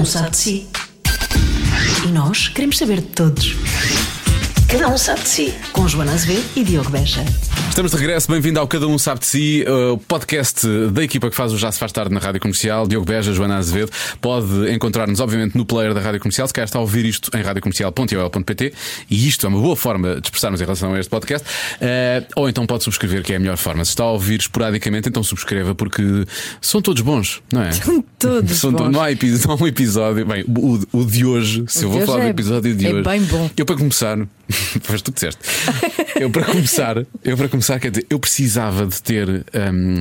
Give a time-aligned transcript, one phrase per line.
[0.00, 0.66] um sabe de si.
[2.06, 3.54] E nós queremos saber de todos.
[4.70, 5.54] Cada um sabe de si.
[5.72, 7.24] Com Joana Azevedo e Diogo Beja.
[7.68, 11.30] Estamos de regresso, bem-vindo ao Cada Um Sabe de Si, uh, o podcast da equipa
[11.30, 13.90] que faz o Já Se Faz Tarde na Rádio Comercial, Diogo Beja, Joana Azevedo.
[14.20, 17.42] Pode encontrar-nos, obviamente, no player da Rádio Comercial, se quer está a ouvir isto em
[17.42, 18.72] radiocomercial.ol.pt
[19.08, 21.46] e isto é uma boa forma de expressarmos em relação a este podcast.
[21.76, 23.84] Uh, ou então pode subscrever, que é a melhor forma.
[23.84, 26.02] Se está a ouvir esporadicamente, então subscreva, porque
[26.60, 27.72] são todos bons, não é?
[27.72, 28.90] São todos São bons.
[28.90, 30.26] Não, há não há um episódio.
[30.26, 32.86] Bem, o, o de hoje, se O eu vou falar hoje do é- episódio de
[32.86, 33.02] é hoje.
[33.02, 33.48] bem bom.
[33.56, 34.18] Eu para começar,
[34.82, 35.40] faz tu que disseste.
[36.20, 40.00] Eu para começar, eu para começar, quer dizer, eu precisava de ter hum,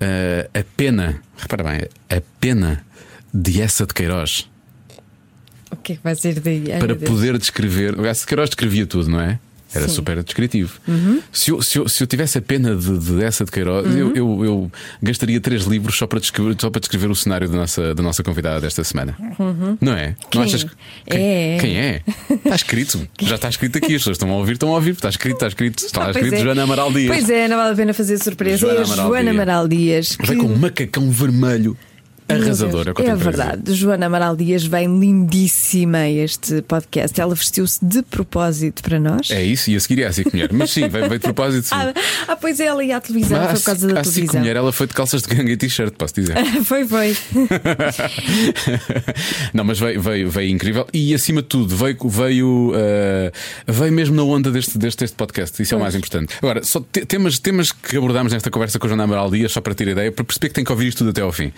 [0.00, 2.84] a- a pena, repara bem, a pena
[3.32, 4.48] de essa de Queiroz
[5.70, 6.64] O que é que vai ser daí?
[6.72, 7.98] Ai, para poder descrever.
[7.98, 9.38] O essa de Queiroz descrevia tudo, não é?
[9.72, 9.90] Era Sim.
[9.90, 9.94] Uhum.
[9.96, 10.80] super descritivo.
[11.32, 13.92] Se, eu, se, eu, se eu tivesse a pena de, de essa de Queiroz, Uhum.
[13.98, 17.56] eu, eu, eu gastaria três livros só para, descrever, só para descrever o cenário da
[17.56, 19.16] nossa, da nossa convidada desta semana.
[19.18, 19.76] Não é?
[19.80, 20.14] Não Uhum.
[20.30, 20.42] Quem?
[20.42, 20.70] achas que-
[21.08, 21.58] Quem É.
[21.60, 22.02] Quem é?
[22.30, 23.08] Está escrito.
[23.22, 23.94] Já está escrito aqui.
[23.94, 24.90] As pessoas estão a ouvir, estão a ouvir.
[24.92, 25.78] Está escrito, está escrito.
[25.84, 26.42] Está Pois escrito é.
[26.42, 27.08] Joana Amaral Dias.
[27.16, 28.58] Pois é, não vale a pena fazer surpresa.
[28.58, 29.34] Joana é Amaral Joana Dias.
[29.36, 30.16] Amaral Dias.
[30.24, 31.76] Vem que- com um macacão vermelho
[32.34, 32.84] Meu arrasador.
[32.84, 33.74] Deus, É, verdade.
[33.74, 37.18] Joana Amaral Dias vem lindíssima a este podcast.
[37.20, 39.30] Ela vestiu-se de propósito para nós.
[39.30, 40.50] É isso, e a seguir é a Cico Mulher.
[40.52, 41.68] Mas sim, veio, veio de propósito.
[41.68, 41.74] Sim.
[41.80, 41.92] Ah,
[42.32, 44.40] ah, pois é, ela ia à televisão, Mas foi por causa da a Cico televisão.
[44.40, 46.36] Mulher, ela foi de calças de gangue e t-shirt, posso dizer.
[46.64, 47.16] foi, foi.
[49.52, 53.32] Não, mas veio, veio, veio incrível e acima de tudo veio, veio, uh,
[53.66, 55.60] veio mesmo na onda deste, deste, deste podcast.
[55.62, 56.34] Isso é o mais importante.
[56.38, 59.60] Agora, só te- temas, temas que abordámos nesta conversa com a Joana Amaral Dias, só
[59.60, 61.52] para ter ideia, para perceber que tem que ouvir isto tudo até ao fim.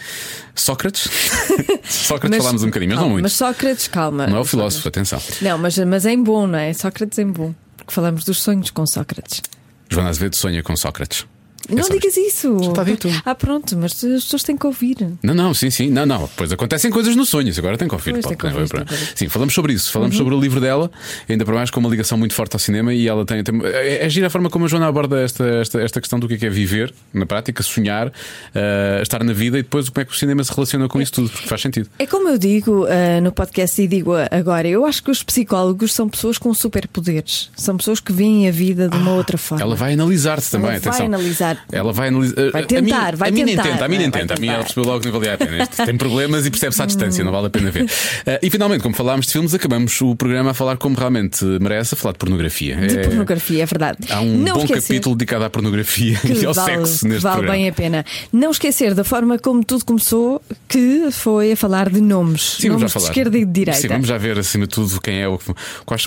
[0.62, 1.08] Sócrates?
[1.84, 3.22] Sócrates falámos um bocadinho, mas não calma, muito.
[3.24, 4.26] Mas Sócrates, calma.
[4.26, 5.20] Não é o filósofo, atenção.
[5.40, 6.72] Não, mas, mas em bom, não é?
[6.72, 7.52] Sócrates em bom.
[7.76, 9.42] Porque falamos dos sonhos com Sócrates.
[9.90, 11.26] Joana Azevedo sonha com Sócrates.
[11.68, 12.56] Não só digas isso.
[12.60, 13.08] está dito.
[13.24, 14.96] Ah, pronto, mas as pessoas têm que ouvir.
[15.22, 15.90] Não, não, sim, sim.
[15.90, 16.28] Não, não.
[16.36, 17.58] Pois acontecem coisas nos sonhos.
[17.58, 18.12] Agora tem que ouvir.
[18.12, 18.86] Pois, pá, tem que ouvir.
[19.14, 19.90] Sim, falamos sobre isso.
[19.90, 20.90] Falamos sobre o livro dela,
[21.28, 22.92] ainda para mais com uma ligação muito forte ao cinema.
[22.92, 23.42] E ela tem.
[23.42, 26.28] tem é, é gira a forma como a Joana aborda esta, esta, esta questão do
[26.28, 28.12] que é, que é viver, na prática, sonhar,
[28.54, 31.12] eh, estar na vida e depois como é que o cinema se relaciona com isso
[31.12, 31.88] tudo, porque faz sentido.
[31.98, 35.92] É como eu digo ah, no podcast e digo agora, eu acho que os psicólogos
[35.92, 37.50] são pessoas com superpoderes.
[37.56, 39.62] São pessoas que veem a vida de uma outra forma.
[39.62, 41.06] Ela vai analisar-te também, vai atenção.
[41.06, 41.51] analisar.
[41.70, 42.50] Ela vai analisar.
[42.52, 44.34] Vai a tentar, mim, vai a mim nem tentar, tenta, a mim nem vai tenta.
[44.34, 45.62] A mim ela percebeu logo que não valia a pena.
[45.62, 47.86] Este tem problemas e percebe-se à distância, não vale a pena ver.
[48.24, 51.94] Eh, e finalmente, como falámos de filmes, acabamos o programa a falar como realmente merece,
[51.94, 52.76] a falar de pornografia.
[52.76, 53.98] De É- pornografia, é verdade.
[54.10, 57.22] Há um não bom esquecer capítulo dedicado à pornografia que e ao vale, sexo neste
[57.22, 57.56] vale programa.
[57.58, 58.04] bem a pena.
[58.32, 62.56] Não esquecer da forma como tudo começou, que foi a falar de nomes.
[62.60, 63.08] Sim, vamos já nomes de falar.
[63.08, 63.80] esquerda e de direita.
[63.80, 65.38] Sim, vamos já ver acima de tudo quem é o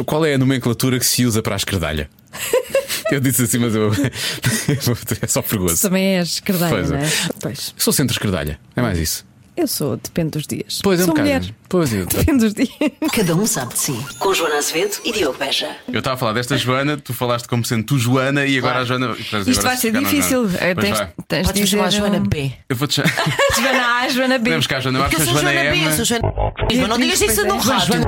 [0.06, 2.10] qual é a nomenclatura que se usa para a esquerdalha.
[3.12, 3.92] eu disse assim, mas eu
[5.22, 5.82] é só perigoso.
[5.82, 6.98] também és esquerdeira, Pois é.
[6.98, 7.10] não é?
[7.42, 7.74] Pois.
[7.78, 9.26] Sou centro-esquerdalha, é mais isso.
[9.58, 10.82] Eu sou, depende dos dias.
[10.84, 11.30] Pois é, um sou bocado.
[11.30, 11.56] mulher.
[11.70, 12.04] Pois é.
[12.06, 12.70] Depende dos dias.
[13.14, 13.94] Cada um sabe de si.
[14.20, 15.74] Com Joana Azevedo e Diogo Beja.
[15.92, 18.84] Eu estava a falar desta Joana, tu falaste como sendo tu Joana e agora a
[18.86, 19.16] Joana.
[19.48, 20.50] Isto vai ser difícil.
[20.60, 21.10] Eh, Pois Tens, vai.
[21.30, 22.52] tens de Podes chamar Joana um- B.
[22.68, 23.14] Eu vou-te chamar.
[23.56, 24.44] Joana A, Joana B.
[24.44, 25.00] Podemos cá, Joana.
[25.00, 25.82] Eu acho Porque que eu a sou Joana Joana é.
[25.82, 26.34] B, eu sou Joana.
[26.70, 27.60] Mas não digas isso no é.
[27.60, 28.04] rádio.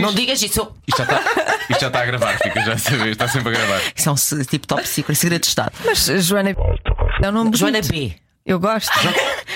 [0.00, 0.72] Não digas isso.
[0.86, 1.22] Isto já está
[1.70, 3.80] isto já está a gravar, fica já a saber, está sempre a gravar.
[3.94, 5.72] Isso é um tipo top secret, segredo de Estado.
[5.84, 6.60] Mas Joana B.
[7.22, 7.92] É um nome Joana bonito.
[7.92, 8.16] B.
[8.44, 8.90] Eu gosto.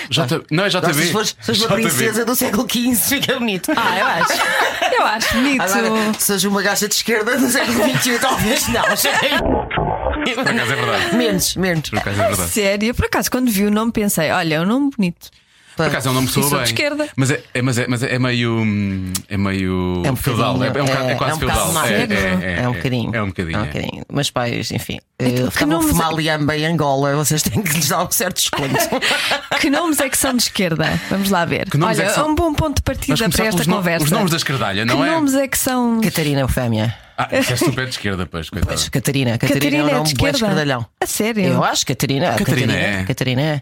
[0.09, 0.45] J...
[0.49, 0.93] Não é JB.
[0.93, 3.73] Se fores, se fores uma princesa do século XV, fica bonito.
[3.75, 4.95] Ah, eu acho.
[4.97, 5.61] Eu acho bonito.
[5.61, 8.83] Agora, se seja uma gaja de esquerda do século XXI, talvez não.
[8.83, 11.15] Por acaso é verdade.
[11.15, 11.89] menos, menos.
[11.89, 12.49] Por acaso é verdade.
[12.49, 15.29] Sério, por acaso, quando vi o nome, pensei: olha, é um nome bonito.
[15.77, 16.63] Por acaso é um nome que soa E sou bem.
[16.65, 17.07] de esquerda.
[17.15, 18.51] Mas é, é- mas é, mas é, é meio.
[18.57, 20.01] hum, É meio.
[20.05, 20.61] É um feudal.
[20.63, 21.71] É, bocadinho, é um é é- quase é um feudal.
[21.73, 21.91] mais.
[21.91, 23.15] É um bocadinho.
[23.15, 23.55] É um bocadinho.
[23.57, 23.67] É um é.
[23.67, 24.03] bocadinho.
[24.11, 27.89] Meus pais, enfim, Então, eh, que nomes- fumar liamba em Angola, vocês têm que lhes
[27.89, 28.75] dar um certo desconto.
[29.59, 30.99] Que nomes é que são de esquerda?
[31.09, 31.67] Vamos lá ver.
[31.69, 32.29] Que Olha, é que são?
[32.29, 34.05] um bom ponto de Mas partida para esta conversa.
[34.05, 35.09] Os nomes da esquerdalha, que não é?
[35.11, 35.99] nomes é que são.
[36.01, 36.95] Catarina Eufémia.
[37.19, 38.73] Ah, é super de esquerda, pois, coitada.
[38.75, 39.39] Pois, Catarina.
[39.39, 40.37] Catarina, é um de nome bué esquerda.
[40.37, 40.85] esquerdalhão.
[41.01, 41.43] A sério?
[41.45, 42.33] Eu acho Catarina.
[42.35, 43.03] Catarina é.
[43.05, 43.61] Catarina é.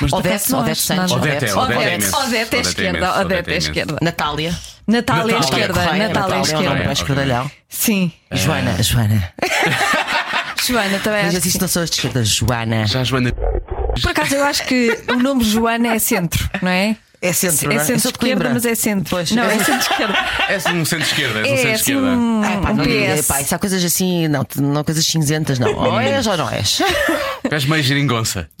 [0.00, 1.12] Mas de Odete, Odete Santos.
[1.12, 3.20] Odete é, Odete é Odete, é Odete é esquerda.
[3.20, 3.96] Odete é é esquerda.
[4.00, 4.58] Natália.
[4.86, 5.74] Natália é esquerda.
[5.74, 6.92] Natália é é esquerda.
[6.92, 7.50] esquerdalhão.
[7.68, 8.10] Sim.
[8.32, 9.32] Joana, Joana.
[10.66, 11.38] Joana também Mas acho.
[11.38, 12.86] assim que não sou de esquerda, Joana.
[12.86, 13.32] Já Joana.
[14.00, 16.96] Por acaso eu acho que o nome Joana é centro, não é?
[17.26, 17.78] É centro, É é?
[17.78, 19.08] Centro sou de esquerda, mas é centro.
[19.08, 19.30] Pois.
[19.32, 20.14] Não, é centro esquerda.
[20.46, 22.06] É um centro-esquerda, és um É assim centro-esquerda.
[22.06, 23.26] um, Ah, pá, um não, PS.
[23.26, 25.72] pá, isso há coisas assim, não, não coisas cinzentas, não.
[25.74, 26.82] Ou és ou não és.
[27.50, 28.48] És meio geringonça.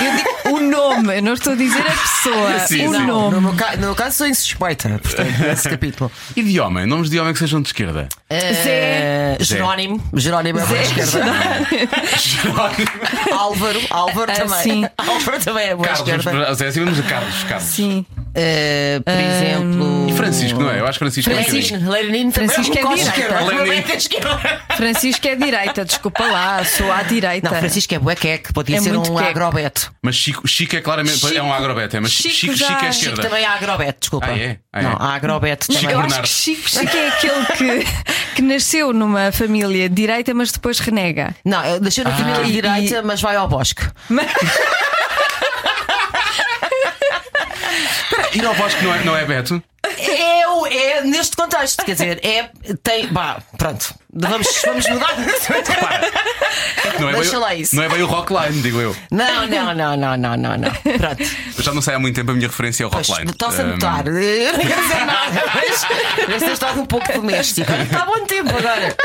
[0.00, 0.60] Eu digo o
[1.08, 3.06] nome, eu não estou a dizer a pessoa, Sim, o sim.
[3.06, 3.34] nome.
[3.34, 6.10] No meu, ca- no meu caso, sou insuspeita, portanto, nesse capítulo.
[6.36, 6.86] E de homem?
[6.86, 8.08] Nomes de homem que sejam de esquerda?
[8.30, 8.38] Zé.
[8.70, 11.24] Eh, Jerónimo, Jerónimo é boa esquerda.
[13.32, 14.58] Álvaro, Álvaro Ah, também.
[14.62, 14.84] sim.
[14.98, 16.44] Álvaro também é boa Carlos, vamos esquerda.
[16.46, 17.44] para- Zé, assim vamos a Carlos.
[17.44, 17.64] Carlos.
[17.68, 18.06] Sim.
[18.34, 20.06] Eh, por exemplo.
[20.08, 20.80] E Francisco, não é?
[20.80, 21.90] Eu acho que Francisco é um Francisco, bocadinho.
[22.12, 23.20] Lenin também Francisco é um bocado direita.
[23.20, 23.62] esquerda.
[23.62, 24.60] Lenin é esquerda.
[24.76, 27.50] Francisco é direita, desculpa lá, sou à direita.
[27.50, 29.30] Não, Francisco é buequeque, podia É ser muito um queque.
[29.30, 29.92] agrobeto.
[30.02, 32.88] Mas Chico, Chico é claramente é um agrobete, é, mas Chico Chico, já- Chico é
[32.88, 33.22] a Chico esquerda.
[33.30, 34.26] Também há agrobeto, desculpa.
[34.28, 34.58] Ah, é?
[34.72, 34.96] Ah, não, é.
[34.98, 35.94] há agrobeto Não, também.
[35.94, 37.86] eu acho que Chico, Chico é aquele que,
[38.36, 41.34] que nasceu numa família direita, mas depois renega.
[41.44, 42.08] Não, eu deixei Ah.
[42.10, 43.82] na família E- direita, mas vai ao bosque.
[48.34, 49.62] Ir ao bosque não é, não é Beto?
[50.98, 52.50] É, é neste contexto, quer dizer, é.
[52.82, 53.06] Tem.
[53.08, 53.94] Bah, pronto.
[54.12, 55.14] Vamos, vamos mudar.
[56.98, 57.76] Não é, Deixa bem, lá isso.
[57.76, 58.96] não é bem o Rockline, digo eu.
[59.12, 60.70] Não, não, não, não, não, não, não.
[60.70, 61.22] Pronto.
[61.56, 63.30] Eu já não sei há muito tempo a minha referência ao Rockline.
[63.30, 64.04] Estão-se a Um, notar.
[64.06, 64.12] Eu
[64.52, 65.86] não quero dizer nada, mas
[66.28, 67.70] mas tem estado um pouco doméstico.
[67.70, 68.96] Está bom tempo agora.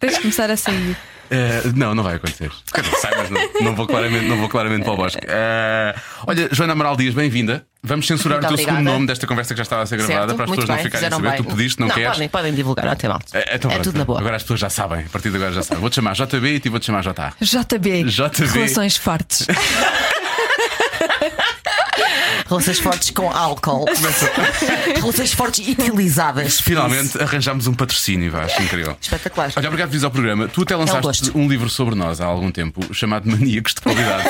[0.00, 0.96] Tens de começar a sair.
[1.34, 2.50] Eh, não, não vai acontecer.
[2.74, 5.20] Dizer, sai, mas não, não, vou claramente, não vou claramente para o bosque.
[5.26, 5.94] Eh,
[6.26, 7.64] olha, Joana Amaral Dias, bem-vinda.
[7.82, 8.94] Vamos censurar Muito o teu segundo obrigada.
[8.94, 10.84] nome desta conversa que já estava a ser gravada Certo, para as pessoas não bem,
[10.84, 11.28] ficarem a saber.
[11.30, 11.36] bem.
[11.38, 12.12] Tu pediste, não, queres?
[12.12, 13.18] Podem, podem divulgar, não tem mal.
[13.32, 14.20] Eh, então é tudo na boa.
[14.20, 15.80] Agora as pessoas já sabem, a partir de agora já sabem.
[15.80, 17.32] Vou-te chamar JB e te vou-te chamar JA.
[17.40, 18.04] JB.
[18.04, 18.46] JB.
[18.52, 19.46] Relações fortes.
[22.52, 23.86] Relações fortes com álcool.
[24.94, 26.60] Relações fortes utilizadas.
[26.60, 28.94] Finalmente arranjámos um patrocínio, vá, acho incrível.
[29.00, 29.50] Espetacular.
[29.56, 30.48] Olha, obrigado por vir ao programa.
[30.48, 31.38] Tu até lançaste gosto.
[31.38, 34.28] um livro sobre nós há algum tempo, chamado Maníacos de Qualidade.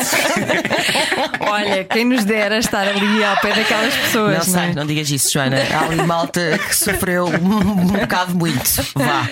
[1.41, 4.47] Olha, quem nos dera estar ali ao pé daquelas pessoas.
[4.47, 4.75] Não sei, é?
[4.75, 5.57] não digas isso, Joana.
[5.57, 8.63] Há ali malta que sofreu um, bocado muito.
[8.95, 9.29] Vá.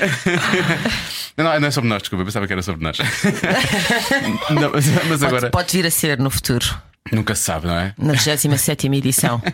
[1.36, 2.98] não, não, não é sobre nós, desculpa, eu pensava que era sobre nós.
[4.50, 6.66] Não, mas, mas agora Pode, pode vir a ser no futuro,
[7.12, 7.94] nunca se sabe, não é?
[7.98, 9.42] na 27 edição.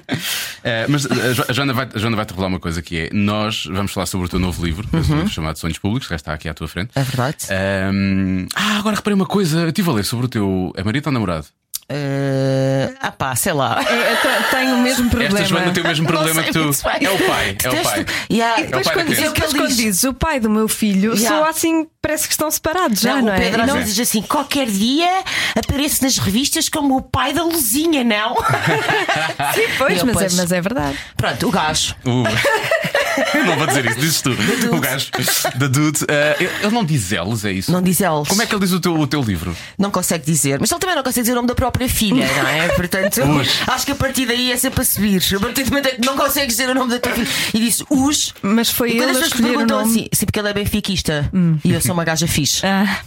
[0.65, 3.11] Eh, mas a a Joana vai, a Joana vai te revelar uma coisa que é:
[3.13, 6.17] nós vamos falar sobre o teu novo livro, esse livro chamado Sonhos Públicos, que já
[6.17, 6.91] está aqui à tua frente.
[6.97, 7.37] É verdade?
[7.51, 10.73] Ahm, ah, agora reparei uma coisa, eu estive a ler sobre o teu.
[10.77, 11.47] É marido ou namorado?
[11.89, 13.79] Eh, ah pá, sei lá.
[13.81, 15.39] Eu te- tenho o mesmo problema.
[15.39, 16.59] Esta Joana tem o mesmo problema que tu.
[16.59, 18.07] É o pai, é o pai.
[18.31, 18.61] Yeah.
[18.61, 20.51] E depois, É o pai da quando, depois Ele quando diz- dizes o pai do
[20.51, 21.37] meu filho, Yeah.
[21.37, 23.39] sou assim, parece que estão separados já, Não, não, o é?
[23.39, 25.09] Pedro às não- vezes diz assim: qualquer dia
[25.57, 28.35] aparece nas revistas como o pai da Luzinha, não?
[29.55, 30.33] Sim, pois, Eu, mas, pois.
[30.33, 30.99] É, mas é verdade.
[31.17, 31.95] Pronto, o gajo.
[32.05, 32.25] O-
[33.47, 34.31] não vou dizer isso, dizes tu.
[34.73, 35.11] O gajo
[35.55, 36.01] da Dude.
[36.41, 37.71] ele ele não diz eles, é isso?
[37.73, 38.29] Não diz eles.
[38.29, 39.57] Como é que ele diz o teu, o teu livro?
[39.79, 42.49] Não consegue dizer, mas ele também não consegue dizer o nome da própria filha, não
[42.49, 42.69] é?
[42.77, 43.49] Portanto, Os.
[43.69, 45.23] acho que a partir daí é sempre a subir.
[45.37, 47.59] A partir do momento em que não consegues dizer o nome da tua filha e
[47.61, 48.35] disse os.
[48.43, 51.31] Mas foi E quando ele as pessoas perguntam assim, sim, porque ele é benfiquista
[51.65, 52.65] e eu sou uma gaja fixe.
[52.67, 53.01] Ah.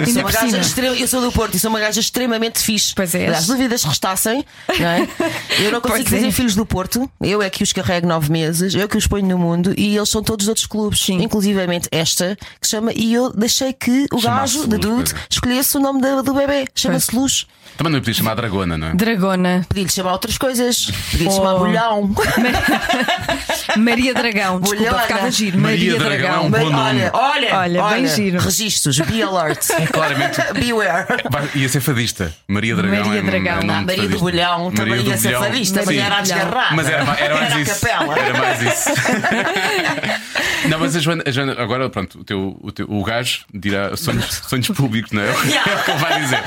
[0.00, 2.92] Eu sou, uma gaja extrema- eu sou do Porto e sou uma gaja extremamente fixe.
[2.94, 3.30] Pois és.
[3.36, 4.44] As dúvidas restassem,
[4.78, 5.08] não é?
[5.60, 6.16] Eu não consigo Pois é.
[6.16, 9.06] fazer filhos do Porto, eu é que os carrego nove meses, eu é que os
[9.06, 11.22] ponho no mundo e eles são todos de outros clubes, Sim.
[11.22, 12.92] inclusivamente esta que chama.
[12.94, 15.16] E eu deixei que o gajo, da Luz, Dude, é.
[15.30, 16.66] escolhesse o nome da- do bebê.
[16.74, 17.46] Chama-se Luz.
[17.76, 18.94] Também não lhe podias chamar Dragona, não é?
[18.94, 19.64] Dragona.
[19.68, 20.86] Podia-lhe chamar outras coisas.
[21.10, 21.36] Podia-lhe Oh.
[21.36, 22.14] chamar Bolhão.
[23.76, 24.60] Maria Dragão.
[24.60, 25.02] Desculpa, Bolhona.
[25.02, 25.58] ficava giro.
[25.58, 26.18] Maria Maria, Dragão.
[26.18, 26.46] Dragão.
[26.46, 27.00] Um bom nome.
[27.12, 28.40] olha, olha, Olha, bem giro.
[28.40, 29.66] Registros, be alert.
[29.92, 30.40] Claramente.
[30.54, 31.06] Beware.
[31.54, 32.34] Ia ser fadista.
[32.48, 33.04] Maria Dragão.
[33.04, 33.52] Maria é, Dragão.
[33.60, 34.18] É nome Ah, de Maria do.
[34.18, 36.76] Bolhão Maria também do ia ser fadista, mas Maria era a desgarrada.
[36.76, 37.80] Mas era, era mais Era a isso.
[37.80, 38.18] capela.
[38.18, 38.90] Era mais isso.
[40.68, 43.96] não, mas a Joana, a Joana, agora pronto, o, teu, o, teu, o gajo dirá
[43.96, 45.28] sonhos, sonhos públicos, não é?
[45.28, 46.38] É o que ele vai dizer.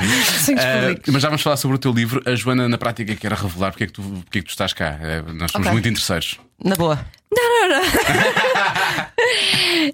[0.44, 1.12] Sonhos Ah, públicos.
[1.12, 2.22] mas já vamos falar sobre o teu livro.
[2.26, 4.72] A Joana, na prática, quer revelar porque é que tu, porque é que tu estás
[4.72, 4.98] cá.
[5.00, 5.72] É, nós somos Ok.
[5.72, 6.38] muito interesseiros.
[6.62, 7.04] Na boa.
[7.36, 7.84] Não, não, não.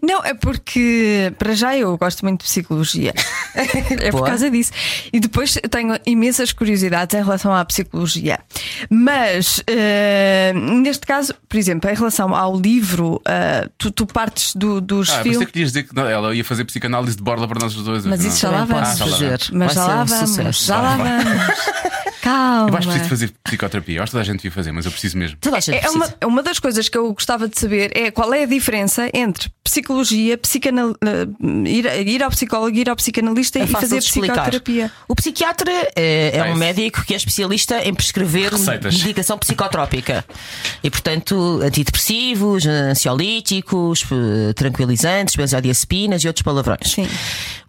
[0.02, 3.14] Não, é porque, para já, eu gosto muito de psicologia.
[3.54, 4.26] É por Boa.
[4.28, 4.70] causa disso.
[5.12, 8.38] E depois tenho imensas curiosidades em relação à psicologia.
[8.88, 14.80] Mas, eh, neste caso, por exemplo, em relação ao livro, eh, tu, tu partes do-
[14.80, 15.48] dos Ah, filmes.
[15.50, 18.04] que ias dizer que não, ela ia fazer psicanálise de borla para nós os dois.
[18.06, 18.32] Mas afinal.
[18.32, 18.88] isso já lá vamos.
[18.88, 19.40] posso Ah, já lá fazer.
[19.52, 20.28] Mas já lá um vamos.
[20.30, 20.64] sucesso.
[20.66, 21.60] Já lá vamos.
[22.22, 22.70] Calma.
[22.70, 23.96] Eu acho que preciso de fazer psicoterapia.
[23.98, 25.36] Eu acho que toda a gente devia fazer, mas eu preciso mesmo.
[25.40, 26.16] Toda a gente É uma, precisa.
[26.20, 29.50] é uma das coisas que eu gostava de saber é qual é a diferença entre
[29.64, 30.94] psicologia, psicanal...
[31.04, 31.26] eh,
[31.68, 34.90] ir, ir ao psicólogo, ir ao psicanalista É e fazer psicoterapia.
[35.08, 36.56] O psiquiatra é, é um isso.
[36.58, 38.98] médico que é especialista em prescrever Receitas.
[38.98, 40.24] medicação psicotrópica
[40.82, 46.90] e, portanto, antidepressivos, ansiolíticos, eh, tranquilizantes, benzodiazepinas e outros palavrões.
[46.92, 47.08] Sim.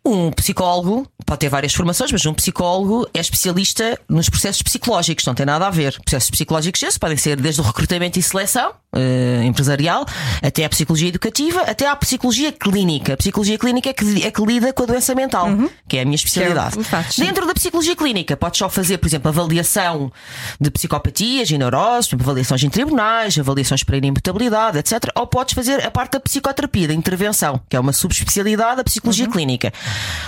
[0.04, 5.36] Um psicólogo pode ter várias formações, mas um psicólogo é especialista nos processos psicológicos, não
[5.36, 6.00] tem nada a ver.
[6.04, 10.06] Processos psicológicos esses podem ser desde o recrutamento e seleção eh, empresarial,
[10.42, 13.14] até a psicologia educativa, até à psicologia clínica.
[13.14, 15.48] A psicologia clínica é que, é que lida com a doença mental,
[15.88, 16.84] que é a minha especialidade.
[16.84, 17.24] fazes, sim.
[17.24, 20.12] Dentro da psicologia clínica, podes só fazer, por exemplo, avaliação
[20.60, 25.10] de psicopatias e neuroses, avaliações em tribunais, avaliações para inimputabilidade, etc.
[25.16, 29.28] Ou podes fazer a parte da psicoterapia, da intervenção, que é uma subespecialidade da psicologia
[29.30, 29.72] clínica.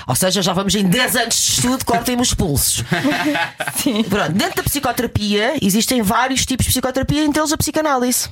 [0.07, 2.83] Ou seja, já vamos em 10 anos de estudo, cortem-me os pulsos.
[4.09, 8.29] Pronto, dentro da psicoterapia existem vários tipos de psicoterapia, entre eles a psicanálise.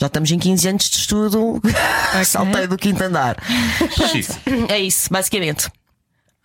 [0.00, 1.62] Já estamos em 15 anos de estudo,
[2.24, 3.36] saltei do quinto andar.
[4.68, 5.70] É isso, basicamente.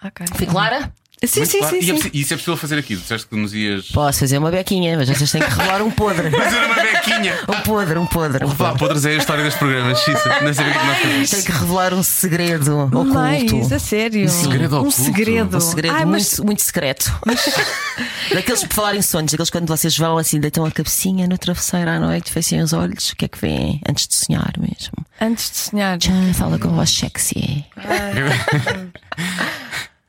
[0.03, 0.25] Ok.
[0.35, 0.91] Fui clara?
[1.25, 1.75] Sim, Muito sim, claro.
[1.75, 1.81] sim.
[1.81, 1.93] E é sim.
[1.95, 2.95] possi- isso é possível fazer aqui?
[2.95, 3.87] Tu disseste que nos ias.
[3.87, 6.29] Posso fazer uma bequinha, mas vocês têm que revelar um podre.
[6.37, 7.37] Fazer uma bequinha!
[7.49, 8.45] Um podre, um podre.
[8.45, 8.79] Um Pá, podre.
[8.79, 10.41] podres é a história deste programa, Xisa.
[10.41, 11.29] Não sei o que é que nós fazemos.
[11.31, 13.05] Tem que revelar um segredo oculto.
[13.13, 14.25] Mais, a sério.
[14.25, 14.95] Um segredo Um oculto.
[15.01, 15.57] segredo.
[15.57, 17.11] Um segredo Ai, mas muito, muito secreto.
[18.33, 21.89] Daqueles por falar em sonhos, aqueles quando vocês vão assim, deitam a cabecinha no travesseiro
[21.89, 24.93] à noite, fechem os olhos, o que é que vêem antes de sonhar mesmo?
[25.19, 27.65] antes de sonhar, Tchau, fala com voz sexy.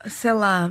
[0.07, 0.69] sei lá.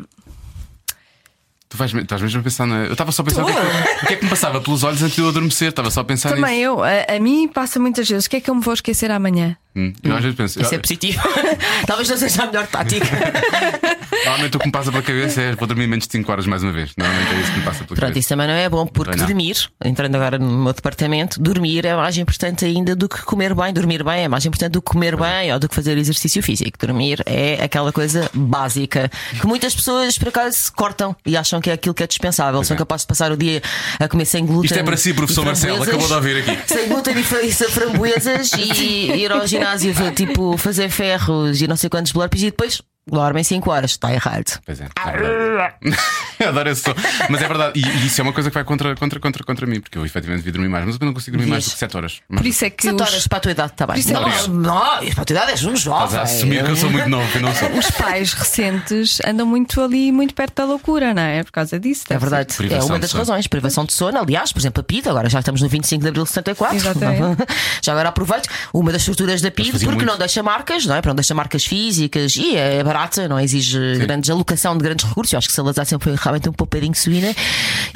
[1.71, 2.85] Tu vais, estás mesmo a pensar na.
[2.87, 4.59] Eu estava só a pensar o que, é que, o que é que me passava
[4.59, 5.69] pelos olhos antes de eu adormecer.
[5.69, 6.65] Estava só a pensar Também nisso.
[6.65, 8.25] eu, a, a mim passa muitas vezes.
[8.25, 9.55] O que é que eu me vou esquecer amanhã?
[9.77, 9.93] Hum.
[10.03, 10.63] Eu às vezes penso.
[10.63, 11.21] Isso é eu- positivo.
[11.87, 13.07] Talvez não seja a melhor tática.
[14.29, 16.63] Normalmente o que me passa pela cabeça é vou dormir menos de 5 horas mais
[16.63, 16.93] uma vez.
[16.99, 18.19] Normalmente é isso que me passa pela Pronto, cabeça.
[18.19, 19.27] isso também não é bom, porque Não.
[19.27, 23.73] dormir, entrando agora no meu departamento, dormir é mais importante ainda do que comer bem.
[23.73, 26.79] Dormir bem é mais importante do que comer bem ou do que fazer exercício físico.
[26.79, 31.73] Dormir é aquela coisa básica que muitas pessoas, por acaso, cortam e acham que é
[31.73, 32.63] aquilo que é dispensável.
[32.65, 32.79] São é.
[32.79, 33.63] capazes de passar o dia
[33.99, 34.67] a comer sem glúten.
[34.67, 36.59] Isto é para si, professor Marcelo, acabou de ouvir aqui.
[36.69, 41.89] Sem glúten e e framboesas e ir ao ginásio, tipo, fazer ferros e não sei
[41.89, 43.91] quantos burpees e depois dormem 5 horas.
[43.93, 44.61] Está errado.
[44.65, 45.75] Pois é, é verdade.
[46.39, 46.95] Eu adoro esse som.
[47.29, 49.67] Mas é verdade, e, e isso é uma coisa que vai contra, contra, contra, contra
[49.67, 51.79] mim, porque eu efetivamente devia dormir mais, mas eu não consigo dormir mais do que
[51.79, 52.21] 7 horas.
[52.29, 53.99] Por isso é que 7 os, horas para a tua idade está bem.
[53.99, 56.21] isso é Não, que- não, para a tua idade és um Estás a jovem.
[56.21, 57.69] assumir que eu sou muito novo, eu não sou.
[57.77, 61.43] os pais recentes andam muito ali, muito perto da loucura, não é?
[61.43, 62.05] Por causa disso.
[62.09, 63.49] É verdade, é uma das razões.
[63.49, 66.23] Privação de sono, aliás, por exemplo, a PID, agora já estamos no 25 de abril
[66.23, 66.77] de 74.
[66.77, 67.43] Exatamente.
[67.83, 68.49] já agora aproveito.
[68.73, 70.05] Uma das estruturas da PID, porque muito.
[70.07, 70.99] não deixa marcas, não é?
[71.01, 75.33] Porque não deixa marcas físicas e é barata, não exige grandes alocação de grandes recursos.
[75.33, 77.35] Eu acho que Salazar sempre foi realmente um poupadinho suína.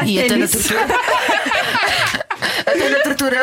[0.05, 0.59] E é até na nisso.
[0.59, 0.87] tortura.
[2.65, 3.39] Até na tortura.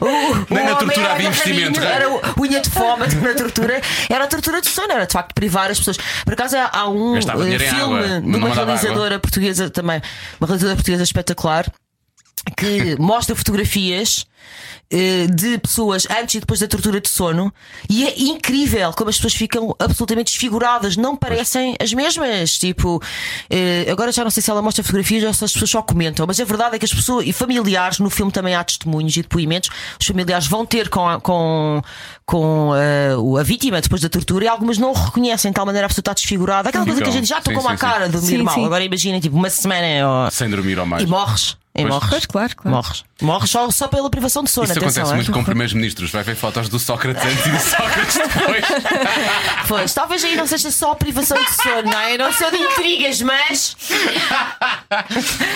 [0.00, 1.92] O, Nem o na tortura era havia investimento, não é?
[1.92, 3.80] Era o unha de fome na tortura.
[4.08, 5.96] Era a tortura de sono, era de facto privar as pessoas.
[6.24, 10.00] Por acaso há- há um Gastava eh, filme água, de uma realizadora portuguesa também,
[10.40, 11.66] uma realizadora portuguesa espetacular
[12.56, 14.26] que mostra fotografias
[15.28, 17.52] de pessoas antes e depois da tortura de sono
[17.90, 22.56] e é incrível como as pessoas ficam absolutamente desfiguradas, não parecem as mesmas.
[22.58, 23.02] Tipo,
[23.50, 26.24] eh, agora já não sei se ela mostra fotografias ou se as pessoas só comentam,
[26.26, 29.22] mas a verdade é que as pessoas e familiares, no filme também há testemunhos e
[29.22, 31.82] depoimentos, os familiares vão ter com a, com,
[32.24, 35.66] com eh, o- a vítima depois da tortura e algumas não o reconhecem de tal
[35.66, 36.68] maneira a pessoa está desfigurada.
[36.68, 37.76] Aquela coisa que a gente já tocou sim, sim.
[37.76, 38.54] cara de dormir Sim, mal.
[38.54, 38.64] sim.
[38.64, 39.86] Agora imaginem, tipo, uma semana
[40.24, 41.02] ou- Sem dormir ou mais.
[41.02, 41.56] e morres.
[41.74, 41.92] E Pois.
[41.92, 42.08] morres.
[42.10, 42.76] Pois, claro, claro.
[42.76, 43.04] Morres.
[43.20, 44.64] Morres só, só pela privação de sono.
[44.64, 45.16] Isso atenção, acontece é?
[45.16, 46.10] muito com primeiros ministros.
[46.10, 48.64] Vai ver fotos do Sócrates antes e do Sócrates depois.
[49.68, 52.14] Pois, talvez aí não seja só a privação de sono, não é?
[52.14, 53.76] Eu Não sou de intrigas, mas.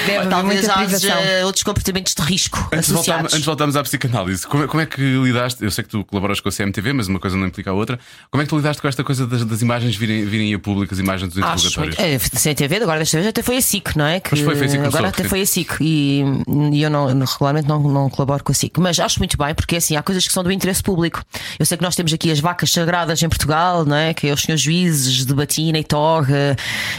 [0.06, 3.34] Deve talvez haja outros comportamentos de risco Antes de, voltarmos, associados.
[3.34, 5.62] antes voltarmos à psicanálise, como, é- como é que lidaste?
[5.64, 8.00] Eu sei que tu colaboras com a CMTV, mas uma coisa não implica a outra.
[8.30, 10.92] Como é que tu lidaste com esta coisa das, das imagens virem, virem a público,
[10.92, 11.96] as imagens dos interrogatórios?
[11.96, 12.00] muito.
[12.00, 14.18] É, sem TV, agora desta vez até foi a SIC, não é?
[14.20, 15.28] Que Pois foi, foi a SIC agora até sim.
[15.28, 16.24] foi a SIC e,
[16.72, 18.78] e eu não, regularmente não, não colaboro com a SIC.
[18.78, 21.22] Mas acho muito bem, porque assim, há coisas que são do interesse público.
[21.58, 24.14] Eu sei que nós temos aqui as vacas sagradas em Portugal, não é?
[24.14, 26.56] Que é os senhores juízes de batina e toga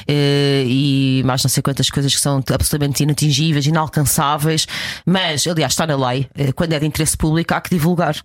[0.08, 4.68] eh, e mais não sei quantas coisas que são absolutamente inatingíveis, inalcançáveis.
[5.06, 6.28] Mas, aliás, está na lei.
[6.38, 8.16] eh, Quando é de interesse público, há que divulgar.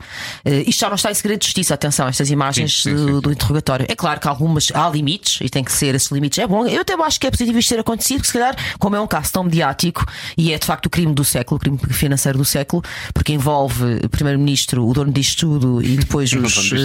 [0.45, 1.75] Eh, Isto já não está em segredo de justiça.
[1.75, 3.21] Atenção, estas imagens Sim, sim, sim.
[3.21, 3.87] do interrogatório.
[3.89, 6.39] É claro que algumas há limites e tem que ser esses limites.
[6.39, 6.67] É bom.
[6.67, 9.07] Eu até acho que é positivo isto ter acontecido, porque se calhar, como é um
[9.07, 10.05] caso tão mediático
[10.37, 12.83] e é de facto o crime do século, o crime financeiro do século,
[13.27, 16.77] porque envolve o primeiro-ministro, o dono disto tudo e depois os, eh,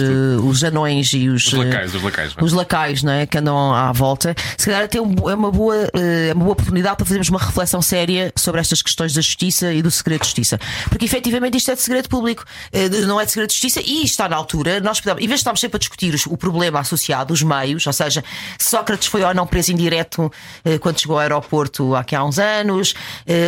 [0.42, 2.32] os anões e os, Os lacaios, os lacaios.
[2.34, 2.42] vá.
[2.42, 3.26] os lacaios não é?
[3.26, 6.54] que andam à volta, se calhar até um- é uma boa, eh, é uma boa
[6.54, 10.26] oportunidade para fazermos uma reflexão séria sobre estas questões da justiça e do segredo de
[10.26, 10.58] justiça.
[10.88, 14.02] Porque efetivamente isto é de segredo público, eh, não é de segredo de justiça e
[14.02, 14.80] está na altura.
[14.80, 17.92] Nós podemos, em vez de estarmos sempre a discutir o problema associado, os meios, ou
[17.92, 18.24] seja,
[18.58, 20.28] se Sócrates foi ou não preso em direto
[20.64, 22.94] eh, quando chegou ao aeroporto há, aqui há uns anos,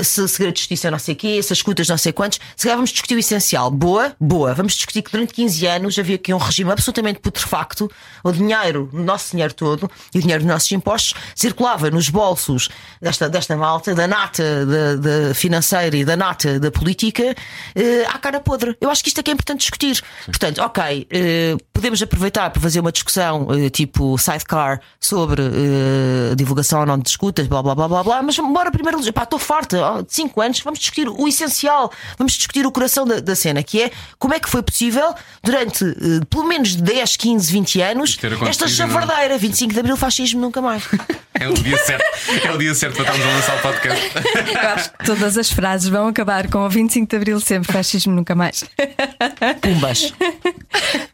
[0.04, 2.38] se, segredo de justiça não sei o quê, se as escutas não sei quantos.
[2.56, 3.70] Se calhar vamos discutir o essencial.
[3.70, 4.52] Boa, boa.
[4.52, 7.90] Vamos discutir que durante 15 anos havia aqui um regime absolutamente putrefacto.
[8.22, 12.68] O dinheiro, o nosso dinheiro todo e o dinheiro dos nossos impostos circulava nos bolsos
[13.00, 17.34] desta, desta malta, da nata da, da financeira e da nata da política,
[17.74, 18.76] eh, à cara podre.
[18.78, 20.02] Eu acho que isto é que é importante discutir.
[20.26, 26.80] Portanto, ok, eh, podemos aproveitar para fazer uma discussão eh, tipo sidecar sobre eh, divulgação
[26.80, 29.80] ou não de escutas, blá blá blá blá blá, mas bora primeiro, pá, estou farta,
[29.80, 33.62] ó, de 5 anos, vamos discutir o essencial, vamos discutir o coração da, da cena,
[33.62, 38.18] que é como é que foi possível durante eh, pelo menos 10, 15, 20 anos
[38.48, 40.84] esta chavardeira, 25 de Abril, fascismo nunca mais.
[41.36, 42.04] É o dia certo.
[42.44, 44.10] É o dia certo para estarmos a lançar o podcast.
[44.54, 48.14] Eu acho que todas as frases vão acabar com o 25 de Abril sempre, fascismo
[48.14, 48.64] nunca mais.
[49.60, 50.14] Pumbas.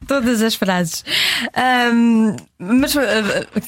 [0.07, 1.05] Todas as frases.
[1.55, 3.01] Ahm, mas uh,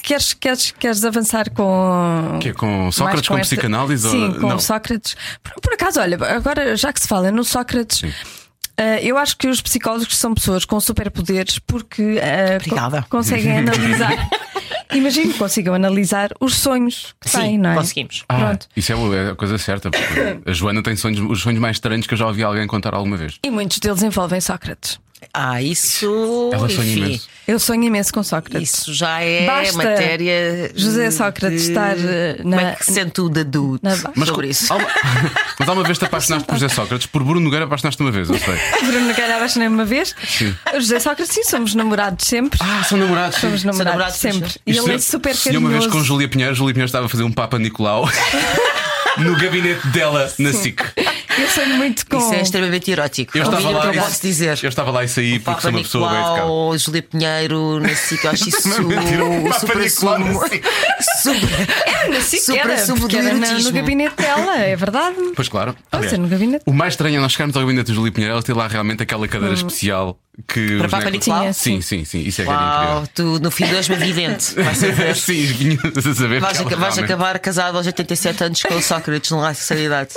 [0.03, 2.39] queres, queres, queres avançar com.
[2.39, 4.59] Que é com Sócrates, mais com esta- psicanálise ou- Sim, com não?
[4.59, 5.17] Sócrates.
[5.43, 7.82] Por, por acaso, olha, agora já que se fala no Sócrates.
[7.85, 13.03] Uh, eu acho que os psicólogos são pessoas com superpoderes porque uh, Obrigada.
[13.03, 14.29] co- conseguem analisar.
[14.93, 17.75] Imagino que consigam analisar os sonhos que Sim, têm, não é?
[17.77, 18.25] conseguimos.
[18.29, 18.69] Ah, Pronto.
[18.77, 19.91] isso é é a coisa certa.
[19.91, 22.93] porque A Joana tem sonhos, os sonhos mais estranhos que eu já ouvi alguém contar
[22.95, 23.39] alguma vez.
[23.43, 25.01] E muitos deles envolvem Sócrates.
[25.33, 26.51] Ah, isso.
[26.53, 27.29] Ela sonha enfim, imenso.
[27.49, 28.73] Eu sonho imenso com Sócrates.
[28.73, 30.71] Isso já é Basta matéria.
[30.77, 34.29] José Sócrates de- estar, eh, na- Como é que se sente o dadu na- Mas,
[34.29, 34.73] sobre isso?
[34.73, 34.89] há uma-
[35.59, 38.31] mas há uma vez te apaixonaste por José Sócrates, por Bruno Nogueira apaixonaste uma vez,
[38.31, 38.55] eu sei.
[38.87, 40.15] Bruno Nogueira apaixonei uma vez.
[40.75, 42.59] O José Sócrates, sim, somos namorados sempre.
[42.63, 43.35] Ah, são namorados.
[43.37, 43.41] sim.
[43.43, 44.51] somos namorados, namorados, sempre.
[44.51, 44.59] sim.
[44.67, 45.89] E ele é super se uma carinhoso.
[45.89, 48.09] vez com Júlia Pinheiro, Júlia Pinheiro estava a fazer um Papa Nicolau
[49.19, 50.81] no gabinete dela na SIC.
[51.39, 52.19] Eu sonho muito com.
[52.19, 53.37] Isso é extremamente erótico.
[53.37, 54.59] Eu estava o lá eu e- posso dizer.
[54.63, 56.41] Eu estava lá e saí porque sou uma pessoa bem educada.
[56.43, 60.41] Nicolau, Júlia Pinheiro, na SIC, eu acho isso Não é mentira, o super na sumo.
[61.23, 65.17] Super, Na super era, sumo do era no gabinete dela, é verdade.
[65.35, 65.77] Pois claro.
[65.91, 66.63] Aliás, ser no gabinete.
[66.67, 69.03] O mais estranho é nós chegarmos ao gabinete de Júlia Pinheiro, ela ter lá realmente
[69.03, 70.79] aquela cadeira especial que.
[70.79, 71.53] Para Papa Nicolau?
[71.53, 72.21] Sim, sim, sim.
[72.21, 74.37] Isso é era Uau, tu no fim de hoje, a incrível.
[74.95, 75.17] ver.
[75.17, 76.41] sim, vinhas a saber.
[76.41, 80.15] Vais, acabar casado aos 87 anos com o Sócrates, não há seriedade.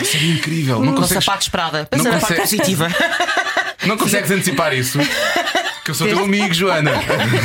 [0.00, 0.80] Isso é incrível.
[0.80, 1.86] Não Com consegues, sapatos Prada.
[1.90, 2.88] Pensa não na parte consegue- positiva.
[3.86, 4.98] não consegues antecipar isso.
[5.86, 6.90] Que eu sou teu amigo, Joana.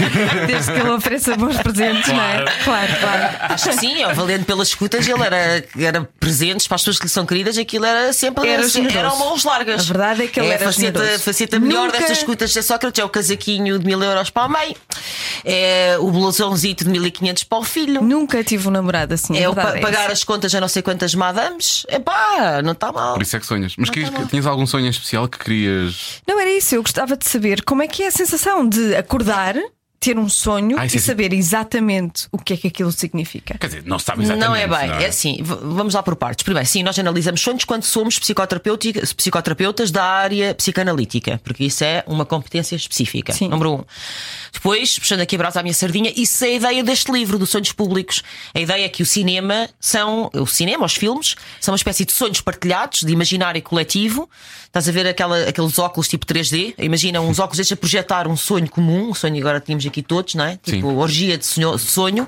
[0.47, 2.43] Desde que ele ofereça bons presentes, não é?
[2.63, 3.35] Claro, claro.
[3.53, 7.03] Acho que sim, ó, valendo pelas escutas, ele era, era presentes para as pessoas que
[7.05, 8.97] lhe são queridas, aquilo era sempre Era assim, generoso.
[8.97, 9.81] eram mãos largas.
[9.81, 12.99] A verdade é que ele era a faceta, faceta melhor Nunca- destas escutas de Sócrates
[12.99, 14.75] é o casaquinho de mil euros para a mãe,
[15.45, 18.01] é o blusãozito de 1500 para o filho.
[18.01, 19.37] Nunca tive um namorado assim.
[19.37, 20.13] É a o pa- é pagar essa.
[20.13, 21.85] as contas a não sei quantas madames.
[21.89, 23.13] Epá, não está mal.
[23.13, 23.73] Por isso é que sonhas.
[23.77, 26.21] Mas querias- tá tinhas algum sonho em especial que querias.
[26.27, 28.30] Não era isso, eu gostava de saber como é que é a sensação
[28.69, 29.55] de acordar,
[30.01, 33.55] ter um sonho Ah, e é- saber exatamente o que é que aquilo significa.
[33.59, 34.47] Quer dizer, não se sabe exatamente.
[34.47, 36.43] Não é bem, não é assim, v- vamos lá por partes.
[36.43, 42.25] Primeiro, sim, nós analisamos sonhos quando somos psicoterapeutas da área psicanalítica, porque isso é uma
[42.25, 43.31] competência específica.
[43.31, 43.47] Sim.
[43.47, 43.83] Número um.
[44.51, 47.49] Depois, puxando aqui a brasa à minha sardinha, isso é a ideia deste livro, dos
[47.51, 48.23] sonhos públicos.
[48.55, 52.11] A ideia é que o cinema são, o cinema, os filmes, são uma espécie de
[52.11, 54.29] sonhos partilhados, de imaginário coletivo.
[54.65, 56.73] Estás a ver aquela, aqueles óculos tipo 3D?
[56.79, 60.35] Imagina uns óculos estes a projetar um sonho comum, um sonho agora tínhamos aqui todos,
[60.35, 60.57] não é?
[60.57, 60.95] Tipo, Sim.
[60.95, 62.27] orgia de sonho, sonho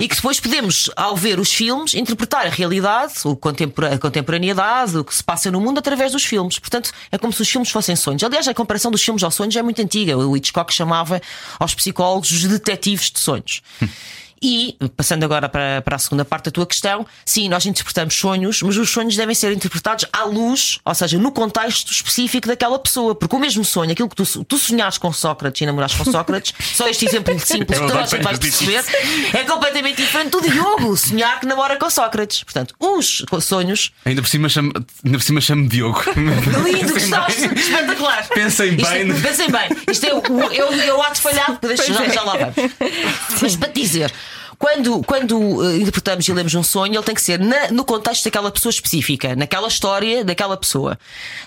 [0.00, 5.04] e que depois podemos, ao ver os filmes, interpretar a realidade, o a contemporaneidade, o
[5.04, 6.58] que se passa no mundo através dos filmes.
[6.58, 8.22] Portanto, é como se os filmes fossem sonhos.
[8.22, 10.18] Aliás, a comparação dos filmes aos sonhos é muito antiga.
[10.18, 11.20] O Hitchcock chamava
[11.58, 13.62] aos psicólogos os detetives de sonhos.
[14.42, 18.62] E, passando agora para, para a segunda parte da tua questão, sim, nós interpretamos sonhos,
[18.62, 23.14] mas os sonhos devem ser interpretados à luz, ou seja, no contexto específico daquela pessoa.
[23.14, 26.52] Porque o mesmo sonho, aquilo que tu, tu sonhares com Sócrates e namorares com Sócrates,
[26.74, 28.84] só este exemplo simples Eu que toda a gente vai perceber,
[29.34, 32.42] é completamente diferente do Diogo sonhar que namora com Sócrates.
[32.44, 33.92] Portanto, os sonhos.
[34.04, 34.72] Ainda por cima chamo,
[35.04, 36.02] ainda por cima chamo Diogo.
[36.64, 37.44] Lindo, gostaste?
[37.54, 38.26] Espetacular.
[38.28, 39.20] Pensem Isto é- bem.
[39.20, 39.68] Pensem bem.
[39.90, 40.22] Isto é o
[40.52, 42.10] eu, eu ato falhado, deixa, Pois já, é.
[42.10, 42.72] já lá vamos.
[43.42, 44.12] Mas para dizer.
[44.58, 45.36] Quando, quando
[45.70, 48.70] eh, interpretamos e lemos um sonho, ele tem que ser na- no contexto daquela pessoa
[48.70, 50.98] específica, naquela história daquela pessoa.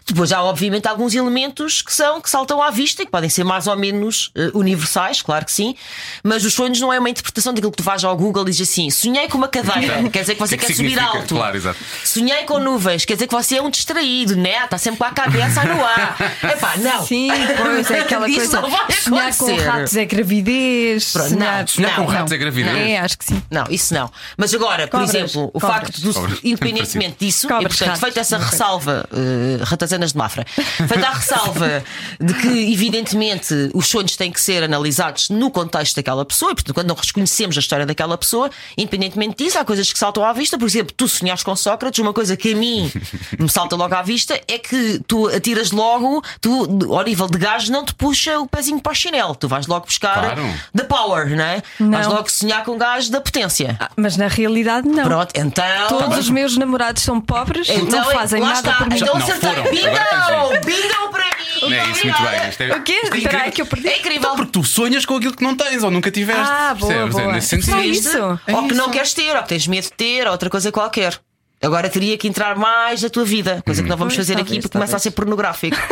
[0.07, 3.43] Depois há, obviamente, alguns elementos que são que saltam à vista e que podem ser
[3.43, 5.75] mais ou menos eh, universais, claro que sim,
[6.23, 8.69] mas os sonhos não é uma interpretação daquilo que tu vais ao Google e dizes
[8.69, 10.99] assim: sonhei com uma cadeira, quer dizer que você O que é quer que subir
[10.99, 11.35] alto.
[11.35, 11.79] Claro, exato.
[12.05, 14.63] Sonhei com nuvens, quer dizer que você é um distraído, né?
[14.63, 16.15] Está sempre com a cabeça no ar.
[16.49, 17.05] Epá, não.
[17.05, 18.61] Sim, pois é aquela Isso coisa.
[19.01, 21.11] sonhar com ratos é gravidez.
[21.11, 22.77] Pronto, sonhar, não, Sonhar com não, ratos é gravidez.
[22.77, 23.41] É, acho que sim.
[23.49, 24.09] Não, isso não.
[24.37, 25.09] Mas agora, por Cobras.
[25.15, 25.71] exemplo, o Cobras.
[25.71, 26.39] facto do, Cobras.
[26.43, 28.01] independentemente disso, Cobras, e portanto, ratos.
[28.01, 31.83] feita essa ressalva, uh, ratazanas de Mafra, feita a ressalva
[32.19, 36.73] de que, evidentemente, os sonhos têm que ser analisados no contexto daquela pessoa, e portanto,
[36.73, 40.57] quando não reconhecemos a história daquela pessoa, independentemente disso, há coisas que saltam à vista.
[40.57, 42.91] Por exemplo, tu sonhares com Sócrates, uma coisa que a mim
[43.39, 47.69] me salta logo à vista é que tu atiras logo, tu, ao nível de gás,
[47.69, 50.41] não te puxa o pezinho para o chinelo, tu vais logo buscar Claro.
[50.75, 51.63] the power, não é?
[51.79, 51.91] Não.
[51.91, 53.77] Vais logo sonhar com gás da potência.
[53.79, 55.03] Ah, Mas na realidade, não.
[55.03, 55.87] Pronto, então.
[55.87, 58.73] Todos os meus namorados são pobres, Então, não fazem lá nada está.
[58.79, 58.95] por mim.
[58.95, 59.49] Então Não acertei.
[59.71, 60.65] Bingo!
[60.65, 61.31] Bingo para mim!
[61.61, 62.49] Não é isso, muito bem.
[62.49, 62.93] Isto é, O quê?
[63.03, 63.51] isto é incrível.
[63.51, 63.87] que eu perdi.
[63.87, 64.19] É incrível.
[64.19, 66.41] Então, porque tu sonhas com aquilo que não tens ou nunca tiveste.
[66.41, 67.15] Ah, boa, percebes?
[67.17, 67.33] É boa.
[67.33, 67.71] nesse sentido.
[67.71, 68.21] Só isso.
[68.23, 68.89] ou que É não isso.
[68.89, 71.17] queres ter, ou que tens medo de ter, ou outra coisa qualquer.
[71.61, 74.51] Agora teria que entrar mais na tua vida, coisa que não vamos Pois, fazer talvez,
[74.51, 75.03] aqui porque começa a talvez.
[75.03, 75.77] ser pornográfico.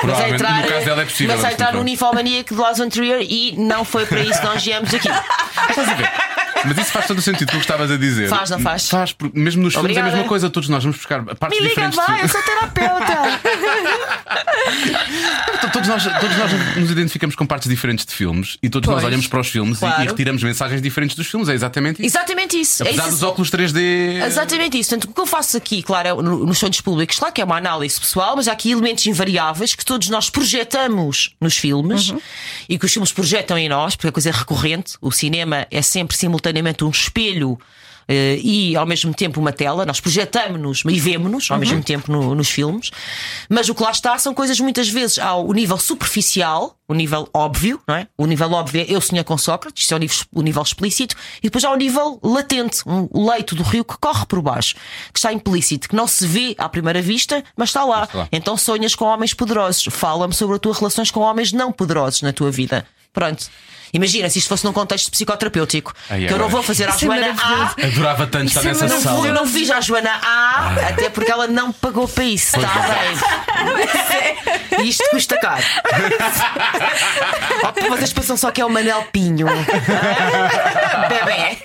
[0.00, 1.84] Provavelmente, no caso dela é possível, começa a mas entrar no
[2.44, 5.08] de Lars von Trier e não foi para isso que nós viemos aqui.
[5.70, 6.10] Estás a ver?
[6.64, 8.28] Mas isso faz todo o sentido, tu estavas a dizer.
[8.28, 8.88] Faz, não faz?
[8.88, 11.68] Faz, porque mesmo nos filmes é a mesma coisa, todos nós vamos buscar partes Me
[11.68, 11.96] liga, diferentes.
[11.96, 12.22] vai, de...
[12.22, 13.40] eu sou terapeuta.
[15.72, 19.06] todos, nós, todos nós nos identificamos com partes diferentes de filmes e todos nós Pois.
[19.06, 20.02] olhamos para os filmes e- Claro.
[20.02, 21.48] e, retiramos mensagens diferentes dos filmes.
[21.48, 22.06] É exatamente isso.
[22.16, 22.82] Exatamente isso.
[22.82, 23.12] É Apesar isso.
[23.12, 24.22] dos óculos 3D.
[24.26, 24.90] Exatamente isso.
[24.90, 27.44] Portanto, o que eu faço aqui, claro, é no- nos sonhos públicos, claro que é
[27.44, 32.12] uma análise pessoal, mas há aqui elementos invariáveis que todos nós projetamos nos filmes
[32.68, 34.94] e que os filmes projetam em nós, porque a coisa é recorrente.
[35.00, 36.16] O cinema é sempre
[36.52, 37.58] simultaneamente um espelho.
[38.08, 42.34] eh, e ao mesmo tempo uma tela, nós projetamos-nos e vemos-nos ao mesmo tempo no-
[42.34, 42.90] nos filmes,
[43.48, 47.80] mas o que lá está são coisas muitas vezes ao nível superficial, o nível óbvio,
[47.86, 48.08] não é?
[48.18, 51.14] O nível óbvio é eu sonhei com Sócrates, isso é o nível, o nível explícito,
[51.38, 54.74] e depois há o nível latente, um, o leito do rio que corre por baixo,
[55.12, 58.02] que está implícito, que não se vê à primeira vista, mas está lá.
[58.02, 58.28] está lá.
[58.32, 59.84] Então sonhas com homens poderosos.
[59.92, 62.84] Fala-me sobre as tuas relações com homens não poderosos na tua vida.
[63.12, 63.48] Pronto.
[63.92, 65.92] Imagina se isto fosse num contexto psicoterapêutico.
[66.08, 67.74] Ai, que eu não vou fazer à é Joana A.
[67.86, 69.26] Adorava tanto estar é nessa sala.
[69.26, 72.56] Eu não fiz à Joana A, até porque ela não pagou para isso.
[72.56, 72.68] Está
[73.76, 74.84] bem.
[74.84, 75.62] E isto custa caro.
[77.64, 79.46] Oh, Vocês pensam só que é o Manel Pinho.
[81.08, 81.58] Bebé.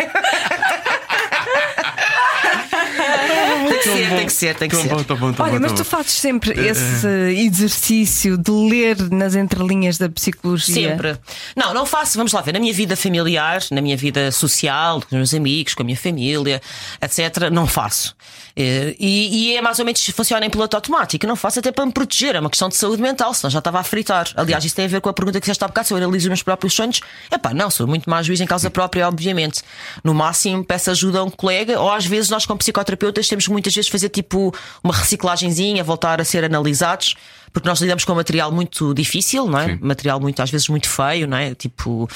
[3.69, 4.89] Tem que ser, tem que ser, tem que Tão ser.
[4.89, 9.36] bom, tão bom, tão Olha, bom, mas tu fazes sempre esse exercício de ler nas
[9.36, 10.91] entrelinhas da psicologia.
[10.91, 11.17] Sempre.
[11.56, 15.08] Não, não faço, vamos lá ver, na minha vida familiar, na minha vida social, com
[15.08, 16.62] os meus amigos, com a minha família,
[17.02, 18.15] etc., não faço.
[18.57, 21.27] Eh, E, e é mais ou menos funciona em piloto automático.
[21.27, 23.79] Não faço até para me proteger, é uma questão de saúde mental, senão já estava
[23.79, 24.27] a fritar.
[24.35, 26.25] Aliás, isso tem a ver com a pergunta que fizeste há bocado: se eu analiso
[26.25, 26.99] os meus próprios sonhos.
[27.29, 29.61] É pá, não, sou muito mais juiz em causa própria, obviamente.
[30.03, 33.75] No máximo, peço ajuda a um colega, ou às vezes nós, como psicoterapeutas, temos muitas
[33.75, 37.15] vezes fazer tipo uma reciclagenzinha, voltar a ser analisados.
[37.53, 39.67] Porque nós lidamos com material muito difícil, não é?
[39.69, 39.79] Sim.
[39.81, 41.55] Material muito, às vezes, muito feio, não é?
[41.55, 42.07] Tipo,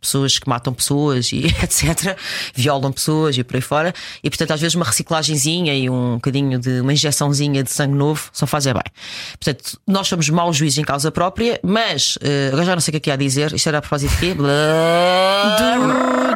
[0.00, 2.16] pessoas que matam pessoas e etc.
[2.54, 3.94] Violam pessoas e por aí fora.
[4.24, 8.28] E, portanto, às vezes, uma reciclagenzinha e um bocadinho de uma injeçãozinha de sangue novo
[8.32, 8.82] só faz é bem.
[9.38, 12.92] Portanto, nós somos maus juízes em causa própria, mas eh, agora já não sei o
[12.92, 13.52] que é que há a dizer.
[13.54, 14.34] Isto era a propósito de quê?
[14.34, 14.42] De,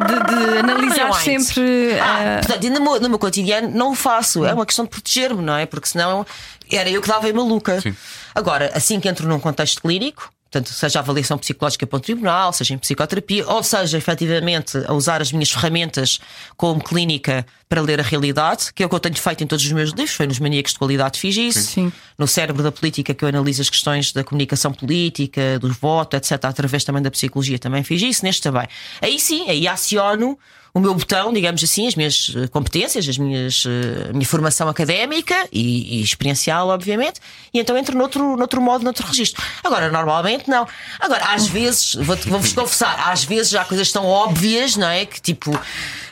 [0.07, 1.41] de- de analisar Rewind.
[1.43, 1.99] sempre.
[1.99, 4.45] Ah, ah, portanto, e no meu, no meu cotidiano não o faço.
[4.45, 5.65] É uma questão de proteger-me, não é?
[5.65, 6.25] Porque senão
[6.71, 7.81] era eu que dava em maluca.
[7.81, 7.95] Sim.
[8.33, 12.75] Agora, assim que entro num contexto clínico, portanto, seja avaliação psicológica para um tribunal, seja
[12.75, 16.19] em psicoterapia, ou seja, efetivamente, a usar as minhas ferramentas
[16.55, 19.65] como clínica para ler a realidade, que é o que eu tenho feito em todos
[19.65, 21.91] os meus livros, foi nos Maníacos de Qualidade fiz isso, Sim.
[22.17, 26.45] no Cérebro da Política, que eu analiso as questões da comunicação política, dos votos, etc.,
[26.45, 28.67] através também da psicologia, também fiz isso, neste também.
[29.01, 30.37] Aí sim, aí aciono
[30.75, 34.67] o meu botão, digamos assim, as minhas eh, competências, as minhas, eh, a minha formação
[34.67, 37.19] académica e, e experiencial, obviamente,
[37.53, 39.43] e então entro noutro, noutro modo, noutro registro.
[39.63, 40.67] Agora, normalmente não.
[40.99, 45.05] Agora, às vezes, vou- vou-vos confessar, às vezes há coisas tão óbvias, não é?
[45.05, 45.51] Que tipo.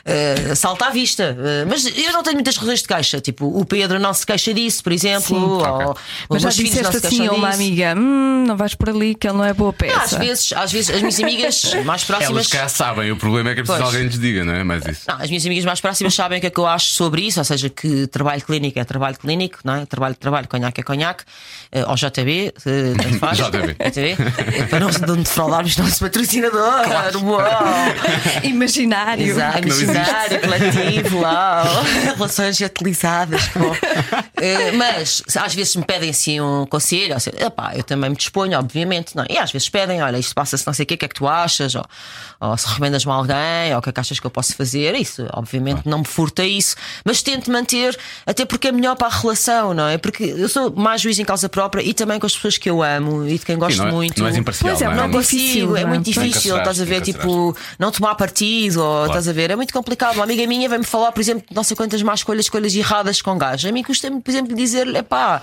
[0.04, 3.20] Eh, salta à vista, Eh, mas eu não tenho muitas razões de queixa.
[3.20, 5.34] Tipo, o Pedro não se queixa disso, por exemplo, Sim.
[5.44, 5.86] ou, Ok.
[5.86, 5.96] ou
[6.30, 7.60] mas já os meus filhos não disseste se assim a uma disso.
[7.62, 10.00] amiga: hum, não vais por ali, que ele não é boa peça.
[10.02, 12.30] Às vezes, às vezes, as minhas amigas mais próximas.
[12.32, 13.94] Elas cá sabem, o problema é que é preciso Pois.
[13.94, 14.64] alguém lhes diga, não é?
[14.64, 15.02] Mais isso.
[15.08, 17.38] Não, as minhas amigas mais próximas sabem o que é que eu acho sobre isso,
[17.40, 19.86] ou seja, que trabalho clínico é trabalho clínico, não é?
[19.86, 21.24] Trabalho, trabalho, conhaque é conhaque,
[21.70, 23.38] eh, ou JB, eh, tanto faz.
[23.38, 23.76] JB.
[23.90, 24.16] JB,
[24.58, 26.62] eh, para não, defraudarmos nosso patrocinador.
[27.22, 27.42] Uau!
[28.42, 29.26] Imaginário.
[29.26, 31.64] Exato, não imaginário, coletivo, uau,
[32.16, 33.48] relações utilizadas.
[33.54, 33.74] bom.
[34.36, 38.58] Eh, mas às vezes me pedem assim um conselho, assim, epá, eu também me disponho,
[38.58, 39.24] obviamente, não.
[39.24, 39.34] é?
[39.34, 41.14] E às vezes pedem, olha, isto passa-se não sei o quê, o que é que
[41.14, 41.74] tu achas?
[41.74, 41.84] Ou,
[42.40, 44.94] ou se recomendas-me a alguém, ou o que é que achas que eu posso fazer?
[44.94, 46.74] Isso, obviamente, não me furta isso,
[47.04, 49.98] mas tento manter, até porque é melhor para a relação, não é?
[49.98, 52.82] Porque eu sou mais juiz em causa própria e também com as pessoas que eu
[52.82, 54.20] amo e de quem gosto Sim, não, é, muito.
[54.20, 54.70] não és imparcial.
[54.70, 54.96] Pois é, não é?
[54.96, 55.84] Não é consigo, difícil, é é?
[55.84, 57.00] muito Nunca difícil, estás a ver?
[57.02, 59.50] Tipo, não tomar partido, ou estás a ver?
[59.50, 59.81] É muito complicado.
[60.14, 63.36] Uma amiga minha vai-me falar, por exemplo, não sei quantas más escolhas, escolhas erradas com
[63.36, 63.68] gajos.
[63.68, 65.42] A mim custa-me, por exemplo, dizer-lhe: pá.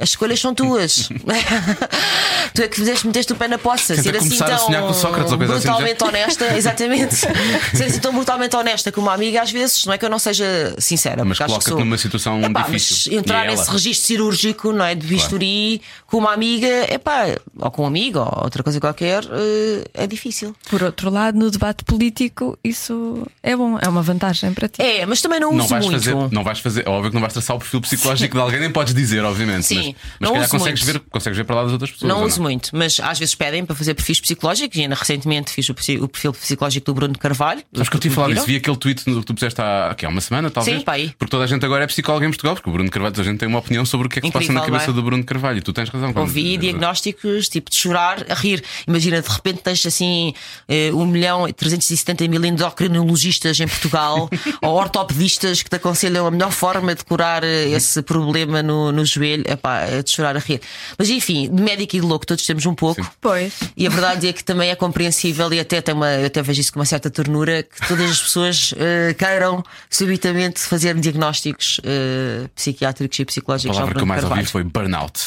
[0.00, 1.08] As escolhas são tuas.
[2.54, 3.94] tu é que fizeste, meteste o pé na poça.
[3.94, 7.14] Tenta Ser assim começar a tão sonhar com Sócrates ou coisa assim brutalmente honesta, exatamente.
[7.74, 10.18] Ser assim tão brutalmente honesta com uma amiga, às vezes, não é que eu não
[10.18, 13.12] seja sincera, Mas coloca-te sou- numa situação Epá, difícil.
[13.12, 13.56] Mas entrar é ela.
[13.56, 14.94] nesse registro cirúrgico, não é?
[14.94, 17.26] De bisturi com uma amiga, epá,
[17.58, 20.54] ou com um amigo, ou outra coisa qualquer, eh, é difícil.
[20.68, 24.80] Por outro lado, no debate político, isso é bom, é uma vantagem para ti.
[24.82, 25.98] É, mas também não uso Não vais, muito.
[26.02, 28.60] fazer, não vais fazer, é óbvio que não vais traçar o perfil psicológico de alguém,
[28.60, 29.66] nem podes dizer, obviamente.
[29.66, 30.92] Sim, mas mas não se calhar uso consegues muito.
[30.92, 32.08] ver, consegues ver para lá das outras pessoas.
[32.08, 35.68] Não uso muito, mas às vezes pedem para fazer perfis psicológicos e ainda recentemente fiz
[35.68, 37.62] o perfil psicológico do Bruno Carvalho.
[37.74, 38.40] Sabes que eu tive a falar Viram?
[38.40, 40.78] disso, vi aquele tweet que tu puseste há, aqui, há uma semana, talvez.
[40.78, 41.14] Sim, pá, aí.
[41.18, 43.30] Porque toda a gente agora é psicólogo em Portugal, porque o Bruno Carvalho, toda a
[43.30, 44.94] gente tem uma opinião sobre o que é que se passa Incrível, na cabeça é?
[44.94, 45.58] do Bruno Carvalho.
[45.58, 46.12] E tu tens razão.
[46.16, 48.62] Ouvi diagnósticos tipo de chorar a rir.
[48.86, 50.32] Imagina, de repente tens assim
[50.68, 54.28] eh, 1 milhão e 370 mil endocrinologistas em Portugal
[54.62, 59.04] ou ortopedistas que te aconselham a melhor forma de curar eh, esse problema no, no
[59.04, 59.44] joelho.
[59.46, 60.60] Epá, de chorar a rir.
[60.98, 63.04] Mas enfim, de médico e de louco todos temos um pouco.
[63.20, 63.52] Pois.
[63.76, 66.60] E a verdade é que também é compreensível e até tem uma, eu até vejo
[66.60, 72.48] isso com uma certa ternura que todas as pessoas eh, queiram subitamente fazer diagnósticos eh,
[72.54, 73.76] psiquiátricos e A psicológicos.
[73.76, 75.20] ao palavra que eu mais ouvi foi burnout.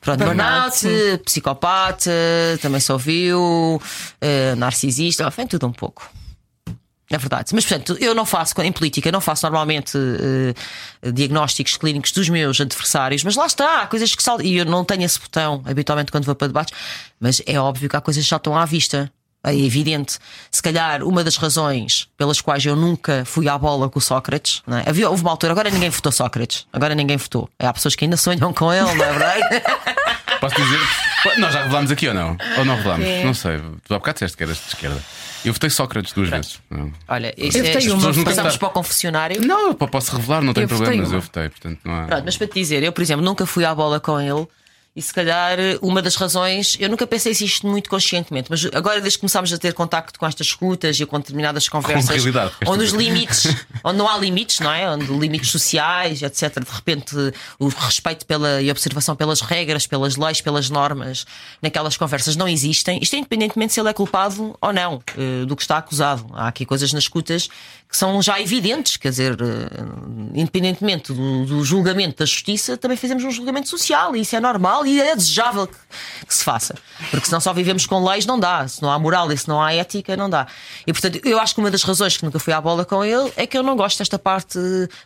[0.00, 2.10] Pronto, Burnout, burnout, psicopata,
[2.62, 3.82] também se ouviu,
[4.20, 6.08] eh, narcisista, enfim, tudo um pouco.
[7.10, 7.54] É verdade.
[7.54, 12.60] Mas, portanto, eu não faço, em política, não faço normalmente eh, diagnósticos clínicos dos meus
[12.60, 14.44] adversários, mas lá está, há coisas que saltam.
[14.44, 16.74] E eu não tenho esse botão habitualmente quando vou para debates,
[17.18, 19.10] mas é óbvio que há coisas que saltam à vista.
[19.44, 20.18] É evidente.
[20.50, 24.62] Se calhar, uma das razões pelas quais eu nunca fui à bola com o Sócrates,
[24.66, 24.84] não é?
[24.86, 27.48] Havia, houve uma altura, agora ninguém votou Sócrates, agora ninguém votou.
[27.58, 29.42] Há pessoas que ainda sonham com ele, não é verdade?
[30.40, 30.80] Posso dizer.
[31.38, 32.36] Nós já revelámos aqui ou não?
[32.58, 33.06] Ou não revelámos?
[33.06, 33.24] É.
[33.24, 33.58] Não sei.
[33.84, 35.02] Tu há bocado disseste que eras de esquerda.
[35.44, 36.60] Eu votei Sócrates duas vezes.
[36.70, 36.92] Não.
[37.06, 39.46] Olha, isto Eu é, votei uma, passamos nunca para o confessionário.
[39.46, 42.06] Não, eu posso revelar, não tem problema, mas eu votei, portanto não há.
[42.06, 44.46] Pronto, mas para te dizer, eu, por exemplo, nunca fui à bola com ele.
[44.96, 49.16] E se calhar uma das razões, eu nunca pensei isto muito conscientemente, mas agora desde
[49.16, 52.24] que começámos a ter contacto com estas escutas e com determinadas conversas, queres
[52.66, 53.46] onde os limites,
[53.84, 54.90] onde não há limites, não é?
[54.90, 56.64] Onde limites sociais, etc.
[56.64, 57.14] De repente
[57.60, 61.24] o respeito pela, e observação pelas regras, pelas leis, pelas normas,
[61.62, 62.98] naquelas conversas não existem.
[63.00, 66.26] Isto é independentemente se ele é culpado ou não eh, do que está acusado.
[66.32, 67.48] Há aqui coisas nas escutas
[67.88, 69.82] que são já evidentes, quer dizer, eh,
[70.34, 74.86] independentemente do, do julgamento da justiça, também fazemos um julgamento social e isso é normal
[74.86, 75.76] e é desejável que,
[76.26, 76.74] que se faça.
[77.10, 78.68] Porque se não só vivemos com leis, não dá.
[78.68, 80.46] Se não há moral e se não há ética, não dá.
[80.86, 83.32] E portanto, eu acho que uma das razões que nunca fui à bola com ele
[83.36, 84.58] é que eu não gosto desta parte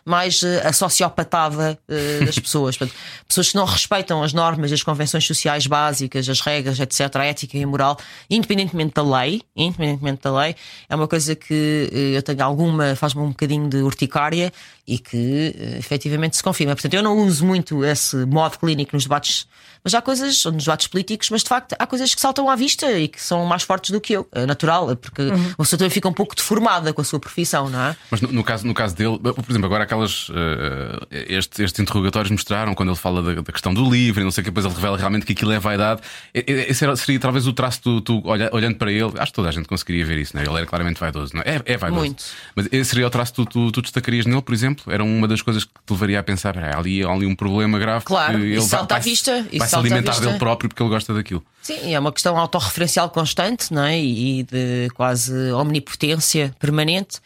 [0.03, 2.77] mais eh, a sociopatada eh, das pessoas.
[2.77, 7.25] Portanto, pessoas que não respeitam as normas as convenções sociais básicas, as regras, etc., a
[7.25, 7.97] ética e a moral,
[8.29, 10.55] independentemente da lei, independentemente da lei,
[10.89, 14.51] é uma coisa que eh, eu tenho alguma, faz-me um bocadinho de urticária
[14.87, 16.73] e que eh, efetivamente se confirma.
[16.75, 19.47] Portanto, eu não uso muito esse modo clínico nos debates,
[19.83, 22.91] mas há coisas, nos debates políticos, mas de facto há coisas que saltam à vista
[22.91, 24.27] e que são mais fortes do que eu.
[24.31, 27.81] É natural, porque a pessoa também fica um pouco deformada com a sua profissão, não
[27.81, 27.95] é?
[28.09, 30.27] Mas no, no caso, no caso dele, por exemplo, agora aquelas.
[30.33, 34.31] eh, estes, estes interrogatórios mostraram quando ele fala da, da questão do livro e não
[34.31, 36.01] sei o que, depois ele revela realmente que aquilo é vaidade.
[36.33, 38.01] Esse era- seria talvez o traço do.
[38.01, 40.45] Tu, olha- olhando para ele, acho que toda a gente conseguiria ver isso, não é?
[40.45, 41.55] Ele era claramente vaidoso, não é?
[41.65, 42.01] É, é vaidoso.
[42.05, 42.23] Muito.
[42.55, 44.91] Mas esse seria o traço que tu, tu, tu destacarias nele, por exemplo?
[44.91, 47.35] Era uma das coisas que te levaria a pensar: "Ah, há ali, há ali um
[47.35, 48.05] problema grave.
[48.05, 50.69] Claro, que ele isso vai- salta à vai-se- vista, isso Vai se alimentar dele próprio
[50.69, 51.43] porque ele gosta daquilo.
[51.61, 53.99] Sim, é uma questão autorreferencial constante não é?
[53.99, 57.19] e de quase omnipotência permanente.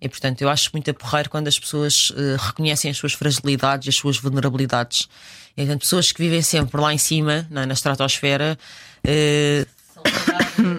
[0.00, 3.90] E portanto, eu acho muito porreiro quando as pessoas eh, reconhecem as suas fragilidades e
[3.90, 5.08] as suas vulnerabilidades.
[5.56, 7.66] E, portanto, pessoas que vivem sempre lá em cima, não é?
[7.66, 8.58] na estratosfera,
[9.04, 9.64] eh,
[10.56, 10.71] são,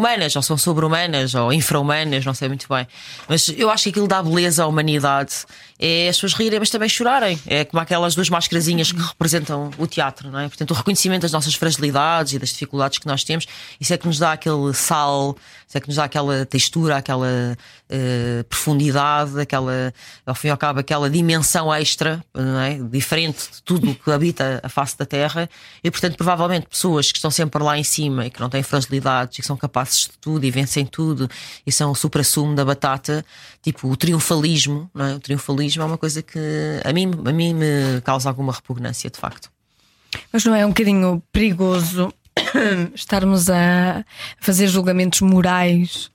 [0.00, 2.86] humanas, ou são sobre-humanas, ou infra-humanas, não sei muito bem.
[3.28, 5.44] Mas eu acho que aquilo dá beleza à humanidade.
[5.78, 7.38] É as pessoas rirem, mas também chorarem.
[7.46, 10.48] É como aquelas duas máscarazinhas que representam o teatro, não é?
[10.48, 13.46] Portanto, o reconhecimento das nossas fragilidades e das dificuldades que nós temos,
[13.80, 15.36] isso é que nos dá aquele sal,
[15.70, 17.56] isso é que nos dá aquela textura, aquela
[17.88, 19.94] eh, profundidade, aquela,
[20.26, 22.24] ao fim e ao cabo, aquela dimensão extra,
[22.66, 22.74] é?
[22.90, 25.48] Diferente de tudo que habita a face da Terra.
[25.84, 29.38] E, portanto, provavelmente pessoas que estão sempre lá em cima e que não têm fragilidades
[29.38, 31.30] e que são capazes de tudo e vencem tudo
[31.64, 33.24] e são o supra-sumo da batata,
[33.62, 35.14] tipo o triunfalismo, é?
[35.14, 39.20] O triunfalismo é uma coisa que a mim, a mim me causa alguma repugnância, de
[39.20, 39.48] facto.
[40.32, 42.12] Mas não é um bocadinho perigoso
[42.94, 44.04] estarmos a
[44.40, 46.10] fazer julgamentos morais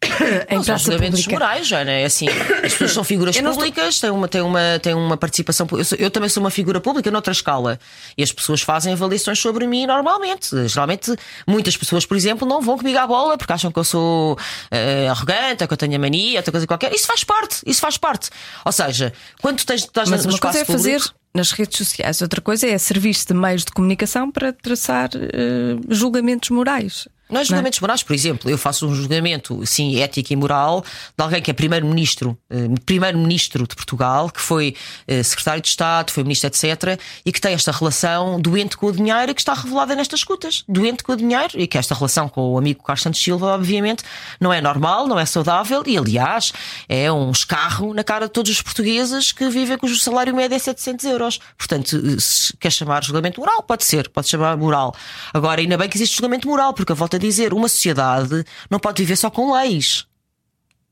[0.48, 1.44] em Não, praça julgamentos pública.
[1.44, 1.90] morais, Joana.
[1.90, 5.16] É assim, as pessoas são figuras não estou- públicas, têm uma, têm, uma, têm uma
[5.16, 5.66] participação.
[5.72, 7.80] Eu, sou- eu também sou uma figura pública noutra escala.
[8.16, 10.50] E as pessoas fazem avaliações sobre mim normalmente.
[10.68, 11.12] Geralmente,
[11.48, 14.38] muitas pessoas, por exemplo, não vão comigo à bola porque acham que eu sou
[14.70, 16.94] eh, arrogante, ou que eu tenho a mania, outra coisa qualquer.
[16.94, 18.30] Isso faz parte, isso faz parte.
[18.64, 22.22] Ou seja, quando tu tens, estás Mas no espaço é fazer público- nas redes sociais,
[22.22, 27.08] outra coisa é servir-se de meios de comunicação para traçar eh, julgamentos morais.
[27.28, 30.84] Não é Não julgamentos morais, por exemplo, eu faço um julgamento, sim, ético e moral
[31.16, 34.74] de alguém que é primeiro-ministro, eh, primeiro-ministro de Portugal, que foi
[35.06, 38.92] eh, secretário de Estado, foi ministro, etc., e que tem esta relação doente com o
[38.92, 40.64] dinheiro que está revelada nestas escutas.
[40.68, 44.02] Doente com o dinheiro e que esta relação com o amigo Carlos Santos Silva, obviamente,
[44.40, 46.52] não é normal, não é saudável e, aliás,
[46.88, 50.58] é um escarro na cara de todos os portugueses que vivem cujo salário médio é
[50.58, 51.40] 700 euros.
[51.56, 54.94] Portanto, eh, se quer chamar julgamento moral, pode ser, pode chamar moral.
[55.34, 58.78] Agora, ainda bem que existe julgamento moral, porque eu volto a dizer, uma sociedade não
[58.78, 60.06] pode viver só com leis.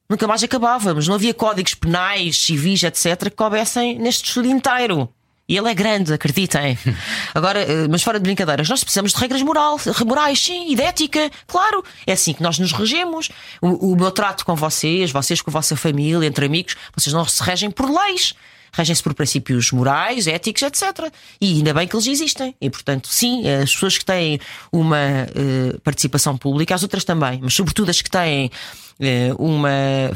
[0.08, 1.08] Nunca mais acabávamos.
[1.08, 5.08] Não havia códigos penais, civis, etc., que coubessem neste estudo inteiro.
[5.48, 6.76] E ele é grande, acreditem.
[7.34, 10.82] Agora, eh, mas fora de brincadeiras, nós precisamos de regras moral, morais, sim, e de
[10.82, 11.84] ética, claro.
[12.04, 13.30] É assim que nós nos regemos.
[13.62, 17.24] O, o meu trato com vocês, vocês com a vossa família, entre amigos, vocês não
[17.24, 18.34] se regem por leis.
[18.72, 21.10] Regem-se por princípios morais, éticos, etc.
[21.40, 22.54] E ainda bem que eles existem.
[22.60, 24.38] E, portanto, sim, as pessoas que têm
[24.72, 28.50] uma eh, participação pública, as outras também, mas sobretudo as que têm
[28.98, 29.70] eh, uma,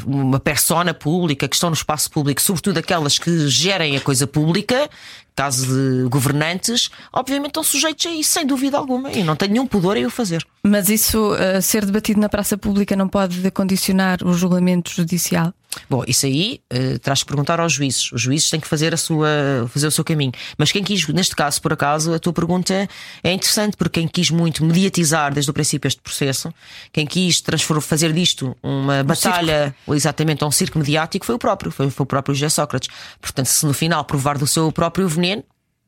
[0.05, 4.89] uma persona pública, que estão no espaço público, sobretudo aquelas que gerem a coisa pública,
[5.35, 9.11] caso de governantes, obviamente estão sujeitos a isso, sem dúvida alguma.
[9.11, 10.45] E não tenho nenhum pudor em o fazer.
[10.63, 15.51] Mas isso, eh, ser debatido na praça pública, não pode condicionar o julgamento judicial?
[15.89, 18.11] Bom, isso aí eh, terás que perguntar aos juízes.
[18.11, 19.27] Os juízes têm que fazer, a sua,
[19.69, 20.31] fazer o seu caminho.
[20.59, 22.87] Mas quem quis, neste caso, por acaso, a tua pergunta
[23.23, 26.53] é interessante, porque quem quis muito mediatizar desde o princípio este processo,
[26.91, 27.41] quem quis
[27.81, 32.07] fazer disto uma batalha, ou exatamente um circo mediático, foi o próprio, foi, foi o
[32.07, 32.89] próprio José Sócrates.
[33.19, 35.43] Portanto, se no final provar do seu próprio veneno,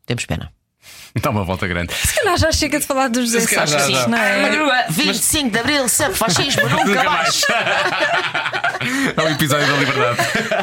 [0.08, 0.52] temos pena.
[1.22, 1.94] Dá uma volta grande.
[1.94, 4.08] Se calhar já chega de falar dos José calhar já, Sócrates, já.
[4.08, 4.42] não é?
[4.42, 7.42] Madruga, 25 de Abril, sempre fascismo, nunca mais.
[9.16, 10.18] É o episódio da liberdade.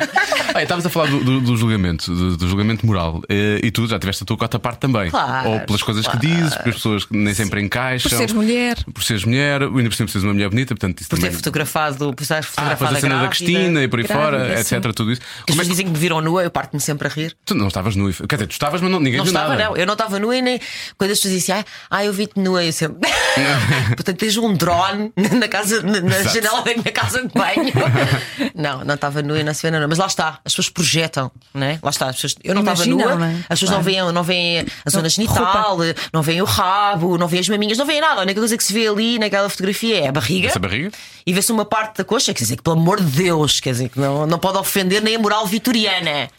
[0.54, 3.22] Olha, estavas a falar do, do- do julgamento, do, do julgamento moral.
[3.30, 5.11] eh, E tu já tiveste a tua cota à parte também.
[5.11, 8.11] Claro, Ou pelas coisas que dizes, pelas pessoas que nem sempre encaixam.
[8.11, 8.76] Por seres mulher.
[8.92, 11.37] Por seres mulher, ainda por cima seres uma mulher bonita, portanto isso Por ter também.
[11.37, 13.28] fotografado, por estar Ah, fotografada a cena da grávida.
[13.28, 14.76] Cristina e por aí grávida, fora, sim.
[14.76, 14.92] etc.
[14.94, 15.20] Tudo isso.
[15.20, 17.11] Que as Como é pessoas que dizem que me viram nua, eu parto-me sempre a
[17.11, 17.35] rir.
[17.46, 18.12] tu não estavas nu?
[18.12, 19.64] Quer dizer, tu estavas, mas não, ninguém Não viu estava, nada.
[19.64, 19.76] não.
[19.76, 20.61] Eu não estava nua e nem.
[20.99, 23.09] Quando as pessoas dizem, ah, ah eu vi-te nua, eu sempre.
[23.96, 27.73] Portanto, tens um drone na, casa, na, janela da minha casa de banho.
[28.55, 29.87] não, não estava nua e não se vê nada.
[29.88, 31.79] Mas lá está, as pessoas projetam, não é?
[31.83, 33.37] Lá está, as pessoas, eu não estava nua, não é?
[33.49, 33.77] as pessoas Claro.
[33.77, 35.79] não veem, não veem a zona genital,
[36.12, 38.20] não veem o rabo, não veem as maminhas, não veem nada.
[38.20, 40.49] A única coisa que se vê ali naquela fotografia é a barriga.
[40.49, 40.90] Essa barriga?
[41.27, 43.88] E vê-se uma parte da coxa, quer dizer, que pelo amor de Deus, quer dizer,
[43.88, 46.31] que não, não pode ofender nem a moral vitoriana.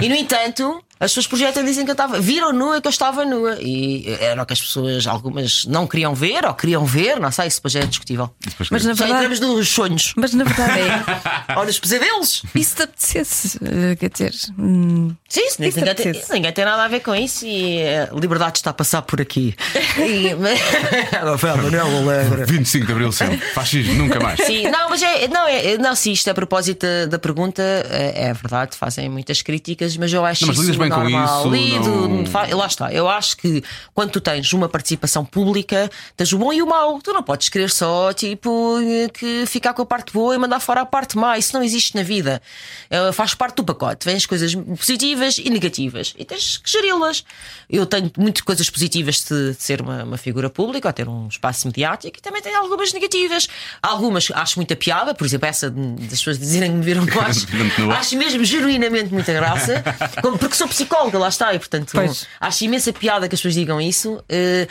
[0.00, 2.20] E no entanto, as pessoas projetam e dizem que eu estava.
[2.20, 3.56] Viram nua que eu estava nua.
[3.60, 7.46] E era o que as pessoas, algumas não queriam ver, ou queriam ver, não sei,
[7.48, 8.30] isso depois é discutível.
[8.40, 11.58] Depois Mas na Já verdade, entramos nos sonhos, mas na verdade é.
[11.58, 12.42] ou nos pesadelos.
[12.54, 16.52] E se te apetecesse, eh, quer dizer, hum, Sim, isso, Isso ninguém, tem, isso ninguém
[16.52, 19.54] tem nada a ver com isso e a liberdade está a passar por aqui.
[19.98, 20.34] E,
[21.12, 22.46] Rafael Manuel Alegre.
[22.46, 23.36] 25 de Abril sempre.
[23.52, 24.40] Fascismo, nunca mais.
[24.40, 27.62] Sim, não, mas é, não, é, não, se isto é a propósito da, da pergunta,
[27.62, 31.38] é, é verdade, fazem muitas críticas, mas eu acho Não, mas isso bem com normal.
[31.40, 32.92] isso, Lido, não- lá está.
[32.92, 33.62] Eu acho que
[33.94, 37.00] quando tu tens uma participação pública, tens o bom e o mau.
[37.00, 38.76] Tu não podes querer só, tipo,
[39.14, 41.36] que ficar com a parte boa e mandar fora a parte má.
[41.38, 42.40] Isso não existe na vida.
[42.90, 44.08] Eh, faz parte do pacote.
[44.10, 47.24] As coisas positivas e negativas e tens que geri-las.
[47.68, 51.28] Eu tenho muitas coisas positivas de, de ser uma, uma figura pública, ou ter um
[51.28, 53.46] espaço mediático, e também tenho algumas negativas.
[53.82, 57.30] Algumas acho muita piada, por exemplo, essa das pessoas dizerem que me viram com ar.
[57.98, 59.82] acho mesmo genuinamente muita graça,
[60.22, 62.26] como- porque sou psicóloga, lá está, e portanto Pois.
[62.40, 64.22] acho imensa piada que as pessoas digam isso.
[64.28, 64.66] Eh,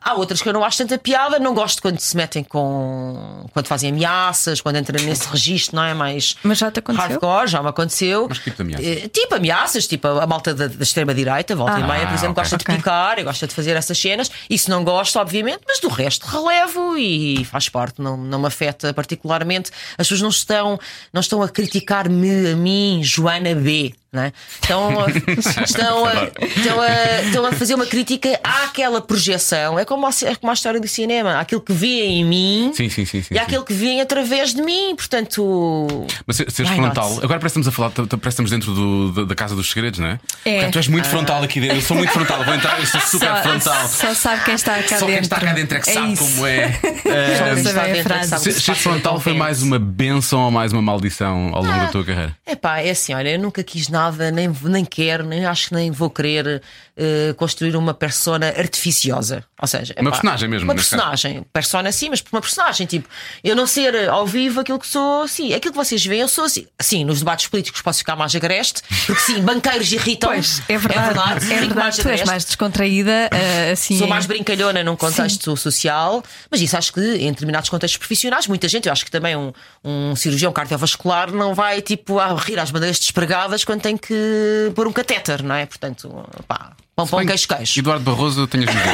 [0.00, 3.46] há outras que eu não acho tanta piada, não gosto quando se metem com.
[3.52, 5.94] quando fazem ameaças, quando entram nesse registro, não é?
[5.94, 7.08] Mais Mas já te aconteceu?
[7.08, 8.26] hardcore, já me aconteceu.
[8.28, 9.04] Mas que tipo de ameaças?
[9.04, 11.80] Eh, tipo ameaças, tipo a malta da, da extrema-direita, volta Ah.
[11.80, 12.42] e meia, por exemplo, ok.
[12.42, 12.74] gosta Ok.
[12.74, 14.30] de picar, e gosta de fazer essas cenas.
[14.48, 18.92] Isso não gosto, obviamente, mas do resto relevo e faz parte, não, não me afeta
[18.94, 19.70] particularmente.
[19.92, 20.78] As pessoas não estão,
[21.12, 23.94] não estão a criticar-me, a mim, Joana B.
[24.10, 24.32] Não é?
[24.62, 25.06] Estão, a-
[25.64, 29.78] estão, a, estão, a, estão a fazer uma crítica àquela projeção.
[29.78, 31.38] É como a, é como a história do cinema.
[31.38, 33.22] Aquilo que vê em mim Sim, sim, sim.
[33.22, 34.94] sim, e aquilo que vê através de mim.
[34.96, 36.06] Portanto.
[36.26, 36.94] Mas se- seres Why not?
[36.94, 39.54] frontal, agora parece que estamos a falar, parece que estamos dentro do- da, da casa
[39.54, 40.18] dos segredos, não é?
[40.44, 40.56] É.
[40.60, 41.76] Porque tu és muito frontal aqui dentro.
[41.76, 43.88] Eu sou muito frontal, vou entrar, eu sou super Só- frontal.
[43.88, 45.06] Só sabe quem está cá Só dentro.
[45.06, 46.24] quem está cá dentro é que sabe isso.
[46.24, 46.80] como é.
[48.28, 48.38] Só.
[48.38, 51.78] Ser se ser faz frontal foi mais uma benção ou mais uma maldição ao longo
[51.78, 52.36] da tua carreira?
[52.46, 53.97] Epá, é assim, olha, eu nunca quis nada,
[54.32, 56.62] nem, nem quero, nem acho que nem vou querer
[56.96, 59.44] eh, construir uma persona artificiosa.
[59.60, 61.02] Ou seja, Uma epá, personagem mesmo, Uma neste caso.
[61.02, 61.46] personagem.
[61.52, 62.86] Persona sim, mas uma personagem.
[62.86, 63.08] Tipo,
[63.42, 65.52] eu não ser eh, ao vivo aquilo que sou, sim.
[65.52, 66.66] Aquilo que vocês veem, eu sou assim.
[66.80, 70.30] Sim, nos debates políticos posso ficar mais agreste, porque sim, banqueiros irritam.
[70.30, 70.98] Pois, é verdade.
[70.98, 73.98] É verdade, É verdade, mais tu és mais descontraída, eh, assim.
[73.98, 78.68] Sou mais brincalhona num contexto social, mas isso acho que em determinados contextos profissionais, muita
[78.68, 79.52] gente, eu acho que também um,
[79.84, 84.86] um cirurgião cardiovascular não vai tipo a rir às bandeiras despregadas quando tem que pôr
[84.86, 85.64] um catéter, não é?
[85.64, 86.10] Portanto,
[86.46, 87.78] pá, pão, pão, queijo, queijo.
[87.78, 88.88] Eduardo Barroso, tenho as minhas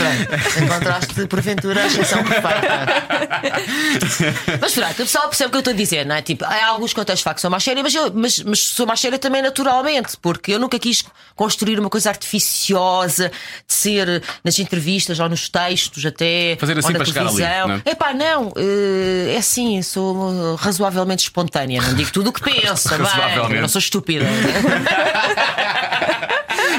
[0.00, 2.86] Pronto, encontraste porventura a exceção perfeita.
[4.60, 6.22] mas pronto, o pessoal percebe o que eu estou a dizer, não é?
[6.22, 8.86] Tipo, há alguns contextos de facto que sou mais séria, mas, eu, mas, mas sou
[8.86, 11.04] mais séria também naturalmente, porque eu nunca quis
[11.36, 17.04] construir uma coisa artificiosa de ser nas entrevistas ou nos textos, até Fazer assim para
[17.04, 17.90] chegar ali, é?
[17.90, 22.98] Epá, não, eh, é assim, sou razoavelmente espontânea, não digo tudo o que penso, bem,
[23.04, 23.54] Razoavelmente.
[23.54, 24.29] eu não sou estúpida.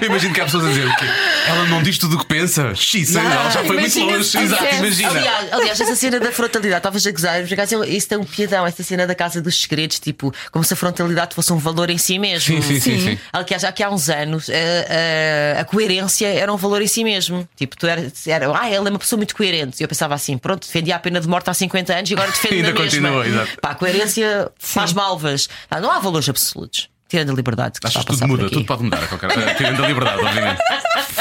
[0.03, 1.05] Imagino que há pessoas a dizer que
[1.47, 2.73] ela não diz tudo o que pensa.
[2.73, 4.35] Xisa, ela já foi muito longe.
[4.37, 5.09] Exato, imagina.
[5.11, 8.65] Aliás, aliás, essa cena da frontalidade, estavas a gozar, por acaso, isso tem um piadão,
[8.65, 11.97] essa cena da Casa dos Segredos, tipo, como se a frontalidade fosse um valor em
[11.99, 12.55] si mesmo.
[12.55, 13.19] Sim, sim, sim, sim.
[13.31, 17.03] Aliás, já que há uns anos a, a- a coerência era um valor em si
[17.03, 17.47] mesmo.
[17.55, 19.81] Tipo, tu era, era, ah, ela é uma pessoa muito coerente.
[19.81, 22.31] E eu pensava assim, pronto, defendia a pena de morte há 50 anos e agora
[22.31, 22.85] defende Ainda a mesma.
[23.09, 23.61] continua, exato.
[23.61, 25.47] Pá, a coerência faz malvas.
[25.79, 26.89] Não há valores absolutos.
[27.11, 29.83] Tirando a liberdade que Achas que tudo muda, tudo pode mudar a qualquer eh, Tirando
[29.83, 30.59] a liberdade, obviamente.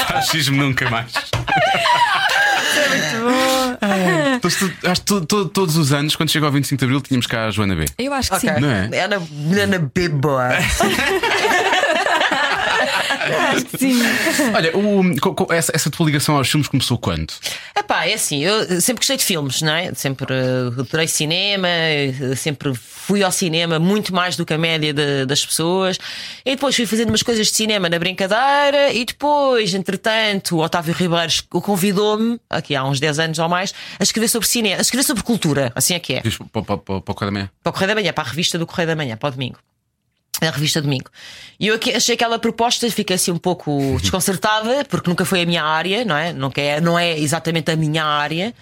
[0.07, 1.11] Fascismo nunca mais.
[4.41, 4.47] Tu-
[4.87, 7.47] acho que to- to- todos os anos, quando chega ao 25 de Abril, tínhamos cá
[7.47, 7.85] a Joana B.
[7.97, 8.53] Eu acho que Ok.
[8.53, 8.59] sim.
[8.61, 8.99] Não é?
[9.03, 9.17] Ana,
[9.63, 10.49] Ana Beboa.
[13.53, 14.01] Acho que sim.
[14.55, 17.31] Olha, o- essa, essa tua ligação aos filmes começou quando?
[17.77, 19.93] Epá, é assim, eu sempre gostei de filmes, não é?
[19.93, 22.73] Sempre uh, adorei cinema, uh, sempre
[23.11, 25.97] fui ao cinema muito mais do que a média de- das pessoas.
[26.45, 30.93] E depois fui fazendo umas coisas de cinema na brincadeira, e depois, entretanto, o Otávio
[30.93, 35.03] Ribeiros convidou-me, aqui há uns 10 anos ou mais, a escrever sobre cinema, a escrever
[35.03, 36.21] sobre cultura, assim é que é.
[36.21, 37.49] Para, para, para, para o Correio da Manhã.
[37.61, 39.57] Para o Correio da Manhã, para a revista do Correio da Manhã, para o domingo.
[40.39, 41.09] A revista Domingo.
[41.59, 45.63] E eu achei aquela proposta, fiquei assim um pouco desconcertada, porque nunca foi a minha
[45.63, 46.31] área, não é?
[46.31, 48.53] Nunca é não é exatamente a minha área.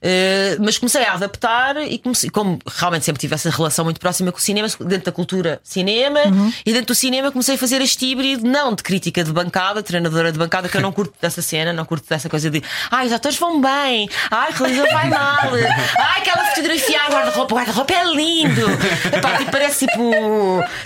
[0.00, 4.30] Eh, mas comecei a adaptar e comecei, como realmente sempre tive essa relação muito próxima
[4.30, 6.20] com o cinema, dentro da cultura cinema,
[6.64, 10.30] e dentro do cinema comecei a fazer este híbrido, não de crítica de bancada, treinadora
[10.30, 13.12] de bancada, que eu não curto dessa cena, não curto dessa coisa de ai, os
[13.12, 15.50] atores vão bem, ai, o realizador vai mal,
[15.98, 18.66] ai, aquela fotografia, ai, guarda-roupa, guarda-roupa é lindo.
[19.12, 20.12] Epá, tipo, parece tipo,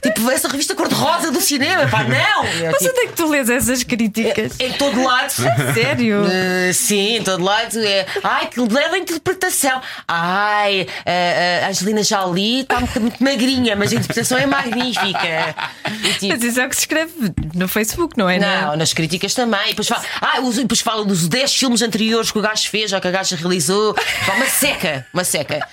[0.02, 2.44] tipo essa revista cor-de-rosa do cinema, pá, não!
[2.44, 4.58] É, Mas tipo, onde é que tu lês essas críticas?
[4.58, 5.32] em todo lado.
[5.74, 6.22] Sério?
[6.22, 8.06] Uh, sim, em todo lado é.
[8.22, 9.80] Ai, que bela interpretação.
[10.08, 15.54] Ai, uh, uh, a Angelina Jolie está muito, muito magrinha, mas a interpretação é magnífica.
[16.02, 17.12] E, tipo, Mas isso é o que se escreve
[17.54, 18.38] no Facebook, não é?
[18.38, 19.60] não, nas críticas também.
[19.66, 22.92] E depois fala, ah, os- depois fala dos 10 filmes anteriores que o gajo fez
[22.92, 23.94] ou que a gaja realizou.
[23.94, 25.66] Pá, uma seca, uma seca.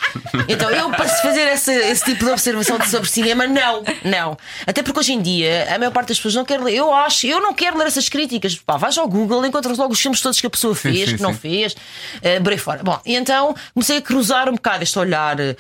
[0.47, 4.37] Então eu, para se fazer esse, esse tipo de observação sobre cinema, não, não.
[4.65, 6.75] Até porque hoje em dia a maior parte das pessoas não quer ler.
[6.75, 8.55] Eu acho, eu não quero ler essas críticas.
[8.55, 11.21] Pá, vais ao Google, encontras logo os filmes todos que a pessoa fez, sim, que
[11.21, 11.39] não sim.
[11.39, 12.81] fez, uh, por aí fora.
[12.83, 15.55] Bom, e então comecei a cruzar um bocado este olhar eh,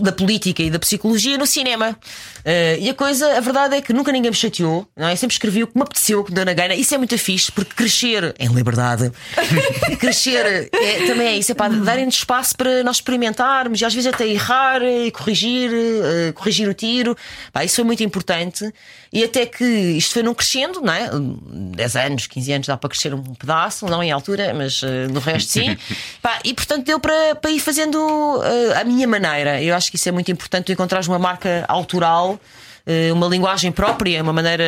[0.00, 1.96] da política e da psicologia no cinema.
[2.44, 5.16] Eh, e a coisa, a verdade é que nunca ninguém me chateou, não é?
[5.16, 6.74] Sempre escrevi o que me apeteceu, o que me deu na gana.
[6.74, 9.10] Isso é muito fixe, porque crescer em liberdade,
[9.98, 14.12] crescer é, também é isso, é para darem-nos espaço para nós experimentarmos e às vezes
[14.12, 17.16] até errar e corrigir, eh, corrigir o tiro.
[17.52, 18.72] Pá, isso foi muito importante.
[19.12, 21.08] E até que isto foi num crescendo, não é?
[21.76, 25.20] 10 anos, 15 anos dá para crescer um pedaço, não em altura, mas eh, no
[25.20, 25.76] resto sim.
[26.20, 27.98] Pá, e portanto deu para, para ir fazendo
[28.76, 29.62] a minha maneira.
[29.68, 32.38] Eu acho que isso é muito importante, tu encontrares uma marca autoral.
[32.86, 34.64] eh, Uma linguagem própria, uma maneira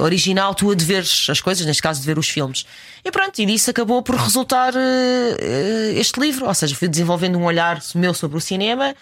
[0.00, 2.64] original tua de ver as coisas, neste caso de ver os filmes.
[3.04, 6.46] E pronto, e disso acabou por resultar eh, eh, este livro.
[6.46, 8.94] Ou seja, fui desenvolvendo um olhar meu sobre o cinema eh,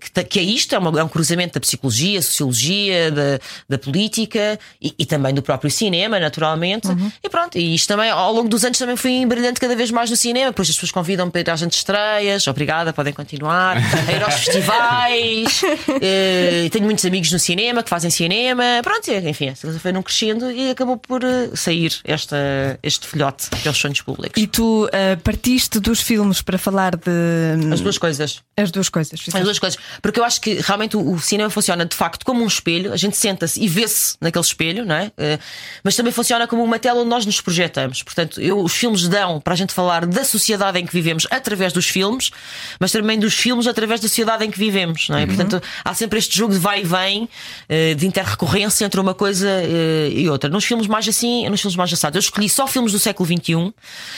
[0.00, 3.38] que, ta- que é isto, é, uma- é um cruzamento da psicologia, sociologia, da,
[3.68, 6.88] da política e, e também do próprio cinema, naturalmente.
[7.22, 10.10] E pronto, e isto também, ao longo dos anos, também fui brilhante cada vez mais
[10.10, 10.50] no cinema.
[10.50, 12.46] Depois as pessoas convidam-me para ir às gente estreias.
[12.46, 13.76] Obrigada, podem continuar.
[13.76, 13.80] A
[14.12, 15.60] ir aos festivais.
[16.00, 18.62] Eh, tenho muitos amigos no cinema que fazem cinema.
[18.82, 22.36] Pronto, enfim, foi num crescendo e acabou por eh, sair esta,
[22.82, 24.40] este filhote que é os sonhos públicos.
[24.42, 27.72] E tu ah, partiste dos filmes para falar de.
[27.72, 28.40] As duas coisas.
[28.56, 29.20] As duas coisas.
[29.38, 29.78] As duas coisas.
[30.02, 32.96] Porque eu acho que realmente o, o cinema funciona de facto como um espelho, a
[32.96, 35.12] gente senta-se e vê-se naquele espelho, não é?
[35.16, 35.38] Eh,
[35.82, 38.02] mas também funciona como uma tela onde nós nos projetamos.
[38.02, 41.72] Portanto, eu, os filmes dão para a gente falar da sociedade em que vivemos através
[41.72, 42.30] dos filmes,
[42.78, 45.26] mas também dos filmes através da sociedade em que vivemos, não é?
[45.26, 47.28] Portanto, há sempre este jogo de vai e vem,
[47.68, 50.48] eh, de interrecorrência entre uma coisa eh, e outra.
[50.50, 53.72] Nos filmes mais assim, nos filmes mais assados, eu escolhi só filmes do século XXI,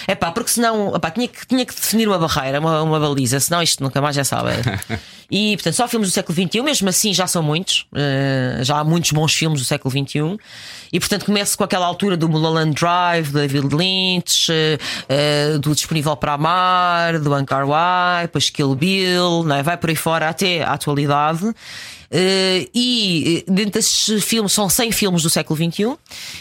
[0.06, 3.40] é pá, porque senão epá, tinha, que, tinha que definir uma barreira, uma, uma baliza,
[3.40, 4.58] senão isto nunca mais é sábado.
[5.30, 8.84] E portanto, só filmes do século XXI, mesmo assim já são muitos, eh, já há
[8.84, 10.38] muitos bons filmes do século XXI.
[10.90, 14.50] E portanto, começo com aquela altura do Mulholland Drive, do David Lynch,
[15.08, 19.62] eh, do Disponível para Amar, do Ancar Wai, depois Kill Bill, não é?
[19.62, 21.52] vai por aí fora até à atualidade.
[22.10, 25.94] Eh, e eh, dentro desses filmes são 100 filmes do século XXI,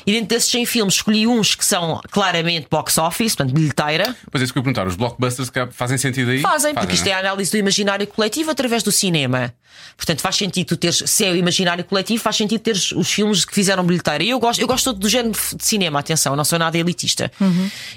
[0.05, 4.15] e dentro desses 100 filmes escolhi uns que são claramente box office, portanto, bilheteira.
[4.31, 4.87] Pois é, isso que eu ia perguntar.
[4.87, 6.39] Os blockbusters que fazem sentido aí?
[6.39, 9.53] Fazem, porque isto não é a análise do imaginário coletivo através do cinema.
[9.95, 13.43] Portanto, faz sentido tu teres, se é o imaginário coletivo, faz sentido teres os filmes
[13.43, 14.23] que fizeram bilheteira.
[14.23, 17.31] E eu gosto, eu gosto todo do género de cinema, atenção, não sou nada elitista.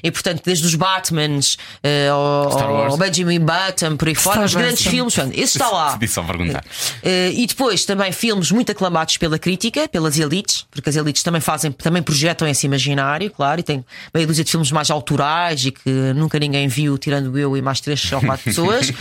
[0.03, 2.93] E portanto, desde os Batmans eh, ao, Star Wars.
[2.93, 4.99] ao Benjamin Button, por aí fora, os Wars grandes também.
[4.99, 5.97] filmes, portanto, esse está lá.
[6.01, 6.64] Disse só perguntar.
[7.03, 11.41] Eh, e depois também filmes muito aclamados pela crítica, pelas elites, porque as elites também
[11.41, 13.85] fazem, também projetam esse imaginário, claro, e tem
[14.15, 17.81] meia dúzia de filmes mais autorais e que nunca ninguém viu, tirando eu e mais
[17.81, 18.93] três ou quatro pessoas.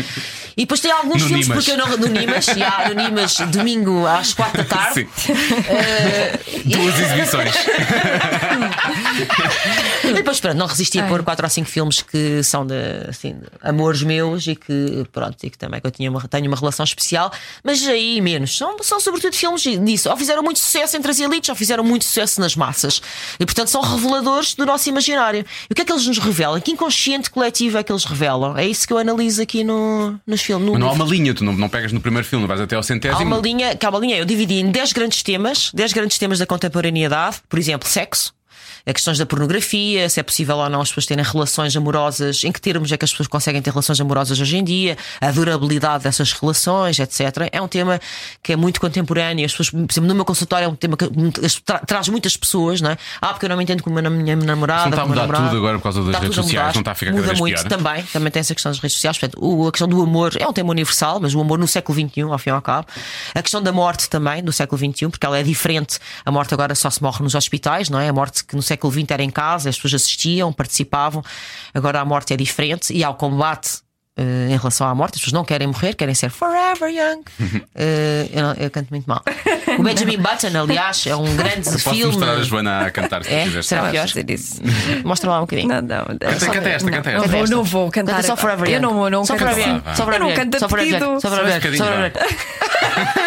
[0.57, 1.63] E depois tem alguns No filmes, Nimas.
[1.65, 1.95] porque eu não.
[1.97, 5.07] No Nimas, e há no Nimas, domingo às quatro da tarde.
[5.69, 7.55] Eh, Duas exibições.
[10.03, 12.73] E depois, pronto, não resisti a pôr quatro ou cinco filmes que são de,
[13.07, 16.57] assim, amores meus e que, pronto, e que também que eu tinha uma, tenho uma
[16.57, 17.31] relação especial,
[17.63, 18.48] mas aí menos.
[18.57, 20.09] São, são sobretudo filmes disso.
[20.09, 23.01] Ou fizeram muito sucesso entre as elites, ou fizeram muito sucesso nas massas.
[23.39, 25.45] E portanto são reveladores do nosso imaginário.
[25.69, 26.59] E o que é que eles nos revelam?
[26.61, 28.57] Que inconsciente coletivo é que eles revelam?
[28.57, 30.65] É isso que eu analiso aqui no, nos filmes.
[30.65, 31.05] no Mas não há livro.
[31.05, 33.23] uma linha, tu não, não pegas no primeiro filme, vais até ao Há centésimo.
[33.25, 36.39] uma linha, que há uma linha, eu dividi em 10 grandes temas, 10 grandes temas
[36.39, 38.33] da contemporaneidade, por exemplo, sexo.
[38.89, 42.51] A questões da pornografia, se é possível ou não as pessoas terem relações amorosas, em
[42.51, 46.03] que termos é que as pessoas conseguem ter relações amorosas hoje em dia, a durabilidade
[46.05, 47.49] dessas relações, etc.
[47.51, 47.99] É um tema
[48.41, 49.45] que é muito contemporâneo.
[49.45, 51.07] As pessoas, por exemplo, no meu consultório é um tema que
[51.63, 52.97] tra- traz muitas pessoas, não é?
[53.21, 54.83] Ah, porque eu não me entendo com a minha namorada.
[54.83, 57.11] Não está a mudar tudo agora por causa das redes sociais, não está a ficar
[57.11, 57.69] cada Muda vez muito pior.
[57.69, 59.17] também, também tem essa questão das redes sociais.
[59.17, 62.21] Portanto, a questão do amor é um tema universal, mas o amor no século XXI,
[62.23, 62.87] ao fim e ao cabo.
[63.35, 65.99] A questão da morte também, no século XXI, porque ela é diferente.
[66.25, 68.09] A morte agora só se morre nos hospitais, não é?
[68.09, 71.23] A morte que no século XX era em casa, as pessoas assistiam, participavam.
[71.73, 73.79] Agora a morte é diferente e há o combate.
[74.21, 77.23] eh, em relação à morte, as pessoas não querem morrer, querem ser forever young.
[77.73, 79.23] Eh, eu, não- eu canto muito mal.
[79.77, 82.05] O Benjamin Button, aliás, é um grande Posso filme.
[82.17, 83.43] mostrar a Joana a cantar se É?
[83.45, 83.65] quiseres.
[83.67, 84.07] Será pior?
[84.09, 84.61] fazer isso.
[85.05, 85.69] Mostra lá um bocadinho.
[85.69, 86.05] Não, não.
[86.05, 87.37] Canta, só- canta esta, canta Não esta.
[87.37, 88.15] vou, não vou cantar.
[88.15, 88.35] Canta só.
[88.35, 89.73] Forever Eu não, não só canto Forever assim.
[89.87, 89.95] Young.
[89.95, 90.35] Só Forever Eu não Young.
[90.35, 90.99] canto Só a Forever Young.
[90.99, 91.21] pedido.
[91.21, 91.77] Só Forever Só Young.
[91.77, 93.19] Só Forever Young.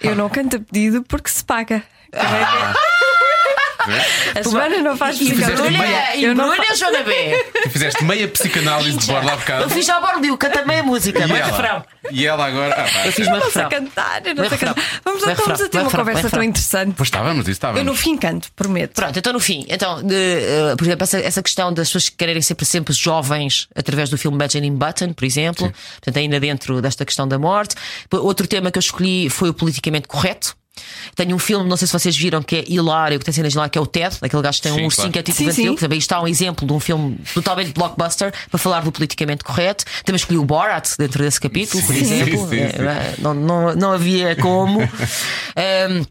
[0.00, 1.82] Eu não canto a pedido porque se paga.
[2.14, 2.72] Ah.
[4.34, 5.46] A Joana não faz música.
[5.70, 7.44] meia- Embrulha, Eu Joana B.
[7.62, 9.70] Tu fizeste meia psicanálise de borla há Eu bocado.
[9.70, 11.66] fiz já a bordo, canta meia música, E meio refrão.
[11.76, 12.74] ela, e ela agora.
[12.74, 13.68] Ah, pá, Eu fiz uma não sei refrão.
[13.84, 15.00] cantar, eu não sei cantar.
[15.04, 16.94] Vamos, estamos a ter vai uma conversa tão interessante.
[16.96, 17.78] Pois estávamos, isso estávamos.
[17.80, 18.94] Eu no fim canto, prometo.
[18.94, 22.64] Pronto, então no fim, então, eh, por exemplo, essa, questão das pessoas que quererem sempre,
[22.64, 27.38] sempre jovens através do filme Benjamin Button, por exemplo, portanto, ainda dentro desta questão da
[27.38, 27.74] morte.
[28.12, 30.56] Outro tema que eu escolhi foi o politicamente correto.
[31.14, 33.68] Tenho um filme, não sei se vocês viram, que é hilário, que tem cenas lá,
[33.68, 35.12] que é o Ted, aquele gajo que tem Sim, um ursinho claro.
[35.12, 35.74] que é tipo Sim, sim.
[35.74, 39.84] que também está um exemplo de um filme totalmente blockbuster para falar do politicamente correto.
[40.04, 42.48] Também escolhi o Borat dentro desse capítulo, por exemplo.
[42.48, 42.82] sim, É, sim.
[42.82, 44.80] é, Não, não, não havia como.
[45.56, 46.04] Ehm,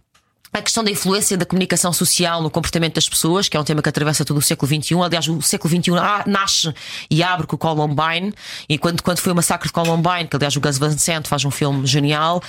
[0.60, 3.82] a questão da influência da comunicação social no comportamento das pessoas, que é um tema
[3.82, 4.96] que atravessa todo o século XXI.
[5.04, 6.74] Aliás, o século XXI ah, nasce
[7.10, 8.34] e abre com o Columbine.
[8.70, 11.44] E quando, quando foi o massacre de Columbine, que aliás o Gus Van Sant faz
[11.46, 12.42] um filme genial,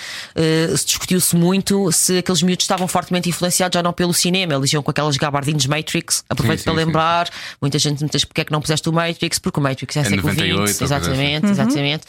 [0.76, 4.54] se discutiu-se muito se aqueles miúdos estavam fortemente influenciados ou não pelo cinema.
[4.54, 6.24] Eles iam com aquelas gabardines Matrix.
[6.28, 6.86] Aproveito Sim, para sim, sim.
[6.86, 7.28] lembrar.
[7.60, 10.00] Muita gente me diz porque é que não puseste o Matrix, porque o Matrix é,
[10.00, 10.78] É século 98, XX.
[10.78, 11.10] coisa assim.
[11.10, 12.04] Exatamente, exatamente.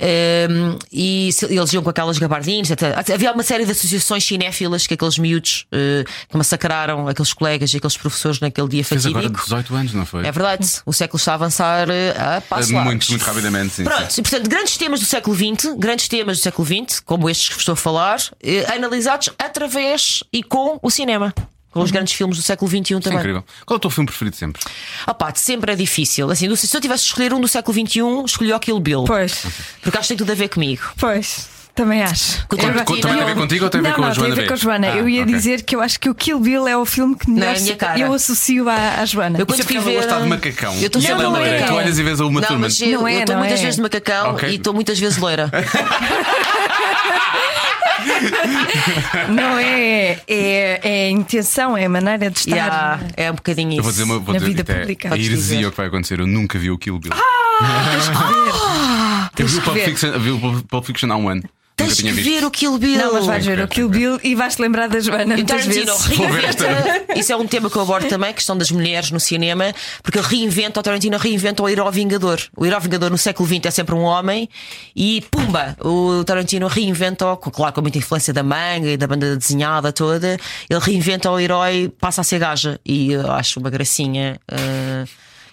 [0.00, 3.10] Um, e se- eles iam com aquelas gabardines, etc.
[3.12, 7.72] havia uma série de associações cinéfilas que aqueles miúdos miúdos eh, que massacraram aqueles colegas
[7.74, 9.44] e aqueles professores naquele dia Fez agora fatídico.
[9.44, 10.26] 18 anos, não foi?
[10.26, 13.08] É verdade, o século está a avançar eh, a passo muito, largos.
[13.10, 13.84] muito rapidamente, sim.
[13.84, 17.48] Pronto, e portanto, grandes temas do século XX, grandes temas do século XX, como estes
[17.48, 21.34] que vos estou a falar, eh, analisados através e com o cinema.
[21.70, 23.18] Com os grandes filmes do século XXI Isso é também.
[23.18, 23.44] incrível.
[23.66, 24.62] Qual é o teu filme preferido sempre?
[25.04, 26.30] Ah pá, sempre é difícil.
[26.30, 29.04] Assim, se eu tivesse de escolher um do século XXI, escolhi o Kill Bill.
[29.04, 29.44] Pois,
[29.82, 30.82] Porque acho que tem tudo a ver comigo.
[30.96, 31.48] pois.
[31.74, 32.46] Também acho.
[32.46, 34.06] Com- Eu- com- Também tem a ver contigo ou tem a ver não, com a
[34.06, 34.86] não, Joana tem a ver com a Joana.
[34.92, 35.34] Ah, eu ia ok.
[35.34, 37.74] dizer que eu acho que o Kill Bill é o filme que melhor minha se-
[37.74, 37.98] cara.
[37.98, 39.40] eu associo à, à Joana.
[39.40, 39.94] Eu quando é fui ela ver.
[39.96, 40.74] gosta de macacão.
[40.76, 41.66] Eu estou E ela sempre é loira.
[41.66, 42.62] Tu olhas e vês a Uma Não, Thurman.
[42.68, 43.62] mas eu Não é, eu estou não muitas é.
[43.62, 44.48] vezes de macacão Ok.
[44.50, 45.50] e estou muitas vezes loira.
[49.30, 52.54] Não é, é, é a intenção, é a maneira de estar.
[52.56, 53.78] Yeah, é um bocadinho isso.
[53.80, 55.08] Eu vou dizer uma vou Na dizer vida pública.
[55.08, 55.66] A Podes heresia dizer.
[55.66, 56.20] o que vai acontecer.
[56.20, 57.12] Eu nunca vi o Kill Bill.
[57.12, 58.50] Tens que ver.
[58.50, 59.76] eu tens vi o Pulp.
[59.78, 61.42] Fiction, vi o Pulp Fiction há um ano.
[61.76, 62.24] Tens que visto.
[62.24, 62.98] ver o Kill Bill.
[62.98, 65.62] Não, mas vais ver o Kill Bill e vais-te lembrar da Joana E o muitas
[65.62, 66.06] Tarantino vezes.
[66.06, 67.04] Ver reinventa.
[67.18, 70.18] Isso é um tema que eu abordo também, a questão das mulheres no cinema, porque
[70.18, 72.40] ele reinventa, o Tarantino reinventa o herói vingador.
[72.56, 74.48] O herói vingador no século XX é sempre um homem
[74.94, 75.76] e pumba!
[75.80, 80.36] O Tarantino reinventa, claro, com muita influência da manga e da banda desenhada toda,
[80.70, 82.78] ele reinventa o herói, passa a ser gaja.
[82.84, 84.38] E eu acho uma gracinha.
[84.48, 85.04] eh,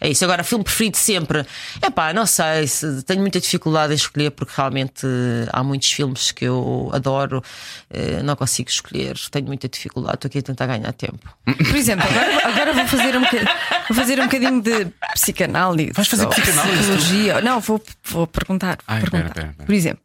[0.01, 0.25] é isso.
[0.25, 1.45] Agora, filme preferido sempre.
[1.81, 5.91] É pá, não sei, se- tenho muita dificuldade em escolher porque realmente eh, há muitos
[5.91, 7.41] filmes que eu adoro,
[7.89, 11.19] eh, não consigo escolher, tenho muita dificuldade, estou aqui a tentar ganhar tempo.
[11.45, 13.49] Por exemplo, agora, agora vou, fazer um bocadinho,
[13.87, 15.91] vou fazer um bocadinho de psicanálise.
[15.93, 16.77] Vais fazer psicanálise?
[16.77, 17.41] Psicologia.
[17.41, 18.79] Não, vou, vou perguntar.
[18.87, 19.27] Ai, perguntar.
[19.27, 19.65] espera, espera, espera.
[19.67, 20.01] Por exemplo,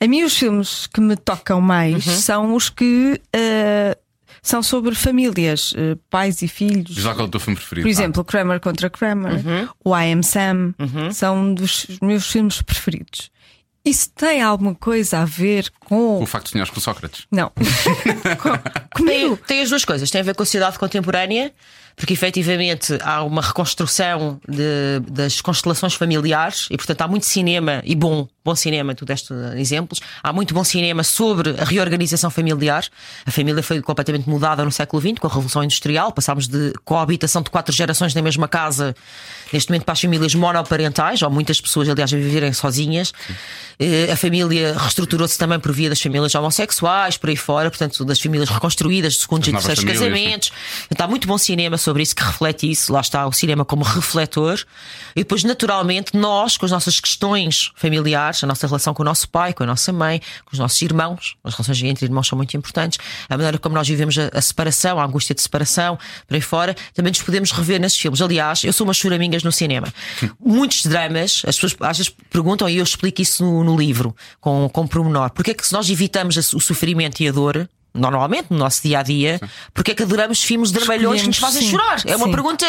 [0.00, 2.16] a mim os filmes que me tocam mais Uhum.
[2.16, 3.96] são os que eh,
[4.42, 6.94] são sobre famílias, eh, pais e filhos.
[6.96, 7.84] Diz lá qual é o teu filme preferido.
[7.86, 9.68] Por exemplo, Kramer contra Kramer, Uhum.
[9.84, 10.74] o I Am Sam,
[11.12, 13.30] são um dos meus filmes preferidos.
[13.84, 16.20] Isso tem alguma coisa a ver com.
[16.22, 17.26] o facto de sonhares com Sócrates.
[17.30, 17.50] Não.
[18.40, 19.36] Com- Tem, Comigo.
[19.46, 21.52] tem as duas coisas, tem a ver com a sociedade contemporânea,
[21.96, 27.94] porque efetivamente há uma reconstrução de- das constelações familiares e, portanto, há muito cinema e
[27.96, 30.00] bom, bom cinema, tu deste exemplos.
[30.22, 32.84] Há muito bom cinema sobre a reorganização familiar.
[33.24, 36.12] A família foi completamente mudada no século XX com a Revolução Industrial.
[36.12, 38.94] Passámos de coabitação de quatro gerações na mesma casa,
[39.52, 43.12] neste momento, para as famílias monoparentais, ou muitas pessoas, aliás, a viverem sozinhas.
[43.78, 48.20] Eh, A família reestruturou-se também por via das famílias homossexuais, por aí fora, portanto, das
[48.20, 50.50] famílias reconstruídas, de segundos e terceiros casamentos.
[50.88, 52.92] Portanto, há muito bom cinema sobre isso que reflete isso.
[52.92, 54.58] Lá está o cinema como refletor.
[55.14, 59.28] E depois, naturalmente, nós, com as nossas questões familiares, a nossa relação com o nosso
[59.28, 62.56] pai, com a nossa mãe, com os nossos irmãos, as relações entre irmãos são muito
[62.56, 66.40] importantes, a maneira como nós vivemos a, a separação, a angústia de separação, por aí
[66.40, 68.20] fora, também nos podemos rever nesses filmes.
[68.20, 69.92] Aliás, eu sou uma choramingas no cinema.
[70.40, 74.68] Muitos dramas, as pessoas às vezes perguntam, e eu explico isso no, no livro, com,
[74.68, 75.30] com pormenor.
[75.30, 79.00] Porque é que se nós evitamos o sofrimento e a dor, normalmente, no nosso dia
[79.00, 79.40] a dia,
[79.74, 81.70] porque é que adoramos filmes dramalhões que nos fazem sim.
[81.70, 82.02] chorar?
[82.06, 82.32] É uma Sim.
[82.32, 82.66] pergunta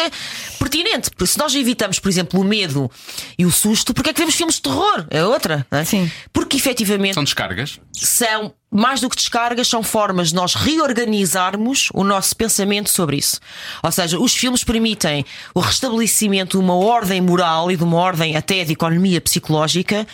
[0.58, 1.10] pertinente.
[1.10, 2.90] Porque se nós evitamos, por exemplo, o medo
[3.38, 5.06] e o susto, porque é que vemos filmes de terror?
[5.10, 5.84] É outra, não é?
[5.84, 6.10] Sim.
[6.32, 7.80] Porque efetivamente São descargas.
[7.92, 13.38] são mais do que descargas, são formas de nós reorganizarmos o nosso pensamento sobre isso.
[13.82, 18.36] Ou seja, os filmes permitem o restabelecimento de uma ordem moral e de uma ordem
[18.36, 20.06] até de economia psicológica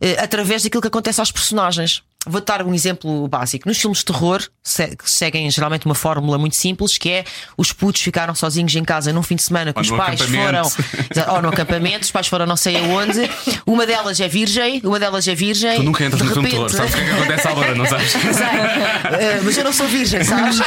[0.00, 2.02] eh, através daquilo que acontece aos personagens.
[2.28, 3.68] Vou dar um exemplo básico.
[3.68, 7.24] Nos filmes de terror, se- que seguem geralmente uma fórmula muito simples, que é
[7.56, 10.62] os putos ficaram sozinhos em casa num fim de semana que Ou os pais foram.
[11.34, 13.30] Ou no acampamento, os pais foram não sei aonde.
[13.64, 15.76] Uma delas é virgem, uma delas é virgem.
[15.76, 16.68] Tu nunca entras de no filme de terror.
[16.70, 18.10] repente- Sabes o que é que acontece à hora, não sabes?
[18.10, 18.20] Sei.
[19.20, 20.58] Eh, mas eu não sou virgem, sabes?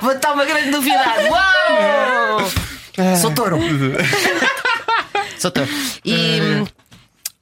[0.00, 1.24] Vou dar uma grande novidade.
[1.28, 2.50] Uau!
[3.20, 3.58] Sou touro.
[5.38, 5.68] Sou touro.
[6.04, 6.40] E.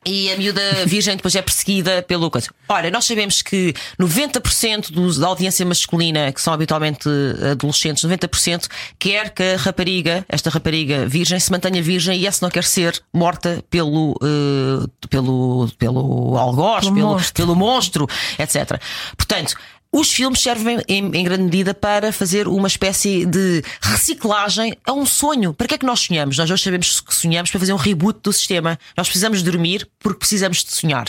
[0.06, 2.48] E a miúda virgem depois é perseguida pelo coisa.
[2.68, 7.08] Olha, nós sabemos que 90% dos, da audiência masculina, que são habitualmente
[7.50, 8.68] adolescentes, 90%
[9.00, 13.02] quer que a rapariga, esta rapariga virgem, se mantenha virgem e essa não quer ser
[13.12, 17.34] morta pelo, eh, pelo, pelo algoz, Pelo pelo, monstro.
[17.34, 18.80] pelo monstro, etc.
[19.16, 19.56] Portanto,
[19.98, 25.06] os filmes servem em, em grande medida para fazer uma espécie de reciclagem a um
[25.06, 25.54] sonho.
[25.54, 26.36] Para que é que nós sonhamos?
[26.36, 28.78] Nós hoje sabemos que sonhamos para fazer um reboot do sistema.
[28.94, 31.06] Nós precisamos dormir porque precisamos de sonhar.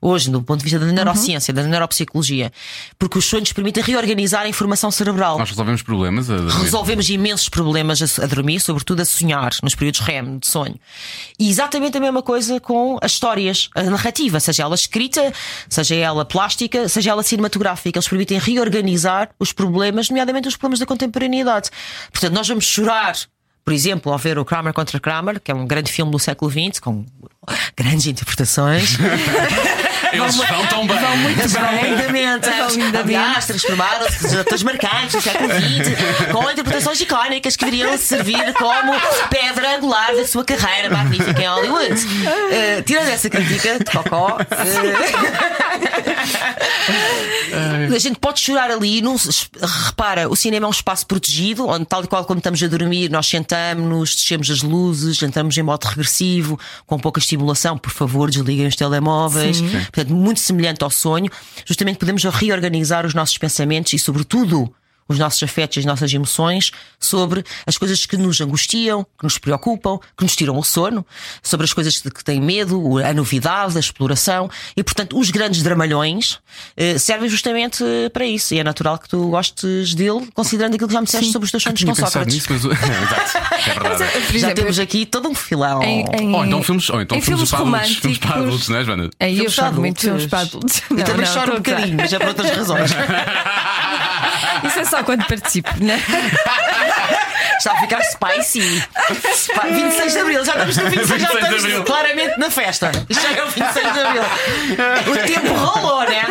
[0.00, 2.52] Hoje, do ponto de vista da neurociência, da neuropsicologia,
[2.98, 5.38] porque os sonhos permitem reorganizar a informação cerebral.
[5.38, 6.30] Nós resolvemos problemas.
[6.30, 6.62] A dormir.
[6.62, 10.78] Resolvemos imensos problemas a, a dormir, sobretudo a sonhar, nos períodos REM, de sonho.
[11.38, 15.32] E exatamente a mesma coisa com as histórias, a narrativa, seja ela escrita,
[15.68, 17.98] seja ela plástica, seja ela cinematográfica.
[17.98, 21.70] Eles permitem reorganizar os problemas, nomeadamente os problemas da contemporaneidade.
[22.10, 23.16] Portanto, nós vamos chorar.
[23.64, 26.50] Por exemplo, ao ver o Kramer contra Kramer, que é um grande filme do século
[26.50, 27.06] XX, com
[27.74, 28.98] grandes interpretações.
[30.12, 30.98] Eles vão tão bem.
[30.98, 31.94] Vão muito Eles vão bem.
[31.94, 32.48] lindamente.
[32.98, 38.92] Aliás, transformaram-se os atores marcantes do século XX com interpretações icónicas que deveriam servir como
[39.30, 41.94] pedra angular da sua carreira magnífica em Hollywood.
[42.50, 44.38] Eh, tirando essa crítica de Cocó,
[47.52, 49.02] eh, a gente pode chorar ali.
[49.18, 49.46] Se-
[49.86, 53.10] repara, o cinema é um espaço protegido, onde, tal e qual como estamos a dormir,
[53.10, 57.76] nós sentamos-nos, descemos as luzes, entramos em modo regressivo, com pouca estimulação.
[57.78, 59.60] Por favor, desliguem os telemóveis.
[59.94, 61.30] Portanto, muito semelhante ao sonho.
[61.64, 64.74] Justamente podemos reorganizar os nossos pensamentos e, sobretudo,
[65.08, 69.38] os nossos afetos e as nossas emoções sobre as coisas que nos angustiam, que nos
[69.38, 71.04] preocupam, que nos tiram o sono,
[71.42, 74.48] sobre as coisas de que têm medo, a novidade, a exploração.
[74.76, 76.38] E, portanto, os grandes dramalhões
[76.76, 78.54] eh, servem justamente eh, para isso.
[78.54, 81.50] E é natural que tu gostes dele, considerando aquilo que já me disseste sobre os
[81.50, 82.34] teus sonhos com Sócrates.
[82.34, 82.64] nisso, mas.
[82.64, 83.44] Exato.
[83.64, 84.04] É verdade.
[84.26, 85.82] Por Já exemplo, temos aqui todo um filão.
[85.82, 87.72] em, em, Ou então filmes, ou então em filmes, filmes para adultos.
[87.80, 88.00] românticos.
[88.02, 89.10] Filmes para adultos, não é, Joana?
[89.20, 90.30] Aí eu Filmes para choro muito filmes adultos.
[90.30, 90.82] para adultos.
[90.90, 92.90] Eu Não, também não, choro um bocadinho, mas é por outras razões.
[94.66, 96.00] Isso é só quando participo, né?
[97.58, 98.60] Está a ficar spicy.
[99.34, 101.84] Spi- 26 de Abril, já estamos no 26, 26 já de estamos Abril.
[101.84, 102.92] claramente na festa.
[103.10, 104.22] Já é o 26 de Abril.
[105.12, 106.22] O tempo rolou, né?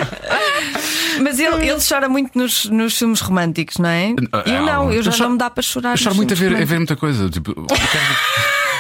[1.22, 4.12] Mas ele, ele chora muito nos, nos filmes românticos, não é?
[4.46, 5.92] Eu não, eu já eu choro- não me dá para chorar.
[5.92, 7.30] Eu choro nos muito a ver, filmes a ver muita coisa.
[7.30, 7.88] Tipo, queres,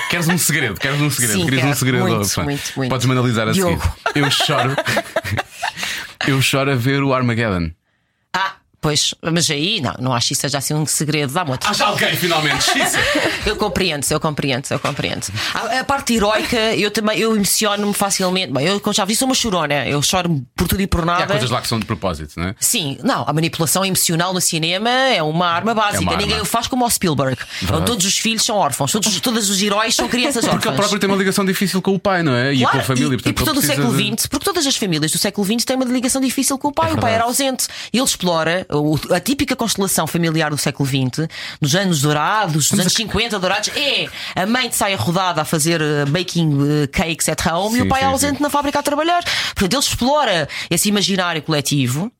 [0.10, 0.80] queres um segredo?
[0.80, 1.40] Queres um segredo?
[1.40, 1.78] Sim, Querias um quero.
[1.80, 2.08] segredo?
[2.08, 2.90] Muito, muito, muito.
[2.90, 3.82] Podes-me analisar a Diogo.
[4.08, 4.20] seguir.
[4.26, 4.76] Eu choro.
[6.28, 7.70] eu choro a ver o Armageddon.
[8.84, 11.34] Pois, mas aí não, não acho que isso seja assim um segredo.
[11.34, 11.70] Dá-me outro.
[11.70, 12.66] Acha alguém, finalmente.
[13.46, 15.26] Eu compreendo, eu compreendo, eu compreendo.
[15.54, 18.54] A, a parte heroica, eu também eu emociono-me facilmente.
[18.54, 19.86] Bem, eu como já vi, sou uma chorona.
[19.88, 21.24] Eu choro por tudo e por E nada.
[21.24, 22.56] há coisas lá que são de propósito, não é?
[22.60, 25.98] Sim, não, a manipulação emocional no cinema é uma arma básica.
[25.98, 26.44] É uma Ninguém arma.
[26.44, 27.38] o faz como o Spielberg.
[27.62, 30.54] Então, todos os filhos são órfãos, todos, todos os heróis são crianças órfãs.
[30.64, 32.54] Porque ele próprio tem uma ligação difícil com o pai, não é?
[32.54, 33.08] E com a Claro, família.
[33.08, 35.46] e, e portanto, por todo o século de- XX, porque todas as famílias do século
[35.46, 36.92] XX têm uma ligação difícil com o pai.
[36.94, 37.16] o pai verdade.
[37.16, 37.68] era ausente.
[37.92, 38.66] E ele explora
[39.12, 41.28] a típica constelação familiar do século XX,
[41.62, 45.82] nos anos dourados, dos anos 50 dourados, é a mãe de saia rodada a fazer
[45.82, 48.44] eh, baking eh, cakes at home e Sim, o pai sim, ausente sim.
[48.44, 49.24] na fábrica a trabalhar.
[49.24, 52.12] Portanto, ele explora esse imaginário coletivo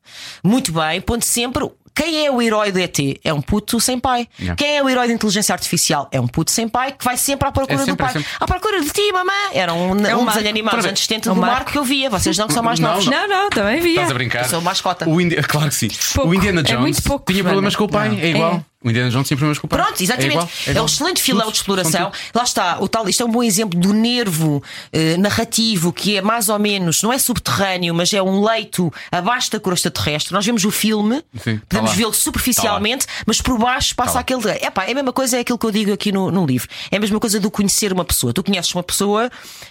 [0.42, 1.68] muito bem, pondo sempre.
[1.94, 2.98] Quem é o herói do ET?
[3.22, 4.26] É um puto sem pai.
[4.38, 4.56] Yeah.
[4.56, 6.08] Quem é o herói da inteligência artificial?
[6.10, 8.08] É um puto sem pai que vai sempre à procura É sempre, do pai.
[8.08, 8.28] é sempre.
[8.40, 9.34] À procura de ti, mamãe.
[9.52, 10.24] Era um, um Marco.
[10.26, 10.96] desenho animado ver.
[10.96, 11.54] 70 É um do Marco.
[11.56, 12.10] Marco que eu via.
[12.10, 13.06] Vocês não que são mais Não, novos.
[13.06, 13.92] Não, não, também via.
[13.92, 14.42] Estás a brincar?
[14.42, 15.08] Eu sou mascota.
[15.08, 15.36] O Indi...
[15.36, 15.88] Claro que sim.
[16.14, 16.30] Pouco.
[16.30, 18.08] O Indiana É Jones muito pouco, tinha problemas com o pai.
[18.08, 18.18] Não.
[18.18, 18.64] É igual.
[18.84, 18.86] É.
[18.86, 19.82] O Indiana Jones com o pai.
[19.82, 20.32] Pronto, exatamente.
[20.32, 20.84] É, igual, É, igual.
[20.84, 22.10] um excelente filão de exploração.
[22.10, 22.18] tudo.
[22.34, 24.62] Lá está, o tal, isto é um bom exemplo do nervo
[24.92, 29.50] eh, narrativo que é mais ou menos, não é subterrâneo, mas é um leito abaixo
[29.50, 30.32] da crosta terrestre.
[30.34, 34.20] Nós vemos o filme, Sim, tá podemos vê-lo superficialmente, mas por baixo passa lá.
[34.20, 34.42] aquele.
[34.62, 36.68] Epá, é a mesma coisa, é aquilo que eu digo aqui no, no livro.
[36.90, 38.32] É a mesma coisa do conhecer uma pessoa.
[38.32, 39.30] Tu conheces uma pessoa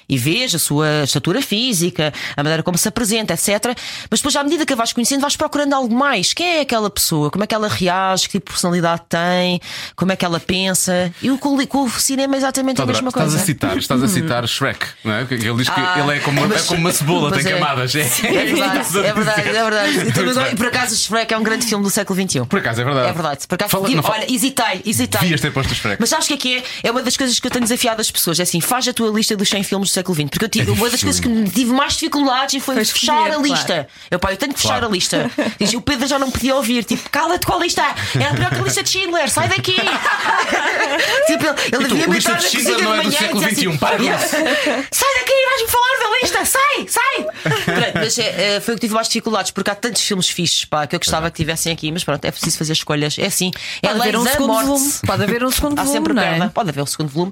[0.09, 3.77] e vês a sua estatura física, a maneira como se apresenta, etc.
[4.09, 6.33] Mas depois, à medida que a vais conhecendo, vais procurando algo mais.
[6.33, 7.29] Quem é aquela pessoa?
[7.29, 8.23] Como é que ela reage?
[8.27, 9.59] Que tipo de personalidade tem?
[9.95, 11.13] Como é que ela pensa?
[11.21, 13.41] E o, com, o cinema é exatamente a Estás a- mesma estás coisa.
[13.43, 15.21] a citar, estás a citar Shrek, não é?
[15.29, 17.53] Ele diz que Ah, ele é como, mas- é como uma cebola, tem é.
[17.59, 17.95] camadas.
[17.95, 19.93] É, É verdade, é verdade, é verdade.
[20.23, 20.53] Muito bem.
[20.53, 22.45] E por acaso, Shrek é um grande filme do século XXI.
[22.45, 23.09] Por acaso, é verdade.
[23.09, 23.47] É verdade.
[23.47, 25.21] Por acaso, Fala- digo- não fala- olha, hesitei, hesitei.
[25.21, 25.97] Devias ter posto Shrek.
[25.99, 26.63] Mas sabes o que é que é?
[26.87, 28.39] É uma das coisas que eu tenho desafiado as pessoas.
[28.39, 30.29] É assim, faz a tua lista dos 100 filmes do século XX.
[30.29, 33.87] Porque eu tive, uma das coisas que tive mais dificuldades e foi, fechar a lista.
[34.11, 34.87] Eu, pá, eu tenho que fechar Claro.
[34.87, 35.31] a lista.
[35.59, 36.83] Diz, o Pedro já não podia ouvir.
[36.83, 37.81] Tipo, cala-te com a lista.
[38.15, 39.29] Era pior que a lista de Schindler.
[39.29, 39.75] Sai daqui.
[41.27, 43.43] tipo, ele, devia me de na Schindler cozinha não é de do manhã e século
[43.45, 44.23] dizer XXI, para com "Yeah,
[44.91, 46.45] Sai daqui, vais-me falar da lista.
[46.45, 47.23] Sai, sai.
[47.43, 49.51] Pronto, mas é, é, foi o que tive mais dificuldades.
[49.51, 51.91] Porque há tantos filmes fixes pá, que eu gostava que tivessem aqui.
[51.91, 53.17] Mas pronto, é preciso fazer escolhas.
[53.17, 53.51] É assim.
[53.81, 54.67] É Pode lei haver um segundo morte.
[54.67, 54.91] volume.
[55.05, 55.97] Pode haver um segundo Há volume.
[55.97, 56.29] sempre não é?
[56.29, 56.49] perda.
[56.53, 57.31] Pode haver o segundo volume.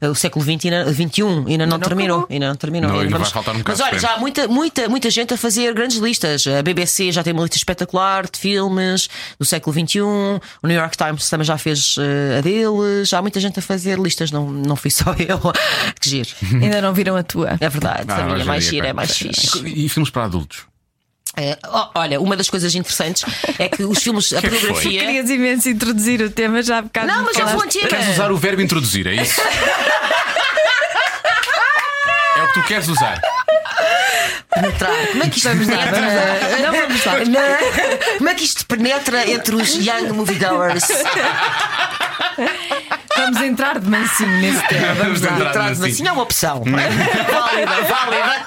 [0.00, 2.18] O século XX ainda, XXI ainda não, não terminou.
[2.18, 2.34] acabou.
[2.34, 2.90] Ainda não terminou.
[2.90, 5.36] Não, ainda Vamos- vai faltar um Mas olha, já há muita, muita, muita gente a
[5.36, 6.46] fazer grandes listas.
[6.46, 10.00] A BBC já tem uma lista espetacular de filmes do século XXI.
[10.00, 13.08] O New York Times também já fez eh, a deles.
[13.08, 14.30] Já há muita gente a fazer listas.
[14.30, 15.38] Não, não fui só eu.
[16.00, 16.28] que giro.
[16.62, 17.56] Ainda não viram a tua.
[17.60, 18.04] É verdade.
[18.08, 19.62] Ah, a minha é mais gira, é mais fixe.
[19.66, 20.62] E filmes para adultos?
[21.64, 23.24] Ó, olha, uma das coisas interessantes
[23.58, 24.72] é que os filmes, a que é que.
[24.88, 27.06] Querias imenso introduzir o tema já há bocado.
[27.06, 27.54] Não, mas falaste.
[27.54, 27.88] vou antiga.
[27.88, 29.40] Queres usar o verbo introduzir, é isso?
[32.36, 33.20] é o que tu queres usar.
[34.54, 35.06] penetrar.
[35.08, 36.00] Como é que isto penetra?
[36.62, 37.14] Não vamos lá.
[38.16, 40.84] Como é que isto penetra entre os young moviegoers?
[43.16, 44.94] Vamos entrar de mansinho nesse tema.
[44.94, 45.32] Vamos lá.
[45.32, 45.48] entrar.
[45.48, 45.88] Entrar assim.
[45.90, 46.62] assim é uma opção.
[46.64, 48.46] válida, válida.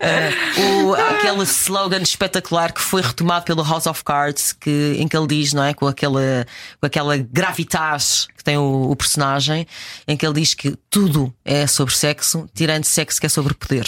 [0.00, 5.06] Ah, o, há aquele slogan espetacular que foi retomado pelo House of Cards, que, em
[5.06, 5.72] que ele diz, não é?
[5.74, 6.46] Com aquela,
[6.80, 9.66] com aquela gravitas que tem o, o personagem,
[10.06, 13.86] em que ele diz que tudo é sobre sexo, tirando sexo que é sobre poder.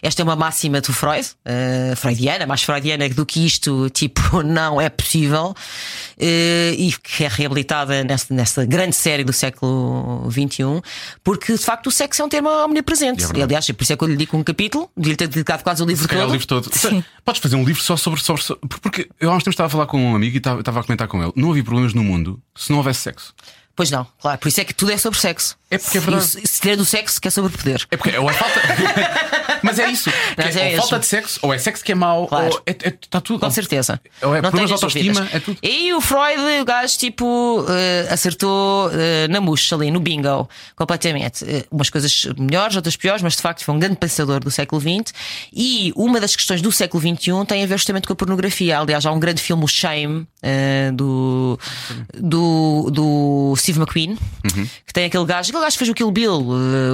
[0.00, 4.80] Esta é uma máxima do Freud, uh, freudiana, mais freudiana do que isto, tipo, não
[4.80, 10.80] é possível, uh, e que é reabilitada nesta, nesta grande série do século XXI,
[11.24, 13.24] porque de facto o sexo é um tema omnipresente.
[13.24, 15.62] É e, aliás, por isso é que eu lhe digo um capítulo, devia ter dedicado
[15.64, 16.28] quase o livro todo.
[16.28, 16.70] o livro todo.
[17.24, 19.70] Podes fazer um livro só sobre, sobre, sobre- Porque eu há uns tempos estava a
[19.70, 21.32] falar com um amigo e estava, estava a comentar com ele.
[21.34, 23.34] Não havia problemas no mundo se não houvesse sexo.
[23.76, 25.54] Pois não, claro, por isso é que tudo é sobre sexo.
[25.70, 26.24] É porque é verdade.
[26.24, 27.86] o- Se tiver do sexo, que é sobre poder.
[27.90, 28.60] É porque ou é falta.
[29.62, 30.10] Mas é isso.
[30.36, 32.46] Mas é, é ou falta de sexo, ou é sexo que é mau, Claro.
[32.54, 33.40] ou é, é- está tudo.
[33.40, 34.00] Com certeza.
[34.22, 35.58] Ou é não problemas de autoestima, é tudo.
[35.62, 41.44] E o Freud, o gajo, tipo, eh, acertou eh, na mousse ali, no bingo, completamente.
[41.44, 44.80] Eh, umas coisas melhores, outras piores, mas de facto foi um grande pensador do século
[44.80, 45.12] XX.
[45.52, 48.78] E uma das questões do século XXI tem a ver justamente com a pornografia.
[48.78, 50.26] Aliás, há um grande filme, o Shame,
[50.94, 51.58] do,
[52.14, 54.66] do, do Steve McQueen, Uhum.
[54.86, 56.32] que tem aquele gajo, aquele gajo que fez o Kill Bill.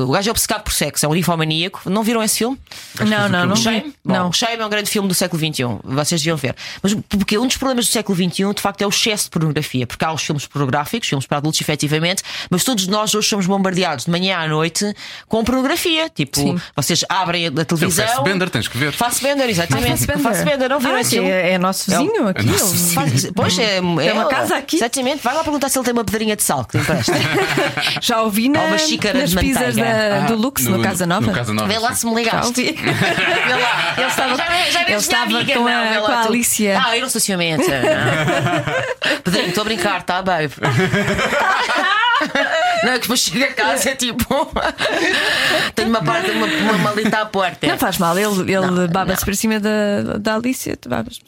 [0.01, 1.83] eh, o gajo é obcecado por sexo, é um ninfomaníaco.
[1.91, 2.59] Não viram esse filme?
[3.07, 3.57] Não, não, não.
[3.57, 3.81] Shame?
[3.83, 3.95] vi.
[4.05, 4.33] Bom, Não.
[4.33, 6.55] Shame é um grande filme do século XXI, vocês deviam ver.
[6.83, 9.87] Mas porque um dos problemas do século XXI, de facto, é o excesso de pornografia.
[9.87, 14.07] Porque há os filmes pornográficos, filmes para adultos, efetivamente, mas todos nós hoje somos bombardeados
[14.07, 14.95] de manhã à noite
[15.29, 16.09] com pornografia.
[16.09, 16.61] Tipo, Sim.
[16.75, 18.07] vocês abrem a televisão.
[18.07, 18.93] Fassbender, tens que ver.
[18.93, 20.07] Fassbender, exatamente.
[20.07, 21.29] Fassbender, não viram ah, esse filme?
[21.29, 22.45] é, é nosso vizinho aqui.
[22.47, 22.93] Nosso ele- vizinho.
[22.95, 24.77] Faz- Pois é, é, uma casa aqui.
[24.77, 25.23] Exatamente.
[25.23, 27.13] Vai lá perguntar se ele tem uma pedrinha de sal que te empresta.
[28.01, 28.67] Já ouvi na, Há
[29.15, 30.21] nas de pizzas manteiga.
[30.21, 31.27] da- do Lux, no, Casa Nova.
[31.27, 31.69] No Casa Nova.
[31.69, 32.47] Vê lá se me Já ligaste.
[32.49, 32.73] ouvi.
[32.83, 33.95] Vê lá.
[33.99, 36.23] Ele estava- Já- já- ele minha estava amiga, com a- não, vê lá com a
[36.23, 36.29] tu.
[36.29, 36.83] Alicia.
[36.85, 37.65] Ah, eu não sou ciumenta.
[37.65, 39.19] não.
[39.25, 40.53] Pedrinho, estou a brincar, tá, babe?
[42.83, 44.25] Não, que depois chega a casa é tipo.
[45.75, 47.67] Tenho uma parte, uma, uma malita à porta.
[47.67, 50.77] Não faz mal, ele, ele baba-se para cima da, da Alicia.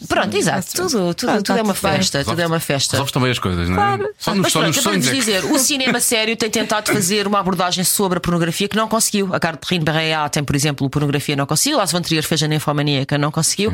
[0.08, 0.68] Pronto, exato.
[0.74, 2.24] Tudo, tudo, tudo é uma festa.
[2.24, 2.92] Tudo é uma festa.
[2.92, 3.76] Resolves também as coisas, não é?
[3.76, 4.14] Claro.
[4.18, 5.16] Só nos, Mas só pronto, nos é que.
[5.16, 9.34] dizer, o cinema sério tem tentado fazer uma abordagem sobre a pornografia que não conseguiu.
[9.34, 13.30] A Catherine Barreia tem, por exemplo, pornografia não conseguiu, a Antrier fez a ninfomaníaca não
[13.30, 13.72] conseguiu.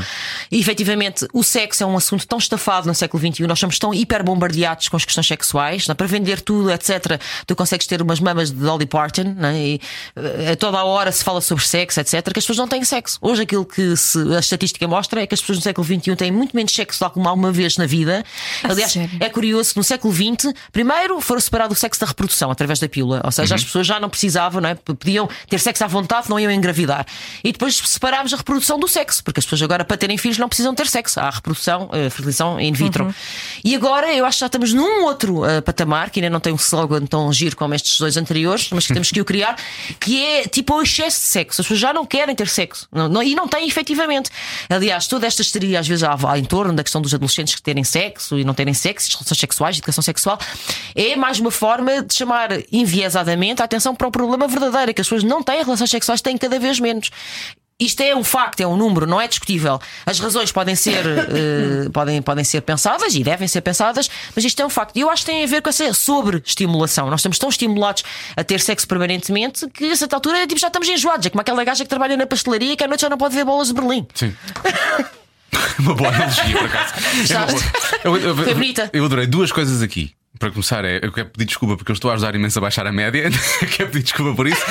[0.51, 3.93] E efetivamente, o sexo é um assunto tão estafado no século XXI, nós somos tão
[3.93, 5.95] hiperbombardeados com as questões sexuais, não é?
[5.95, 7.20] para vender tudo, etc.
[7.47, 9.59] Tu consegues ter umas mamas de Dolly Parton, não é?
[9.59, 9.81] e
[10.16, 12.14] eh, a toda a hora se fala sobre sexo, etc.
[12.33, 13.16] Que as pessoas não têm sexo.
[13.21, 16.33] Hoje, aquilo que se- a estatística mostra é que as pessoas no século XXI têm
[16.33, 18.25] muito menos sexo do que alguma vez na vida.
[18.64, 19.11] Aliás, sério?
[19.21, 22.89] é curioso que no século XX, primeiro foram separado o sexo da reprodução através da
[22.89, 24.75] pílula, ou seja, as pessoas já não precisavam, não é?
[24.75, 27.07] podiam ter sexo à vontade, não iam engravidar.
[27.45, 30.49] E depois separámos a reprodução do sexo, porque as pessoas agora, para terem filhos, não
[30.49, 31.21] precisam ter sexo.
[31.21, 33.14] Há a reprodução, a fertilização in vitro.
[33.64, 36.53] E agora eu acho que já estamos num outro eh, patamar, que ainda não tem
[36.53, 39.54] um slogan tão giro como estes dois anteriores, mas que temos que o criar,
[40.00, 41.61] que é tipo o excesso de sexo.
[41.61, 44.30] As pessoas já não querem ter sexo Não- não- e não têm efetivamente.
[44.68, 47.84] Aliás, toda esta histeria, às vezes, há, em torno da questão dos adolescentes que terem
[47.84, 50.38] sexo e não terem sexo, relações sexuais, educação sexual,
[50.94, 55.00] é mais uma forma de chamar enviesadamente a atenção para o problema verdadeiro, é que
[55.02, 57.11] as pessoas não têm relações sexuais, têm cada vez menos.
[57.81, 59.81] Isto é um facto, é um número, não é discutível.
[60.05, 64.61] As razões podem ser, eh, podem, podem ser pensadas e devem ser pensadas, mas isto
[64.61, 64.95] é um facto.
[64.97, 67.09] E eu acho que tem a ver com essa sobre-estimulação.
[67.09, 68.03] Nós estamos tão estimulados
[68.37, 71.24] a ter sexo permanentemente que a certa altura tipo, já estamos enjoados.
[71.26, 73.45] É como aquela gaja que trabalha na pastelaria que à noite já não pode ver
[73.45, 74.07] bolas de Berlim.
[74.14, 74.35] Sim.
[75.81, 76.95] Uma boa analogia, por acaso.
[77.33, 77.62] É uma boa.
[78.05, 78.91] Eu, eu- Foi bonita.
[78.93, 80.12] eu adorei duas coisas aqui.
[80.39, 82.87] Para começar, é, eu quero pedir desculpa porque eu estou a ajudar imenso a baixar
[82.87, 83.31] a média.
[83.76, 84.62] quero pedir desculpa por isso.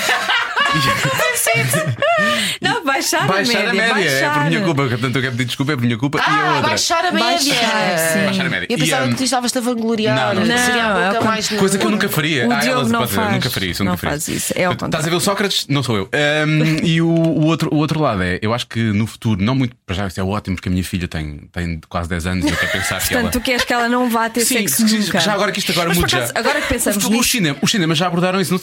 [2.61, 4.87] Não, baixar, Baixar a média, é por minha culpa.
[4.87, 6.17] Portanto, eu quero pedir desculpa, é por minha culpa.
[6.19, 6.69] e a Ah, outra.
[6.69, 7.53] baixar a média!
[7.53, 8.25] Baixar, sim.
[8.25, 8.67] Baixar a média.
[8.69, 10.15] Eu E, pensava hum, que tu estavas-te a vangloriar.
[10.35, 10.57] Não, não.
[10.57, 11.47] Seria a Não, é mais.
[11.49, 12.47] Coisa que eu nunca faria.
[12.47, 13.33] O ah, Diogo elas não faz.
[13.33, 13.81] nunca faria isso.
[13.81, 14.89] eu Não nunca faria faz isso, é ao Portanto, contrário.
[14.91, 15.67] Estás a ver o Sócrates?
[15.69, 16.09] Não sou eu.
[16.13, 19.55] Um, e o, o outro, o outro lado é, eu acho que no futuro, não
[19.55, 22.45] muito, para já isso é ótimo, porque a minha filha tem, tem quase 10 anos
[22.45, 23.23] e eu quero pensar que ela.
[23.23, 25.19] Portanto, tu queres que ela não vá ter Sim, sexo nunca.
[25.19, 26.29] já agora que isto agora muda já.
[26.35, 27.23] Agora que pensamos os, nisso.
[27.29, 28.55] cine- os cinemas já abordaram isso.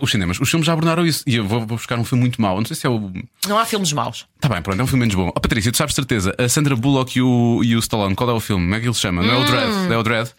[0.00, 1.22] Os cinemas, os filmes já abordaram isso.
[1.26, 2.56] E eu vou, vou buscar um filme muito mau.
[2.58, 3.12] Não sei se é o.
[3.46, 4.26] Não há filmes maus.
[4.40, 5.28] Tá bem, pronto, é um filme menos bom.
[5.34, 8.32] Oh, Patrícia, tu sabes certeza, a Sandra Bullock e o, e o Stallone, qual é
[8.32, 8.64] o filme?
[8.64, 9.22] Como é que ele se chama?
[9.22, 9.92] Não é o Dread?
[9.92, 10.30] É o Dread?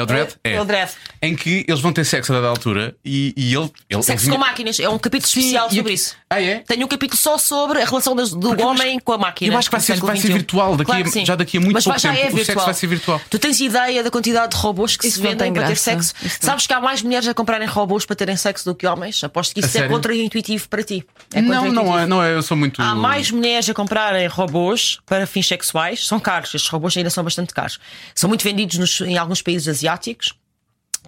[0.00, 0.34] É o Dread?
[0.44, 0.90] É- é o Dread.
[1.22, 3.70] Em que eles vão ter sexo a dada altura e, e ele.
[3.88, 4.80] ele Sexo ele com vinha- máquinas.
[4.80, 6.16] É um capítulo Sim, especial e- sobre isso.
[6.28, 6.60] Ah, é?
[6.60, 9.52] Tenho um capítulo só sobre a relação das- do Porque homem acho- com a máquina.
[9.54, 11.24] eu acho que vai ser- vai ser virtual daqui a- Claro sim.
[11.26, 12.38] já daqui a muito Mas pouco já tempo.
[12.38, 13.20] É O sexo vai ser virtual.
[13.28, 16.14] Tu tens ideia da quantidade de robôs que Isso se vendem para ter sexo?
[16.22, 16.48] Isso não.
[16.50, 19.22] Sabes que há mais mulheres a comprarem robôs para terem sexo do que homens?
[19.24, 19.90] Aposto que A isso é sério?
[19.94, 21.04] contra-intuitivo para ti.
[21.34, 22.80] É Não, não é, não é, eu sou muito.
[22.80, 26.06] Há mais mulheres a comprarem robôs para fins sexuais.
[26.06, 26.54] São caros.
[26.54, 27.78] Estes robôs ainda são bastante caros.
[28.14, 30.39] São muito vendidos nos- em alguns países asiáticos asiáticos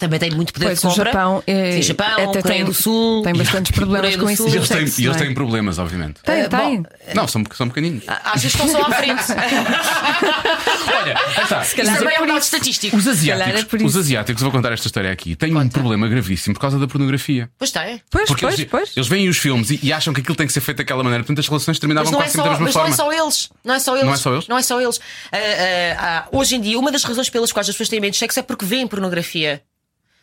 [0.03, 1.05] também tem muito poder Pois de o compra.
[1.13, 3.23] Japão, é, Sim, Japão até Coreia tem, do Sul.
[3.23, 4.43] tem bastantes problemas com isso.
[4.43, 4.53] Sul.
[4.53, 5.13] E eles têm, eles é?
[5.15, 6.21] têm problemas, obviamente.
[6.25, 6.83] Tem, Eh, tem.
[6.83, 8.03] bom, Não, são, são pequeninos.
[8.09, 9.23] Achas que estão só à frente?
[10.93, 11.63] Olha, está.
[11.63, 12.97] Se calhar Isso também é é um dado estatístico.
[12.97, 16.55] Os calhar asiáticos, é os asiáticos, vou contar esta história aqui, têm um problema gravíssimo
[16.55, 17.49] por causa da pornografia.
[17.59, 18.03] Pois tem.
[18.11, 18.97] Pois, Porque pois, eles, pois.
[18.97, 21.23] eles veem os filmes e, e acham que aquilo tem que ser feito daquela maneira,
[21.23, 22.97] portanto as relações terminavam Mas é quase sempre da mesma mas não é forma.
[22.97, 23.51] só eles.
[23.65, 24.05] Não é só eles.
[24.07, 24.49] Não é só eles?
[24.49, 25.01] Não é só eles.
[25.31, 28.13] Ah, ah, ah, hoje em dia, uma das razões pelas quais as pessoas têm medo
[28.13, 29.63] de sexo é porque veem pornografia.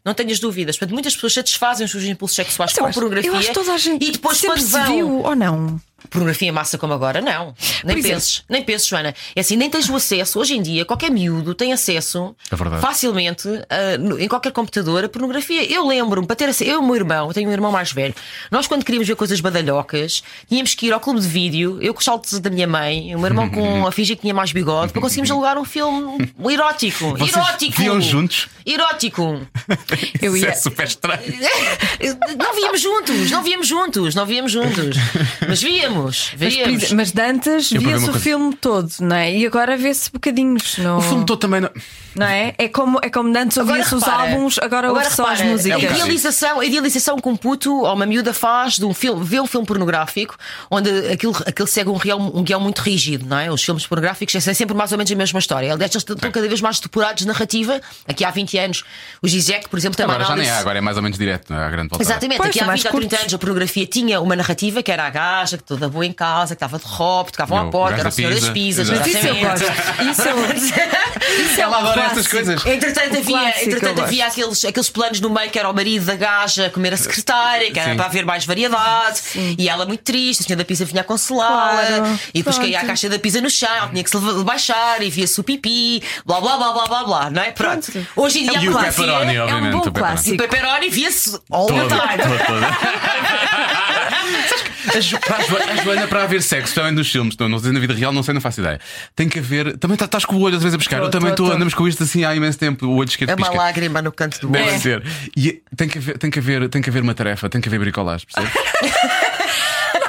[0.05, 0.77] Não tenhas dúvidas.
[0.77, 3.29] Portanto, muitas pessoas satisfazem os seus impulsos sexuais com acho- pornografia.
[3.29, 4.85] Eu acho que toda a gente e depois, sempre quando se vão.
[4.95, 5.81] viu ou não.
[6.09, 7.53] Pornografia massa como agora, não.
[7.83, 9.13] Nem Por exemplo- penses, nem penses, Joana.
[9.35, 10.39] É assim, nem tens o acesso.
[10.39, 15.09] Hoje em dia, qualquer miúdo tem acesso É facilmente ah, no- em qualquer computador a
[15.09, 15.63] pornografia.
[15.71, 17.91] Eu lembro-me, para ter acesso, eu e o meu irmão, eu tenho um irmão mais
[17.91, 18.13] velho,
[18.51, 21.99] nós quando queríamos ver coisas badalhocas, tínhamos que ir ao clube de vídeo, eu com
[21.99, 24.91] os saltos da minha mãe, o meu irmão com a fingir que tinha mais bigode,
[24.91, 27.11] para conseguirmos alugar um filme erótico.
[27.17, 27.81] Vocês erótico!
[27.81, 28.47] viam juntos?
[28.65, 29.41] Erótico!
[30.21, 31.21] Eu Isso ia- é super estranho.
[32.37, 34.97] Não víamos juntos, não víamos juntos, não víamos juntos.
[35.47, 35.88] Mas víamos,
[36.39, 39.35] Mas, exemplo, mas de antes via-se o filme todo, não é?
[39.35, 40.77] E agora vê-se bocadinhos.
[40.77, 40.97] No...
[40.97, 41.61] O filme todo também.
[41.61, 41.69] Não...
[42.15, 42.53] Não é?
[42.57, 45.83] É como, é como antes Agora ouvia-se os álbuns, agora, ouve só as músicas.
[45.83, 48.93] É um A idealização, a idealização que um puto ou uma miúda faz de um
[48.93, 50.35] filme, vê um filme pornográfico
[50.69, 53.51] onde aquilo, aquilo segue um, real, um guião muito rígido, não é?
[53.51, 55.71] Os filmes pornográficos é sempre mais ou menos a mesma história.
[55.71, 57.79] Aliás, eles estão cada vez mais depurados de narrativa.
[58.07, 58.83] Aqui há 20 anos,
[59.21, 61.53] o Zizek, por exemplo, uma Agora já nem há, agora é mais ou menos direto,
[61.53, 61.65] não é?
[61.65, 62.03] A grande volta.
[62.03, 63.21] Exatamente, Pois, aqui há mais 20 ou 30 curtos.
[63.21, 66.55] anos a pornografia tinha uma narrativa que era a gaja, que toda boa em casa,
[66.55, 68.83] que estava de roupa, tocavam à o porta, era da o senhor das pizza.
[68.83, 68.89] pizzas.
[68.89, 69.65] Mas isso eu gosto.
[70.11, 72.29] Isso eu, isso é Ela um adora clássico.
[72.35, 72.65] coisas.
[72.65, 76.05] Entretanto, O havia, clássico, entretanto havia aqueles, aqueles planos no meio que era o marido
[76.05, 77.95] da gaja comer a secretária, que era Sim.
[77.97, 79.21] para haver mais variedade,
[79.57, 82.19] e ela muito triste, a senhora da pizza vinha a consolá-la, Claro.
[82.33, 82.61] e depois Pronto.
[82.71, 86.03] caía a caixa da pizza no chão, tinha que se baixar e via-se o pipi,
[86.25, 87.51] blá blá blá blá blá blá, não é?
[87.51, 87.91] Pronto.
[87.91, 88.07] Pronto.
[88.15, 89.71] Hoje em dia E a o pornografia- pepperoni, é um obviamente.
[89.73, 90.29] bom o clássico.
[90.29, 92.23] E o pepperoni via-se all Todo, the time.
[94.93, 97.71] A, Jo- a Jo- a Joana, para haver sexo, também nos filmes, não, não sei
[97.71, 98.79] na vida real, não sei, não faço ideia.
[99.15, 99.77] Tem que haver.
[99.77, 100.99] Também tá- estás com o olho às vezes a pescar.
[100.99, 103.35] Tô, Eu também estou, andamos com isto assim há imenso tempo, o olho esquerdo É
[103.35, 103.57] uma pisca.
[103.57, 104.79] lágrima no canto do Deve olho.
[104.79, 105.03] ser.
[105.35, 107.79] E tem que, haver, tem, que haver, tem que haver uma tarefa, tem que haver
[107.79, 108.59] bricolagem, percebes?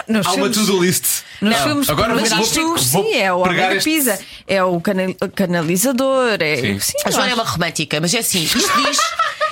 [0.09, 1.05] Nos Há uma filmes- to-do list.
[1.41, 4.19] Nos Ah, filmes agora vou- pornográficos, vou- sim, é o homem da este- pizza,
[4.49, 6.57] é o canal- canalizador, é.
[6.57, 6.79] Sim.
[6.81, 8.99] Sim, A Joana é uma romântica, mas é assim, isto diz,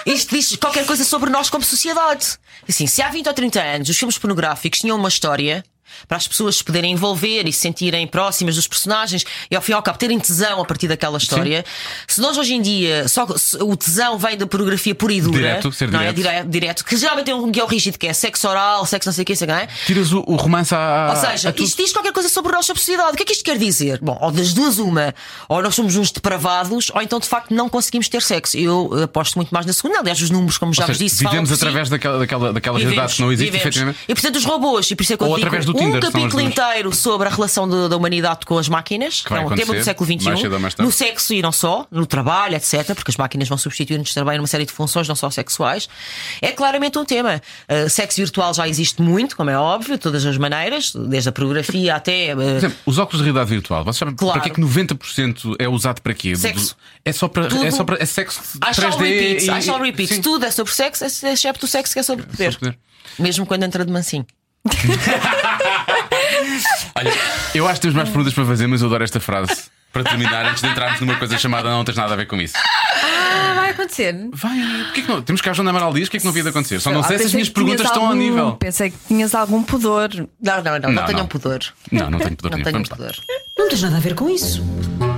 [0.07, 2.39] isto diz qualquer coisa sobre nós como sociedade.
[2.69, 5.65] Assim, se há 20 ou 30 anos os filmes pornográficos tinham uma história.
[6.07, 9.73] Para as pessoas se poderem envolver e se sentirem próximas dos personagens e ao fim
[9.73, 11.65] e ao cabo terem tesão a partir daquela história.
[12.07, 13.27] Se nós hoje em dia só
[13.61, 16.13] o tesão vem da pornografia pura e dura, Direto, ser não é?
[16.13, 16.17] direto.
[16.17, 19.23] Direto, direto, que geralmente tem um guião rígido que é sexo oral, sexo não sei
[19.23, 19.69] o que, não é?
[19.87, 21.09] Tiras o, o romance à.
[21.11, 21.67] Ou seja, a tudo.
[21.67, 23.13] isto diz qualquer coisa sobre a sociedade.
[23.13, 23.99] O que é que isto quer dizer?
[24.01, 25.15] Bom, ou das duas, uma,
[25.49, 28.57] ou nós somos uns depravados, ou então de facto não conseguimos ter sexo.
[28.57, 29.99] Eu eh, aposto muito mais na segunda.
[30.01, 31.63] Aliás, os números, como já Ou vos seja, disse, falam vivemos por si.
[31.65, 33.67] através daquela, daquela, daquela realidade que não existe, vivemos.
[33.67, 33.99] efetivamente.
[34.09, 36.01] E portanto, os robôs, e por isso é que eu Ou digo através do um
[36.01, 39.55] capítulo inteiro sobre a relação de- da humanidade com as máquinas, que vai é um
[39.55, 43.49] tema do século XXI, no sexo e não só, no trabalho, etc., porque as máquinas
[43.49, 45.89] vão substituir-nos também numa série de funções, não só sexuais.
[46.43, 47.41] É claramente um tema.
[47.69, 51.33] Uh, sexo virtual já existe muito, como é óbvio, de todas as maneiras, desde a
[51.33, 52.35] pornografia até.
[52.35, 54.33] uh, Por exemplo, os óculos de realidade virtual, vocês sabem Claro.
[54.41, 56.35] para que é que 90% é usado para quê?
[56.37, 56.77] Sexo.
[57.05, 57.65] É só para, Tudo.
[57.65, 60.15] é só para é sexo I shall 3D repeat, e, I shall repeat.
[60.15, 60.21] Sim.
[60.23, 62.53] Tudo é sobre sexo, excepto o sexo que é sobre poder.
[62.53, 62.79] Sobre poder.
[63.19, 64.27] Mesmo quando entra de mansinho.
[66.95, 67.13] Olha,
[67.55, 69.55] eu acho que temos mais perguntas para fazer, mas eu adoro esta frase.
[69.93, 72.55] Para terminar, antes de entrarmos numa coisa chamada Não tens nada a ver com isso.
[72.57, 74.15] Ah, vai acontecer.
[74.35, 75.23] Vai, porquê que não?
[75.23, 76.79] Temos cá a Joana Amaral Dias, o que é que não havia de acontecer?
[76.79, 78.53] Só não Ah, sei se as minhas perguntas estão ao nível.
[78.57, 80.11] Pensei que tinhas algum pudor.
[80.15, 81.27] Não, não, não, não, Não, tenham não.
[81.27, 81.61] pudor.
[81.91, 82.83] Não, não tenho poder Não lá.
[82.89, 83.17] pudor.
[83.57, 84.63] Não tens nada a ver com isso.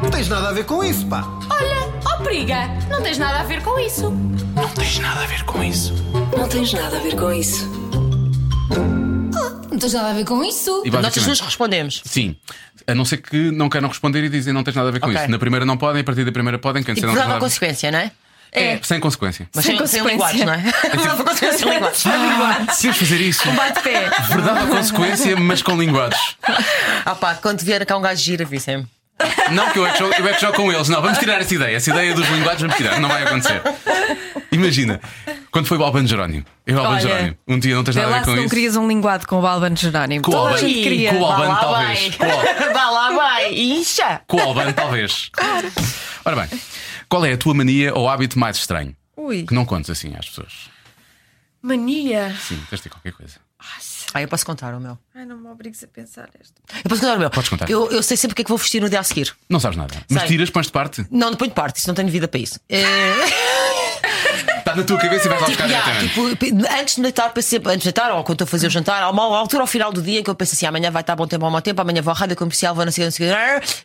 [0.02, 1.24] Não tens nada a ver com isso, pá.
[1.50, 4.10] Olha, ó briga, não tens nada a ver com isso.
[4.54, 5.92] Não tens nada a ver com isso.
[6.36, 7.68] Não tens nada a ver com isso.
[9.70, 10.82] Não tens nada a ver com isso.
[10.84, 12.02] E Nós duas respondemos.
[12.04, 12.36] sim.
[12.86, 15.08] A não ser que não queiram responder e dizem não tens nada a ver com
[15.08, 15.20] Ok.
[15.20, 15.30] isso.
[15.30, 17.26] Na primeira não podem, a partir da primeira podem, quem E disser não tens dar
[17.26, 17.44] uma nada a ver.
[17.52, 18.10] consequência, não é?
[18.52, 19.48] É, sem consequência.
[19.54, 20.34] Mas Sem sem, sem consequência.
[20.34, 20.72] linguagem, não é?
[20.90, 22.66] Por dar uma consequência sem linguagem.
[22.66, 23.52] Podemos fazer isso.
[23.52, 24.10] Bate pé.
[24.28, 26.36] Verdade ou consequência, mas com linguagens.
[27.04, 28.86] Ah pá, quando vier cá um gajo gira, avisem-me.
[29.52, 30.88] Não que eu é que, jogo, eu é que jogo com eles.
[30.88, 31.76] Não, vamos tirar essa ideia.
[31.76, 33.00] Essa ideia dos linguagens vamos tirar.
[33.00, 33.60] Não vai acontecer.
[34.52, 35.00] Imagina,
[35.50, 36.44] quando foi o Albano Jerónimo.
[36.66, 37.36] Eu, Albano Olha, Jerónimo.
[37.46, 38.48] Um dia não tens nada a ver com não isso.
[38.54, 40.22] querias um linguado com o Albano Jerónimo.
[40.24, 40.58] Com o Albano.
[40.58, 41.10] queria.
[41.10, 42.16] Com o Albano, talvez.
[42.72, 43.54] Vá lá, vai.
[43.54, 44.20] Incha.
[44.26, 45.30] Com o Albano, talvez.
[46.24, 46.60] Ora bem,
[47.08, 48.94] qual é a tua mania ou hábito mais estranho?
[49.16, 50.70] Ui, Que não contes assim às pessoas.
[51.62, 52.34] mania.
[52.40, 53.34] Sim, tens de ter qualquer coisa.
[54.12, 54.98] Ah, eu posso contar o meu.
[55.14, 56.54] Ai, não me obrigues a pensar esta.
[56.82, 57.30] Eu posso contar o meu.
[57.30, 57.70] Podes contar.
[57.70, 59.34] Eu, eu sei sempre o que é que vou vestir no dia a seguir.
[59.48, 59.94] Não sabes nada.
[60.08, 60.28] Mas Sei.
[60.28, 61.06] tiras, pões de parte.
[61.10, 62.58] Não, não ponho de parte, isso não tenho vida para isso.
[62.68, 62.82] É...
[64.70, 66.26] Está na tua cabeça e vais lá buscar Yeah, tipo,
[66.78, 69.10] antes de deitar, pensei, antes de deitar, ou quando estou a fazer o jantar, há
[69.10, 71.26] uma altura ao final do dia em que eu penso assim: amanhã vai estar bom
[71.26, 73.28] tempo, ao mau tempo, amanhã vou à rádio comercial, vou não sei, não sei,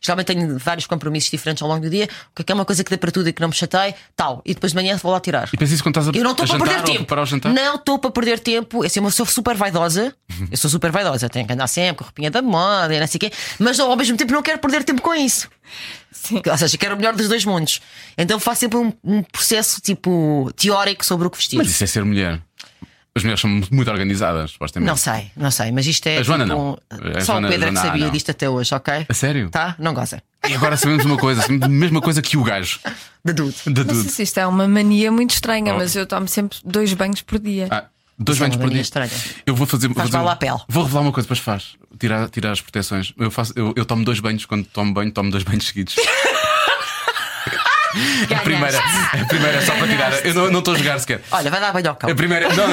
[0.02, 2.08] geralmente tenho vários compromissos diferentes ao longo do dia,
[2.38, 4.42] o que é uma coisa que dê para tudo e que não me chatei, tal,
[4.46, 5.50] e depois de manhã vou lá tirar.
[5.52, 7.06] E pensas isso quando estás a, Eu não estou para perder ou tempo.
[7.06, 7.52] para o jantar?
[7.54, 8.84] Não estou para perder tempo.
[8.84, 10.14] Eu, assim, eu sou super vaidosa.
[10.52, 11.30] Eu sou super vaidosa.
[11.30, 13.32] Tenho que andar sempre com a roupinha da moda e não sei o quê.
[13.60, 15.50] Mas ao mesmo tempo não quero perder tempo com isso.
[16.16, 16.42] Sim.
[16.50, 17.82] Ou seja, quero o melhor dos dois mundos.
[18.18, 21.58] Então faço sempre um, um processo tipo teórico sobre o que vestir.
[21.58, 22.42] Mas isso é ser mulher.
[23.18, 24.90] As mulheres são muito organizadas, supostamente.
[24.90, 26.18] Não sei, não sei, mas isto é.
[26.18, 26.78] A Joana tipo, não.
[27.16, 28.12] A Só Joana- o Pedro é que Joana, ah, sabia não.
[28.12, 29.06] disto até hoje, ok?
[29.08, 29.50] A sério?
[29.50, 29.76] Tá?
[29.80, 30.22] Não goza.
[30.50, 32.80] E agora sabemos uma coisa, sabemos a mesma coisa que o gajo.
[33.24, 33.54] De tudo.
[33.68, 35.78] De Não sei se isto é uma mania muito estranha, Oh.
[35.78, 37.68] mas eu tomo sempre dois banhos por dia.
[37.72, 37.86] Ah,
[38.18, 38.82] dois é banhos por dia.
[38.82, 39.12] estranha.
[39.46, 39.88] Eu vou fazer.
[39.88, 40.58] vou Faz fazer- mal à pele.
[40.68, 41.76] Vou revelar uma coisa, depois faz.
[42.00, 43.14] Tirar, tirar as proteções.
[43.18, 45.96] Eu, faço, eu, eu tomo dois banhos quando tomo banho, tomo dois banhos seguidos.
[48.36, 50.26] A primeira, a primeira é só para tirar.
[50.26, 51.22] Eu não não estou a jogar sequer.
[51.32, 52.10] Olha, vai dar banho ao cão.
[52.10, 52.66] A primeira, não,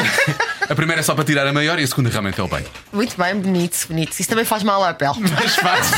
[0.69, 2.67] a primeira é só para tirar a maior e a segunda realmente é o banho.
[2.93, 4.19] Muito bem, bonito, bonito.
[4.19, 5.13] Isso também faz mal à pele.
[5.21, 5.93] Mas faz.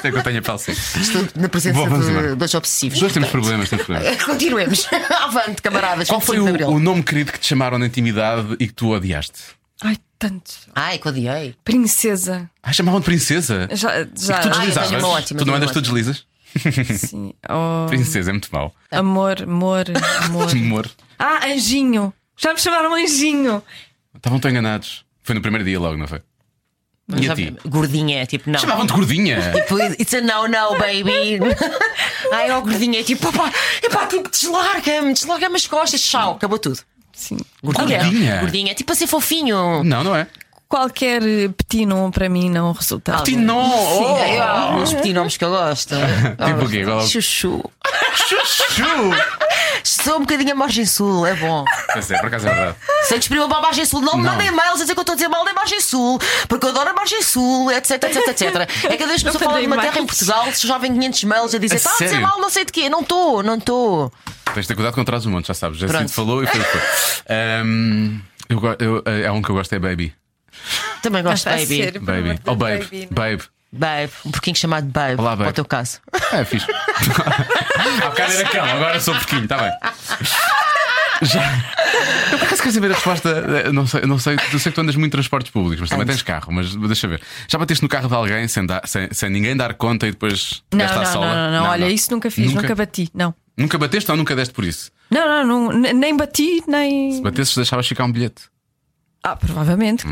[0.00, 0.80] Sei que eu tenho a pele seca.
[1.00, 2.36] Estou na presença vamos de embora.
[2.36, 2.98] dois obsessivos.
[3.00, 4.22] Dois temos problemas, temos problemas.
[4.24, 4.88] Continuemos.
[5.22, 6.08] Avante, camaradas.
[6.08, 6.76] Qual foi 25 de o, Abril.
[6.78, 9.38] o nome querido que te chamaram na intimidade e que tu odiaste?
[9.82, 10.60] Ai, tantos.
[10.74, 11.54] Ai, que odiei.
[11.64, 12.50] Princesa.
[12.62, 13.68] Ah, chamavam de princesa.
[13.72, 14.38] Já, E já.
[14.40, 14.88] que tu deslizavas.
[14.90, 16.24] tenho uma ótima, tu não andas, uma tu deslizas?
[16.98, 17.32] Sim.
[17.48, 18.74] Oh, Princesa é muito mau.
[18.90, 19.84] amor, amor,
[20.24, 20.50] amor.
[20.50, 20.90] Amor.
[21.18, 22.12] Ah, anjinho.
[22.36, 23.62] Já me chamaram anjinho.
[24.16, 25.04] Estavam tão enganados.
[25.22, 26.20] Foi no primeiro dia logo, não foi?
[27.16, 27.56] E a ti?
[27.66, 28.58] Gordinha, tipo, não.
[28.58, 29.40] Chamavam-te gordinha.
[29.52, 31.40] Tipo, It's a no, no, baby.
[32.32, 33.50] Ai, ó, gordinha, tipo, pá,
[33.82, 36.80] epá, tipo, deslarga-me, deslarga-me as costas, tchau, acabou tudo.
[37.12, 37.38] Sim.
[37.62, 37.98] Gordinha.
[37.98, 38.40] Gordinha?
[38.40, 39.82] Gordinha, tipo a ser fofinho.
[39.82, 40.26] Não, não é?
[40.68, 43.14] Qualquer eh, petit nom para mim não resulta.
[43.14, 44.18] Ah, Petit nom, Sim, oh!
[44.18, 45.94] eu há alguns petinomes que eu gosto.
[46.44, 46.84] Tipo o quê?
[46.84, 47.64] Qual é o- Chuchu.
[48.14, 49.10] Chuchu!
[49.82, 51.64] Sou um bocadinho a margem sul, é bom.
[51.92, 52.76] Pois é, por acaso é verdade.
[53.04, 54.32] Se antes prima para a margem sul, não me Não.
[54.32, 56.70] mandem mails a dizer que eu estou a dizer mal da margem sul, porque eu
[56.70, 58.68] adoro a margem sul, etc, etc, etc.
[58.92, 60.06] É cada vez que Não eu falo de uma terra em mails.
[60.06, 62.26] Portugal, se já vem 500 mails a dizer A está a dizer sério?
[62.26, 62.90] mal não sei de quê.
[62.90, 64.12] Não estou, não estou.
[64.52, 65.78] Tens de ter cuidado contra os montes, já sabes.
[65.78, 66.06] Já Pronto.
[66.06, 66.80] te falou e foi o que foi.
[67.34, 70.12] Ahm, eu, go- eu, é um que eu gosto é Baby.
[71.02, 71.82] Também gosto, Ah, baby.
[71.82, 72.34] amor Baby.
[72.34, 72.84] de Oh, Deus, Babe.
[72.84, 73.08] baby.
[73.10, 73.42] Babe.
[73.70, 75.50] Babe, um porquinho chamado Babe, Olá, para babe.
[75.50, 76.00] o teu caso.
[76.32, 76.66] É fixe.
[78.02, 79.72] Há bocado era cão, agora sou porquinho, está bem.
[81.20, 81.42] Já.
[82.32, 83.28] Eu por acaso quero saber a resposta.
[83.66, 85.90] eh, Não sei, não sei, eu sei que tu andas muito em transportes públicos, mas
[85.90, 86.52] também tens carro.
[86.52, 87.20] Mas deixa ver.
[87.48, 90.62] Já bateste no carro de alguém sem, dar- sem, sem ninguém dar conta e depois
[90.72, 91.34] Não, deste à não, não, sola?
[91.50, 93.10] não, não, Olha, isso nunca fiz, nunca, bati.
[93.12, 93.34] Não.
[93.56, 94.90] Nunca bateste ou nunca deste por isso?
[95.10, 97.20] Não, não, não, ne- nem bati, nem.
[97.20, 98.44] Batesses, deixavas ficar um bilhete.
[99.22, 100.06] Ah, provavelmente.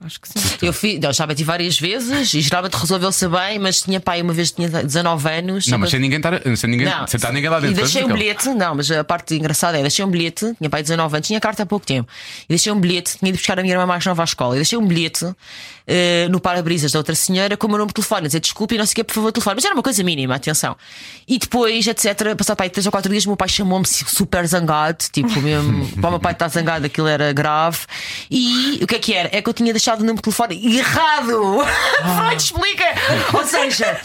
[0.00, 0.40] Acho que sim.
[0.60, 4.32] Eu fiz, não, já bati várias vezes e geralmente resolveu-se bem, mas tinha pai uma
[4.32, 5.66] vez tinha 19 anos.
[5.68, 7.76] Não, mas sem ninguém estar, sem ninguém, Não, sem estar ninguém lá dentro.
[7.76, 10.82] E deixei um bilhete, não, mas a parte engraçada é: deixei um bilhete, tinha pai
[10.82, 12.10] 19 anos, tinha carta há pouco tempo,
[12.44, 14.58] e deixei um bilhete, tinha ido buscar a minha irmã mais nova à escola, e
[14.58, 15.26] deixei um bilhete
[15.86, 18.74] eh, no para-brisas da outra senhora com o meu número de telefone, a dizer desculpe
[18.74, 19.56] e não sei o que, por favor, telefone.
[19.56, 20.76] Mas era uma coisa mínima, atenção.
[21.26, 25.04] E depois, etc., passado pai 3 ou 4 dias, o meu pai chamou-me super zangado,
[25.12, 27.78] tipo mesmo, para o meu pai estar zangado, aquilo era grave.
[28.30, 29.28] E o que é que era?
[29.32, 31.58] É que eu tinha deixado o número de telefone errado!
[32.16, 32.84] Vai, te explica!
[33.32, 34.00] Ou seja,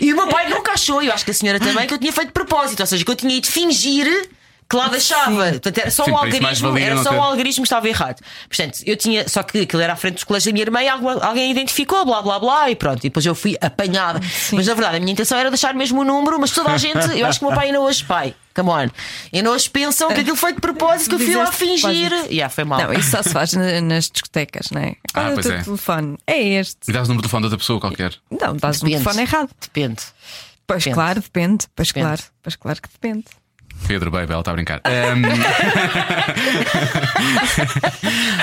[0.00, 2.12] e o meu pai nunca achou, eu acho que a senhora também, que eu tinha
[2.12, 4.28] feito de propósito, ou seja, que eu tinha ido fingir.
[4.68, 7.14] Que lá deixava, portanto era só Sim, um algarismo, era só ter.
[7.16, 8.20] um algarismo que estava errado.
[8.48, 10.88] Portanto, eu tinha, só que aquilo era à frente dos colégios da minha irmã e
[10.88, 12.98] algu- alguém identificou, blá blá blá, e pronto.
[12.98, 14.18] E depois eu fui apanhada.
[14.52, 16.98] Mas na verdade, a minha intenção era deixar mesmo o número, mas toda a gente,
[17.16, 18.88] eu acho que o meu pai ainda hoje, pai, come on,
[19.32, 22.10] ainda hoje pensam que aquilo foi de propósito, que eu fui lá fingir.
[22.30, 22.80] Yeah, foi mal.
[22.80, 24.96] Não, isso só se faz na- nas discotecas, não é?
[25.14, 25.62] Ah, é o pois teu é.
[25.62, 26.18] telefone?
[26.26, 26.78] É este.
[26.88, 28.14] E dás o número de telefone de outra pessoa qualquer.
[28.30, 29.02] Não, dás Depende.
[29.04, 29.50] telefone errado.
[29.60, 30.02] Depende.
[30.66, 30.94] Pois Depende.
[30.94, 31.66] claro, depende.
[31.76, 32.06] Pois Depende.
[32.06, 33.24] claro, pois claro que depende.
[33.86, 34.80] Pedro, baby, ela está a brincar.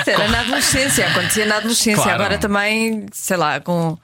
[0.06, 2.02] Era na adolescência, acontecia na adolescência.
[2.02, 2.12] Claro.
[2.22, 3.98] Agora também, sei lá, com,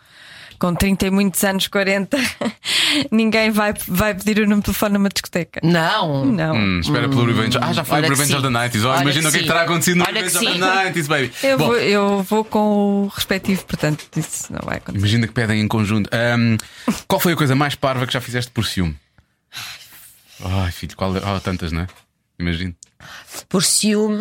[0.60, 2.18] com 30 e muitos anos, 40,
[3.10, 5.58] ninguém vai, vai pedir o número de telefone numa discoteca.
[5.64, 6.26] Não.
[6.26, 6.54] Não.
[6.54, 7.58] hum, espera pelo Revenge.
[7.60, 8.48] Ah, já foi o Revenge of the.
[8.48, 8.84] 90s.
[8.84, 11.08] Oh, imagina que o que é que terá acontecido no que Revenge of the 90s,
[11.08, 11.32] baby.
[11.42, 14.98] Eu, Bom, vou, eu vou com o respectivo, portanto, isso não vai acontecer.
[14.98, 16.10] Imagina que pedem em conjunto.
[16.12, 16.58] Ahm,
[17.08, 18.94] qual foi a coisa mais parva que já fizeste por ciúme?
[20.44, 21.12] Ai, filho, qual?
[21.12, 21.86] Oh, tantas, não é?
[22.38, 22.74] Imagino.
[23.48, 24.18] Por ciúme.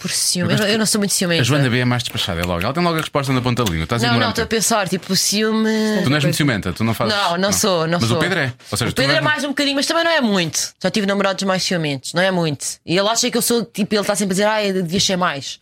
[0.00, 0.52] Por ciúme.
[0.52, 1.42] Eu, não- eu não sou muito ciumenta.
[1.42, 2.62] A Joana B é mais despachada, é logo.
[2.62, 3.84] Ela tem logo a resposta na ponta da língua.
[3.84, 4.32] Estás Não, não, ignorante.
[4.40, 5.68] estou a pensar, tipo, ciúme.
[6.02, 7.14] Tu não és muito ciumenta, tu não fazes.
[7.14, 8.16] Não, não, sou, não Mas sou.
[8.16, 8.52] o Pedro é.
[8.70, 10.72] Ou seja, o Pedro não é mais um bocadinho, mas também não é muito.
[10.82, 12.66] Já tive namorados mais ciumentos, não é muito.
[12.84, 15.16] E ele acha que eu sou, tipo, ele está sempre a dizer, ai, devia ser
[15.16, 15.58] mais.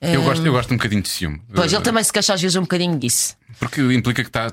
[0.00, 1.42] Eu gosto, eu gosto um bocadinho de ciúme.
[1.52, 3.34] Pois, Eh, ele também se queixa às vezes um bocadinho disso.
[3.58, 4.52] Porque implica que está.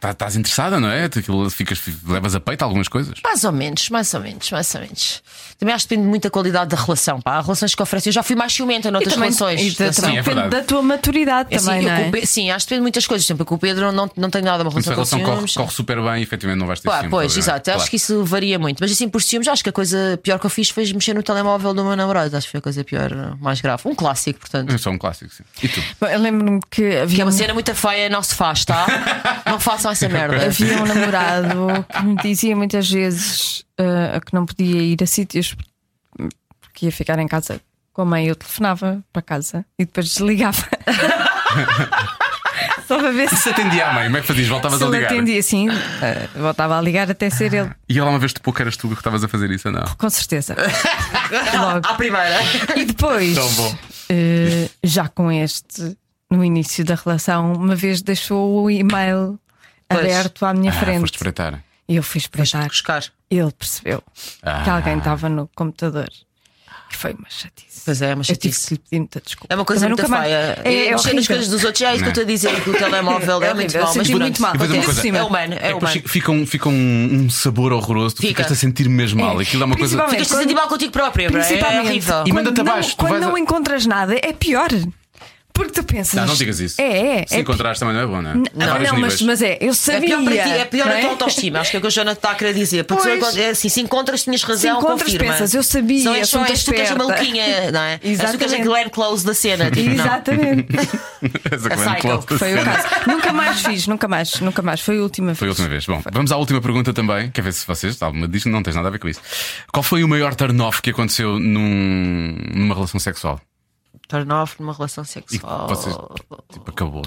[0.00, 1.04] Tá- estás interessada, não é?
[1.04, 3.14] Aquilo ficas, levas a peito algumas coisas.
[3.22, 5.22] Mais ou menos, mais ou menos, mais ou menos.
[5.58, 7.20] Também acho que depende muito da qualidade da relação.
[7.20, 7.36] Pá.
[7.36, 8.10] Há relações que oferecem.
[8.10, 9.60] Eu já fui mais ciumenta noutras também, relações.
[9.74, 10.50] e da- também é depende verdade.
[10.50, 12.26] da tua maturidade assim, também, não é?
[12.26, 13.26] Sim, acho que depende de muitas coisas.
[13.26, 15.70] Por exemplo, com o Pedro não, não tenho nada uma relação com relação corre, corre
[15.70, 17.44] super bem, efetivamente não vais ter Pá, ciúmes, pois, obviamente.
[17.50, 17.70] exato.
[17.70, 17.90] Acho Claro.
[17.90, 18.80] que isso varia muito.
[18.80, 21.22] Mas assim, por ciúmes, acho que a coisa pior que eu fiz foi mexer no
[21.22, 22.36] telemóvel do meu namorado.
[22.36, 23.82] Acho que foi a coisa pior, mais grave.
[23.86, 24.74] Um clássico, portanto.
[24.74, 25.42] É só um clássico, sim.
[25.62, 25.82] E tu?
[26.00, 28.64] Bom, Eu lembro-me que Que havia é uma um, cena muito feia, não se faz,
[28.66, 28.86] tá?
[29.46, 29.58] não
[29.88, 30.46] façam essa merda.
[30.46, 35.54] havia um namorado que me dizia muitas vezes ah, que não podia ir a sítios
[36.60, 37.60] porque ia ficar em casa
[37.92, 38.26] com a mãe.
[38.26, 40.66] Eu telefonava para casa e depois desligava.
[42.86, 44.46] Só para ver se Se atendia à mãe, como é que fazias?
[44.48, 45.06] Voltavas se a ligar.
[45.12, 45.68] atendia assim.
[45.68, 48.88] ah, voltava a ligar até ser ele, E ela uma vez te pouco eras tu
[48.88, 49.82] que estavas a fazer isso ou não?
[49.98, 50.54] com certeza.
[51.58, 51.86] Logo.
[51.86, 52.36] À primeira.
[52.76, 53.76] E depois, Tão bom.
[54.08, 55.96] eh, já com este,
[56.30, 59.38] no início da relação, uma vez deixou o e-mail
[59.88, 60.00] Pois.
[60.00, 61.00] aberto à minha Ah, frente.
[61.00, 61.62] foste espreitar.
[61.88, 62.66] E eu fui espreitar.
[62.66, 63.04] Buscar.
[63.30, 64.02] Ele percebeu
[64.42, 64.62] Ah.
[64.64, 66.08] que alguém estava no computador.
[66.88, 67.82] E foi uma chatice.
[67.84, 68.66] Pois é, é uma Eu tive chatice.
[68.68, 69.52] que lhe pedir muita desculpa.
[69.52, 70.62] É uma coisa Também muito mais- feia.
[70.64, 71.82] É, é mexer nas coisas dos outros.
[71.82, 74.08] É isso que eu estou a dizer, que o telemóvel é, É muito eu Mas
[74.10, 74.54] muito mal.
[74.54, 76.02] É humano, é É, humano.
[76.06, 78.42] fica- um, fica um, sabor horroroso, tu Fica.
[78.44, 79.38] ficas a sentir mesmo mal.
[79.38, 80.08] Aquilo é uma coisa.
[80.08, 81.40] Ficas a sentir mal contigo própria, bro.
[81.40, 82.24] é Principalmente horrível.
[82.26, 84.68] E manda-te abaixo, quando não encontras nada, é pior.
[85.56, 86.14] Porque tu pensas.
[86.14, 86.80] Não, não digas isso.
[86.80, 87.26] É, é.
[87.26, 88.34] Se é encontrares também não é bom, não é?
[88.34, 90.16] Não, não, mas, mas é, eu É sabia.
[90.18, 91.60] pior para ti, é pior não a tua autoestima.
[91.60, 92.84] Acho que é o que o Jonathan está a querer dizer.
[92.84, 93.36] Porque se, Pois.
[93.36, 95.32] é assim, se encontras, tinhas Se razão, encontras, confirma.
[95.32, 97.98] pensas, eu sabia, Não és sou só és tu que és a maluquinha, não é?
[98.04, 98.62] És tu que és a Exatamente.
[98.68, 99.70] Glenn Close da cena.
[99.70, 99.90] Tipo.
[99.90, 100.66] Exatamente.
[101.56, 102.86] A Glenn Close Foi o caso.
[103.06, 104.80] nunca mais fiz, nunca mais, nunca mais.
[104.80, 105.38] Foi a última vez.
[105.38, 105.86] Foi a última vez.
[105.86, 107.30] Bom, vamos à última pergunta também.
[107.30, 109.20] Quer ver se vocês, alguma diz que não tens nada a ver com isso.
[109.72, 113.40] Qual foi o maior turn-off que aconteceu num- numa relação sexual?
[114.08, 115.66] Turn off numa relação E sexual.
[115.68, 115.96] vocês,
[116.52, 117.02] tipo, acabou.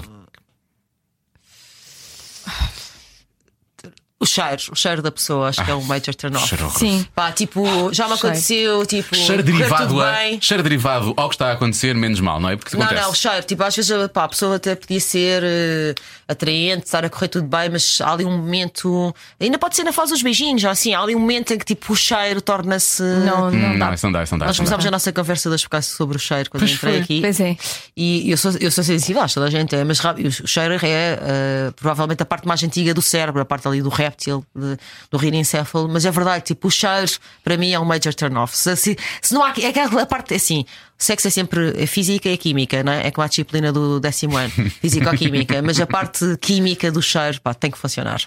[4.22, 6.54] O cheiro, o cheiro da pessoa, acho que é um major turn off.
[6.78, 7.06] Sim.
[7.14, 8.14] Pá, tipo, já me Cheiro.
[8.14, 10.38] aconteceu, tipo, Cheiro derivado, tudo a, bem.
[10.42, 12.56] cheiro derivado ao que está a acontecer, menos mal, não é?
[12.56, 13.02] Porque Não, acontece.
[13.02, 15.94] não, o cheiro, tipo, às vezes pá, a pessoa até podia ser eh,
[16.28, 19.92] atraente, estar a correr tudo bem, mas há ali um momento, ainda pode ser na
[19.92, 23.02] fase dos beijinhos, assim, há ali um momento em que tipo o cheiro torna-se.
[23.02, 23.94] Não, Hum, não não, dá.
[23.94, 24.46] isso não dá, isso não dá.
[24.46, 24.70] Nós isso não dá.
[24.72, 27.02] começámos a nossa conversa das por sobre o cheiro quando Pois entrei foi.
[27.02, 27.20] aqui.
[27.22, 27.56] Pois é.
[27.96, 29.98] E eu sou, eu sou sensível, acho que toda a gente é, mas
[30.44, 30.78] o cheiro é
[31.22, 34.76] eh, provavelmente a parte mais antiga do cérebro, a parte ali do réptil, de-
[35.10, 37.10] do rinencéfalo, mas é verdade, tipo, o cheiro
[37.44, 38.56] para mim é um major turn-off.
[38.56, 39.54] Se, se, se não há.
[39.60, 40.64] É aquela parte assim.
[40.98, 43.06] O sexo é sempre é física e química, não é?
[43.06, 44.50] É como a disciplina do décimo ano,
[44.82, 48.20] físico-química, mas a parte química do cheiro, pá, tem que funcionar.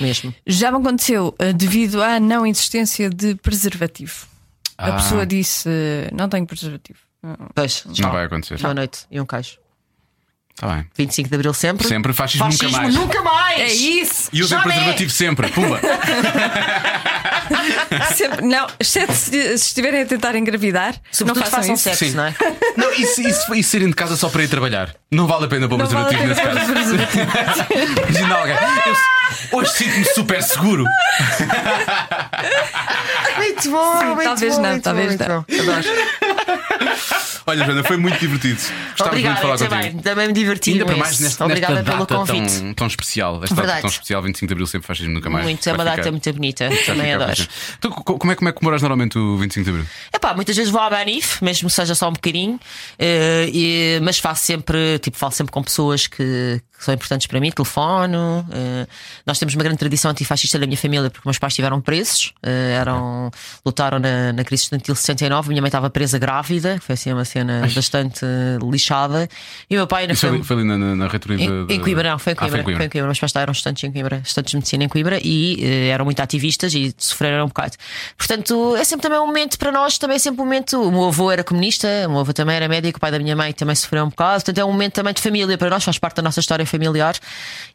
[0.00, 0.34] Mesmo.
[0.46, 4.26] Já me aconteceu eh, devido à não existência de preservativo.
[4.76, 4.92] A Ah.
[4.96, 6.98] pessoa disse: eh, Não tenho preservativo.
[7.54, 8.58] Pois, Não vai acontecer.
[8.60, 9.58] Boa noite e um queijo.
[10.56, 10.86] Está bem.
[10.96, 11.86] 25 de Abril sempre.
[11.86, 12.94] Sempre, fascismo, nunca Fascismo mais.
[12.94, 13.60] nunca mais!
[13.60, 14.30] É isso!
[14.32, 15.48] E usem preservativo sempre.
[15.48, 15.78] Pumba!
[18.14, 21.82] Sempre- não, exceto se, se estiverem a tentar engravidar, não Sobretudo façam, façam isso.
[21.84, 22.10] sexo, Sim.
[22.12, 22.34] não é?
[22.76, 24.94] Não, e se, e se- e se saírem de casa só para ir trabalhar?
[25.12, 27.66] Não vale a pena pôr Não vale preservativo pena nesse caso.
[28.10, 28.56] Imagina alguém.
[28.86, 30.84] eu- hoje sinto-me super seguro.
[33.36, 35.40] Muito bom, Sim, muito talvez bom, não, muito talvez bom, não.
[35.42, 35.44] bom.
[37.46, 38.60] Olha, Joana, foi muito divertido.
[38.90, 40.02] Gostávamos muito de falar também, contigo.
[40.02, 40.45] também me diverti.
[40.72, 42.58] Ainda para mais nesta, Obrigada nesta pelo data convite.
[42.60, 43.34] tão, tão especial.
[43.42, 43.80] Esta data Verdade.
[43.82, 45.44] tão especial, 25 de Abril, sempre fascismo nunca mais.
[45.44, 46.68] Muito, é uma data ficar- muito bonita.
[46.86, 47.46] Também adoro.
[47.78, 49.86] Então, co- como é, como é que comemoras normalmente o 25 de Abril?
[50.12, 52.58] É pá, muitas vezes vou à Banif, mesmo que seja só um bocadinho,
[52.98, 57.40] eh, e- mas faço sempre, tipo, falo sempre com pessoas que, que são importantes para
[57.40, 58.46] mim, telefono.
[58.52, 58.86] eh,
[59.26, 62.76] nós temos uma grande tradição antifascista da minha família, porque meus pais estiveram presos, eh,
[62.78, 63.30] eram,
[63.64, 67.62] lutaram na, na crise estudantil 69, minha mãe estava presa grávida, foi assim uma cena
[67.74, 69.28] bastante eh, lixada,
[69.70, 70.36] e o meu pai Isso foi, foi.
[70.38, 72.62] ali- foi na, na, na reitoria Em, de, em Coimbra, não, foi em Ah, Coimbra.
[72.62, 73.06] foi em Coimbra.
[73.06, 76.20] Meus pais eram estudantes em Coimbra, estudantes de medicina em Coimbra e eh, eram muito
[76.20, 77.72] ativistas e sofreram um bocado.
[78.16, 80.80] Portanto, é sempre também um momento para nós, também é sempre um momento.
[80.82, 83.34] O meu avô era comunista, o meu avô também era médico, o pai da minha
[83.36, 84.34] mãe também sofreu um bocado.
[84.44, 87.14] Portanto, é um momento também de família para nós, faz parte da nossa história familiar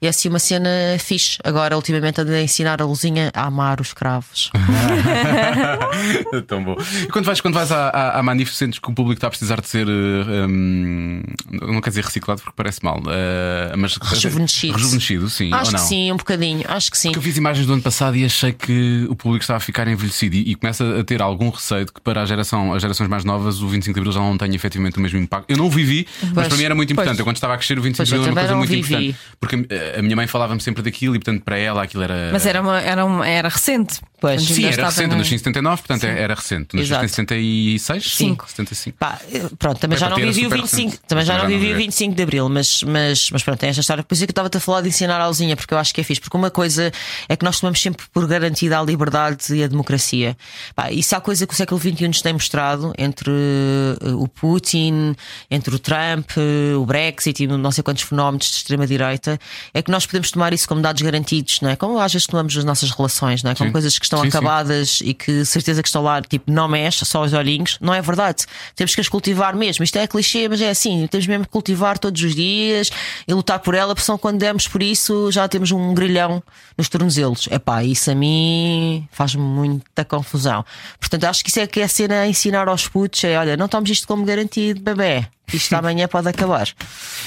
[0.01, 0.69] e é assim uma cena
[0.99, 1.37] fixe.
[1.43, 4.51] Agora, ultimamente, a de ensinar a Luzinha a amar os escravos.
[6.47, 6.75] Tão bom.
[7.03, 9.29] E quando vais, quando vais à, à, à Manif, sentes que o público está a
[9.29, 9.87] precisar de ser.
[9.87, 13.97] eh, hum, não quer dizer reciclado porque parece mal, eh, mas.
[13.97, 14.73] Rejuvenescido.
[14.73, 15.53] Rejuvenescido, sim.
[15.53, 16.63] Acho ou que sim, um bocadinho.
[16.67, 17.11] Acho que sim.
[17.11, 19.87] Porque eu as imagens do ano passado e achei que o público estava a ficar
[19.87, 23.09] envelhecido e, e começa a ter algum receio de que para a geração, as gerações
[23.09, 25.49] mais novas o 25 de Abril já não tenha efetivamente o mesmo impacto.
[25.49, 27.11] Eu não o vivi, mas Pois, para mim era muito importante.
[27.15, 27.19] pois.
[27.19, 28.80] Eu quando estava a crescer o 25 Pois, de Abril era uma coisa muito.
[28.81, 29.15] Importante.
[29.39, 32.29] Porque eh, a minha mãe falava-me sempre daquilo e portanto para ela aquilo era.
[32.31, 33.99] Mas era, uma, era, uma- era recente.
[34.19, 34.43] Pois.
[34.43, 36.77] Sim, era recente, em 79, portanto era recente.
[36.77, 38.03] Em 76?
[38.15, 38.47] Cinco.
[38.47, 38.97] 75.
[38.99, 39.19] Pá,
[39.57, 41.01] pronto, também Bem, já não vivi o super 25, recente.
[41.07, 41.85] também já já não vivi o viveste.
[41.85, 44.03] 25 de Abril, mas, mas, mas pronto, tem esta história.
[44.03, 45.91] Por isso é que eu estava-te a falar de ensinar a ausinha, porque eu acho
[45.93, 46.21] que é fixe.
[46.21, 46.91] Porque uma coisa
[47.27, 50.37] é que nós tomamos sempre por garantida a liberdade e a democracia.
[50.75, 55.15] Pá, isso há coisa que o século XXI nos tem mostrado entre eh, o Putin,
[55.49, 59.39] entre o Trump, eh, o Brexit e não sei quantos fenómenos de extrema-direita,
[59.73, 61.75] é que nós podemos tomar isso como dados garantidos, não é?
[61.75, 63.55] Como às vezes tomamos as nossas relações, não é?
[63.55, 63.71] Como Sim.
[63.71, 64.37] coisas que estão Sim, sim.
[64.37, 67.77] acabadas e que certeza que estão lá, tipo, não mexe, só os olhinhos.
[67.81, 68.45] Não é verdade.
[68.75, 69.83] Temos que as cultivar mesmo.
[69.83, 71.07] Isto é clichê, mas é assim.
[71.07, 72.89] Temos mesmo que cultivar todos os dias
[73.27, 76.41] e lutar por ela, porque senão quando demos por isso já temos um grilhão
[76.77, 77.47] nos tornozelos.
[77.51, 80.63] Epá, isso a mim faz-me muita confusão.
[80.99, 83.57] Portanto, acho que isso é que é a cena a ensinar aos putos: é olha,
[83.57, 85.27] não tomes isto como garantido, bebê.
[85.53, 86.67] Isto amanhã pode acabar.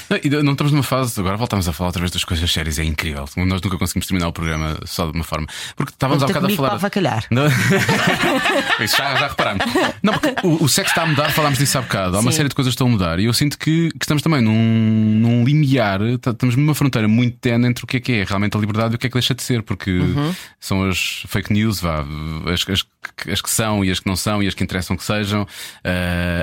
[0.08, 2.84] Não, não estamos numa fase, agora voltamos a falar outra vez das coisas sérias, é
[2.84, 3.28] incrível.
[3.36, 5.46] Nós nunca conseguimos terminar o programa só de uma forma.
[5.76, 6.72] Porque estávamos há bocado a falar.
[6.74, 7.24] avacalhar.
[7.30, 7.44] Não.
[8.80, 9.64] Isso já, já reparámos.
[10.02, 12.16] Não, porque o, o sexo está a mudar, falámos disso há bocado.
[12.16, 12.36] Há uma Sim.
[12.38, 14.52] série de coisas que estão a mudar e eu sinto que, que estamos também num,
[14.54, 18.56] num limiar, tá- estamos numa fronteira muito tenue entre o que é que é realmente
[18.56, 20.34] a liberdade e o que é que deixa de ser, porque Uhum.
[20.60, 22.04] são as fake news, vá,
[22.52, 24.96] as, as, que- as que são e as que não são e as que interessam
[24.96, 25.46] que sejam.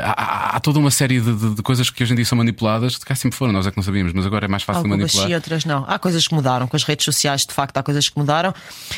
[0.03, 2.37] Há, há- há toda uma série de, de- de coisas que hoje em dia são
[2.37, 4.83] manipuladas, que cá sempre foram, nós é que não sabíamos, mas agora é mais fácil
[4.83, 5.27] de Algumas manipular.
[5.27, 5.85] sim, outras não.
[5.87, 8.53] Há coisas que mudaram com as redes sociais, de facto, há coisas que mudaram.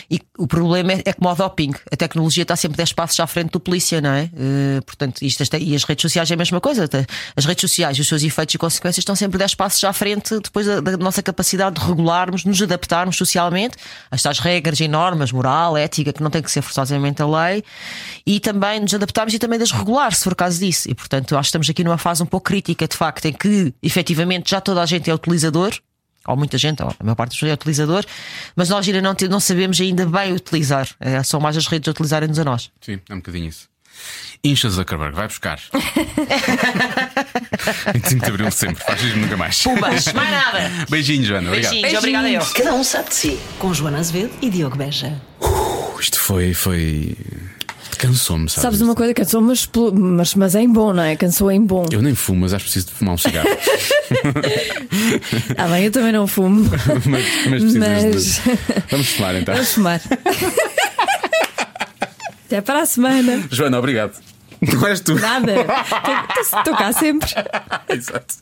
[0.10, 1.72] E o problema é, é como o doping.
[1.92, 4.30] A tecnologia está sempre 10 passos à frente do polícia, não é?
[4.36, 6.90] Eh, portanto, isto, e as redes sociais é a mesma coisa.
[7.36, 10.66] As redes sociais, os seus efeitos e consequências estão sempre 10 passos à frente depois
[10.66, 13.78] da, da nossa capacidade de regularmos, nos adaptarmos socialmente
[14.10, 17.64] a estas regras e normas, moral, ética, que não tem que ser forçosamente a lei,
[18.26, 20.90] e também nos adaptarmos e também das regular, se for caso disso.
[20.90, 23.74] E portanto, acho que estamos aqui numa fase um pouco crítica, de facto, em que
[23.82, 25.74] efetivamente já toda a gente é utilizador,
[26.28, 28.06] ou muita gente, ou a maior parte das pessoas é utilizador,
[28.56, 30.88] mas nós ainda não, não sabemos ainda bem utilizar.
[31.00, 32.72] É, são mais as redes a utilizarem-nos a nós.
[32.80, 33.68] Sim, é um bocadinho isso.
[34.44, 35.60] Incha Zuckerberg, vai buscar.
[37.94, 39.64] 25 de Abril sempre, faz isso nunca mais.
[39.64, 40.72] Pumas, mais nada!
[40.90, 41.48] Beijinhos, Joana.
[41.50, 41.72] Obrigado.
[41.72, 42.46] Beijinhos, obrigada eu.
[42.54, 43.40] Cada um sabe de si.
[43.58, 45.20] Com Joana Azevedo e Diogo Beja.
[46.00, 46.54] Isto foi.
[46.54, 47.18] foi...
[48.04, 48.62] Cansou-me, sabes?
[48.64, 51.16] Sabes uma coisa, cansou, mas, mas, mas é em bom, não é?
[51.16, 51.86] Cansou em bom.
[51.90, 53.48] Eu nem fumo, mas acho preciso de fumar um cigarro.
[55.58, 56.70] Ah, bem, eu também não fumo.
[57.10, 58.42] mas, mas Mas- de.
[58.92, 59.56] Vamos fumar então.
[59.56, 60.02] Vamos fumar.
[62.46, 63.44] Até para a semana.
[63.50, 64.22] Joana, obrigado.
[64.62, 65.16] Não és tu.
[65.16, 65.54] Nada.
[66.40, 67.30] Estou cá sempre.
[67.90, 68.36] Exato.